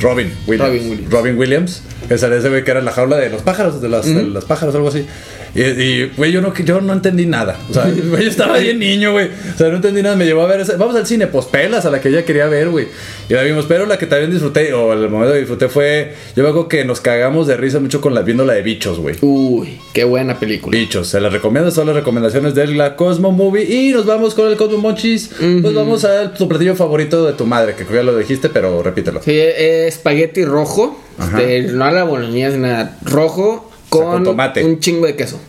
Robin 0.00 0.32
Williams. 0.46 0.68
Robin 0.70 0.90
Williams. 0.90 1.12
Robin 1.12 1.38
Williams. 1.38 1.82
Que 2.08 2.16
salía 2.18 2.38
ese 2.38 2.48
güey 2.48 2.64
que 2.64 2.70
era 2.70 2.80
la 2.80 2.92
jaula 2.92 3.16
de 3.16 3.28
los 3.30 3.42
pájaros, 3.42 3.80
de, 3.82 3.88
las- 3.88 4.06
Ujú. 4.06 4.16
de 4.18 4.24
los 4.24 4.44
pájaros, 4.44 4.74
algo 4.74 4.88
así. 4.88 5.06
Y, 5.54 6.04
güey, 6.16 6.32
yo 6.32 6.40
no, 6.40 6.54
yo 6.54 6.80
no 6.80 6.92
entendí 6.92 7.26
nada. 7.26 7.56
O 7.70 7.74
sea, 7.74 7.84
güey, 8.10 8.24
yo 8.24 8.30
estaba 8.30 8.58
bien 8.58 8.78
niño, 8.78 9.12
güey. 9.12 9.26
O 9.54 9.58
sea, 9.58 9.68
no 9.68 9.76
entendí 9.76 10.02
nada. 10.02 10.16
Me 10.16 10.24
llevó 10.26 10.42
a 10.42 10.46
ver. 10.46 10.60
esa- 10.60 10.76
Vamos 10.76 10.94
al 10.96 11.06
cine, 11.06 11.26
pues 11.26 11.46
pelas 11.46 11.84
a 11.86 11.90
la 11.90 12.00
que 12.00 12.08
ella 12.10 12.24
quería 12.24 12.46
ver, 12.46 12.68
güey. 12.68 12.88
Y 13.28 13.34
la 13.34 13.42
vimos. 13.42 13.66
Pero 13.66 13.86
la 13.86 13.98
que 13.98 14.06
también 14.06 14.30
disfruté, 14.30 14.72
o 14.72 14.92
el 14.92 15.08
momento 15.08 15.32
que 15.34 15.40
disfruté 15.40 15.68
fue. 15.68 16.14
Yo 16.36 16.42
me 16.42 16.48
acuerdo 16.50 16.68
que 16.68 16.84
nos 16.84 17.00
cagamos 17.00 17.46
de 17.46 17.56
risa 17.56 17.80
mucho 17.80 18.00
con 18.00 18.14
la 18.14 18.22
viendo 18.22 18.44
la 18.44 18.54
de 18.54 18.62
bichos, 18.62 18.98
güey. 18.98 19.16
Uy, 19.20 19.78
qué 19.92 20.04
buena 20.04 20.38
película. 20.38 20.76
Bichos, 20.78 21.08
se 21.08 21.20
las 21.20 21.32
recomiendo, 21.32 21.70
son 21.70 21.86
las 21.86 21.96
recomendaciones 21.96 22.54
de 22.54 22.66
la 22.68 22.96
Cosmo 22.96 23.32
Movie. 23.32 23.64
Y 23.64 23.92
nos 23.92 24.06
vamos 24.06 24.34
con 24.34 24.48
el 24.48 24.56
Cosmo 24.56 24.78
Monchis. 24.78 25.30
Pues 25.38 25.74
vamos 25.74 26.04
a 26.04 26.32
tu 26.34 26.48
platillo 26.48 26.74
favorito 26.76 27.24
de 27.26 27.32
tu 27.32 27.46
madre, 27.46 27.74
que 27.74 27.84
ya 27.92 28.02
lo 28.02 28.16
dijiste, 28.16 28.48
pero 28.48 28.82
repítelo. 28.82 29.20
Sí, 29.22 29.32
es 29.38 29.94
espagueti 29.94 30.44
rojo. 30.44 30.98
Este, 31.20 31.62
no 31.72 31.84
a 31.84 31.90
la 31.90 32.04
boloñesa, 32.04 32.56
nada. 32.58 32.96
Rojo 33.02 33.67
con, 33.88 34.04
con 34.12 34.24
tomate. 34.24 34.64
un 34.64 34.80
chingo 34.80 35.06
de 35.06 35.16
queso. 35.16 35.40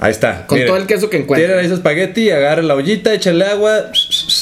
Ahí 0.00 0.10
está. 0.10 0.46
Con 0.46 0.58
todo 0.66 0.76
el 0.76 0.86
queso 0.86 1.08
que 1.08 1.16
encuentren. 1.18 1.48
Tienen 1.48 1.64
ahí 1.64 1.68
su 1.68 1.74
espagueti, 1.76 2.28
agarren 2.30 2.66
la 2.68 2.74
ollita, 2.74 3.14
échenle 3.14 3.44
agua, 3.46 3.90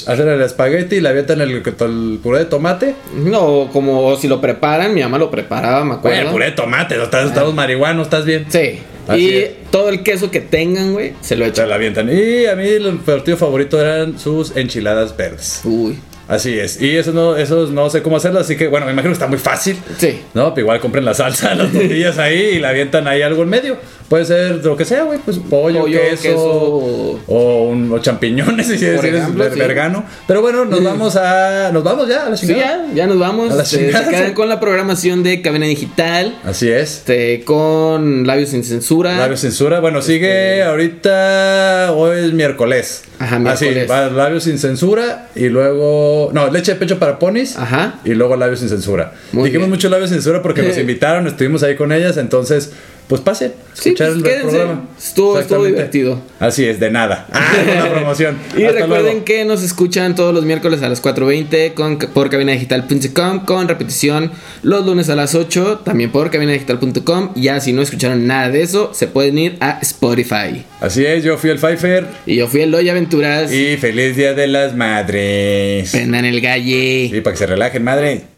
hacen 0.07 0.29
el 0.29 0.41
espagueti, 0.41 1.01
le 1.01 1.09
avientan 1.11 1.41
el, 1.41 1.51
el 1.63 2.19
puré 2.23 2.39
de 2.41 2.45
tomate. 2.47 2.95
No, 3.15 3.69
como 3.73 4.17
si 4.17 4.29
lo 4.29 4.41
preparan, 4.41 4.95
mi 4.95 5.03
mamá 5.03 5.19
lo 5.19 5.31
preparaba, 5.31 5.85
me 5.85 5.97
Güey, 5.97 5.99
acuerdo. 5.99 6.21
el 6.23 6.29
puré 6.29 6.45
de 6.47 6.53
tomate, 6.53 6.97
no 6.97 7.05
estás, 7.05 7.27
estamos 7.29 7.55
marihuanos, 7.55 8.07
¿estás 8.07 8.25
bien? 8.25 8.47
Sí. 8.49 8.81
Así 9.07 9.21
y 9.21 9.37
es. 9.37 9.51
todo 9.71 9.89
el 9.91 10.03
queso 10.03 10.31
que 10.31 10.41
tengan, 10.41 10.95
güey, 10.95 11.13
se 11.21 11.37
lo 11.37 11.45
Se 11.45 11.51
echan. 11.51 11.69
la 11.69 11.75
avientan. 11.75 12.09
Y 12.09 12.47
a 12.47 12.57
mí 12.57 12.67
el 12.67 12.99
partido 12.99 13.37
favorito 13.37 13.81
eran 13.81 14.19
sus 14.19 14.57
enchiladas 14.57 15.17
verdes. 15.17 15.61
Uy. 15.65 15.99
Así 16.29 16.59
es. 16.59 16.81
Y 16.81 16.97
eso 16.97 17.13
no, 17.13 17.37
eso 17.37 17.67
no 17.67 17.91
sé 17.91 18.03
cómo 18.03 18.17
hacerlo, 18.17 18.41
así 18.41 18.57
que 18.57 18.69
bueno, 18.69 18.87
me 18.87 18.93
imagino 18.93 19.11
que 19.11 19.15
está 19.15 19.27
muy 19.27 19.39
fácil. 19.39 19.77
Sí. 19.99 20.21
No, 20.35 20.55
pero 20.55 20.65
igual 20.67 20.81
compren 20.81 21.05
la 21.05 21.15
salsa, 21.15 21.55
las 21.57 21.73
tortillas 21.73 22.19
ahí 22.19 22.53
y 22.55 22.59
la 22.59 22.71
avientan 22.71 23.07
ahí 23.09 23.23
algo 23.23 23.43
en 23.43 23.49
medio. 23.49 23.77
Puede 24.09 24.27
ser 24.27 24.63
lo 24.65 24.77
que 24.77 24.85
sea, 24.85 25.05
güey, 25.05 25.19
pues 25.25 25.39
pollo, 25.39 25.81
Pollo, 25.81 25.99
queso, 25.99 26.23
queso. 26.23 27.23
o, 27.29 27.63
un- 27.65 27.91
o 27.93 27.99
champiñones, 27.99 28.67
si 28.79 28.85
eres 28.85 29.01
sí. 29.01 29.59
vergano. 29.59 30.05
Pero 30.27 30.43
bueno, 30.43 30.67
nos 30.67 30.85
vamos 30.85 31.17
a, 31.17 31.71
nos 31.73 31.83
vamos 31.83 32.09
ya 32.09 32.27
a 32.27 32.31
la 32.31 32.37
Sí, 32.37 32.47
chingada. 32.47 32.87
ya, 32.89 32.95
ya 32.95 33.07
nos 33.07 33.19
vamos. 33.19 33.51
A 33.51 33.55
la 33.57 33.63
Este, 33.63 33.79
chingada. 33.79 34.05
se 34.05 34.11
quedan 34.11 34.35
con 34.35 34.49
la 34.51 34.61
programación 34.61 35.23
de 35.23 35.41
Cabina 35.41 35.65
Digital. 35.67 36.37
Así 36.45 36.69
es. 36.71 36.99
Este, 36.99 37.43
con 37.45 38.27
labios 38.27 38.51
sin 38.51 38.65
censura. 38.65 39.17
Labios 39.17 39.41
censura. 39.41 39.81
Bueno, 39.81 40.03
sigue 40.03 40.63
ahorita. 40.63 41.93
Hoy 41.97 42.19
es 42.27 42.33
miércoles. 42.33 43.05
Ajá, 43.23 43.41
Así, 43.53 43.67
va 43.89 44.11
labios 44.11 44.43
sin 44.45 44.59
censura. 44.59 45.29
Y 45.37 45.49
luego. 45.49 46.31
No, 46.33 46.51
leche 46.51 46.73
de 46.73 46.79
pecho 46.79 46.99
para 46.99 47.19
ponis. 47.21 47.57
Ajá. 47.57 48.01
Y 48.05 48.15
luego 48.15 48.35
labios 48.37 48.59
sin 48.59 48.69
censura. 48.69 49.13
Muy 49.31 49.45
Dijimos 49.45 49.67
bien. 49.67 49.71
mucho 49.71 49.89
labios 49.89 50.11
sin 50.11 50.19
censura 50.19 50.43
porque 50.43 50.63
nos 50.63 50.77
invitaron, 50.79 51.27
estuvimos 51.29 51.63
ahí 51.63 51.77
con 51.77 51.93
ellas. 51.93 52.17
Entonces, 52.17 52.73
pues 53.09 53.21
pasen. 53.21 53.53
Sí, 53.75 53.91
Escuchar 53.91 54.09
pues, 54.09 54.17
el 54.19 54.23
quédense. 54.25 54.49
programa. 54.59 54.89
Estuvo- 54.99 55.65
divertido. 55.67 56.21
Así 56.41 56.65
es, 56.65 56.79
de 56.81 56.91
nada. 56.91 57.27
Ah, 57.33 57.53
una 57.75 57.91
promoción. 57.91 58.39
Y 58.57 58.65
Hasta 58.65 58.81
recuerden 58.81 59.05
luego. 59.05 59.25
que 59.25 59.45
nos 59.45 59.63
escuchan 59.63 60.15
todos 60.15 60.35
los 60.35 60.45
miércoles 60.45 60.83
a 60.83 60.89
las 60.89 61.03
4.20 61.03 61.75
con, 61.75 61.99
por 61.99 62.31
cabinadigital.com 62.31 63.45
con 63.45 63.69
repetición 63.69 64.31
los 64.63 64.85
lunes 64.87 65.09
a 65.09 65.15
las 65.17 65.35
8 65.35 65.81
también 65.85 66.11
por 66.11 66.31
cabinadigital.com. 66.31 67.33
Ya 67.35 67.61
si 67.61 67.73
no 67.73 67.83
escucharon 67.83 68.27
nada 68.27 68.49
de 68.51 68.63
eso, 68.63 68.91
se 68.95 69.07
pueden 69.07 69.39
ir 69.39 69.57
a 69.61 69.79
Spotify. 69.83 70.65
Así 70.81 71.05
es, 71.05 71.23
yo 71.25 71.37
fui 71.39 71.51
el 71.51 71.59
Pfeiffer. 71.59 72.07
Y 72.27 72.37
yo 72.37 72.49
fui 72.49 72.63
el 72.63 72.71
Loy 72.71 72.89
Aventuras. 72.89 73.53
Y 73.53 73.77
feliz 73.77 74.17
día 74.17 74.35
de 74.35 74.47
las 74.49 74.75
madres. 74.77 75.91
Prendan 75.91 76.25
el 76.25 76.41
galle. 76.41 77.09
Sí, 77.13 77.21
para 77.21 77.33
que 77.35 77.39
se 77.39 77.47
relajen, 77.47 77.85
madre. 77.85 78.32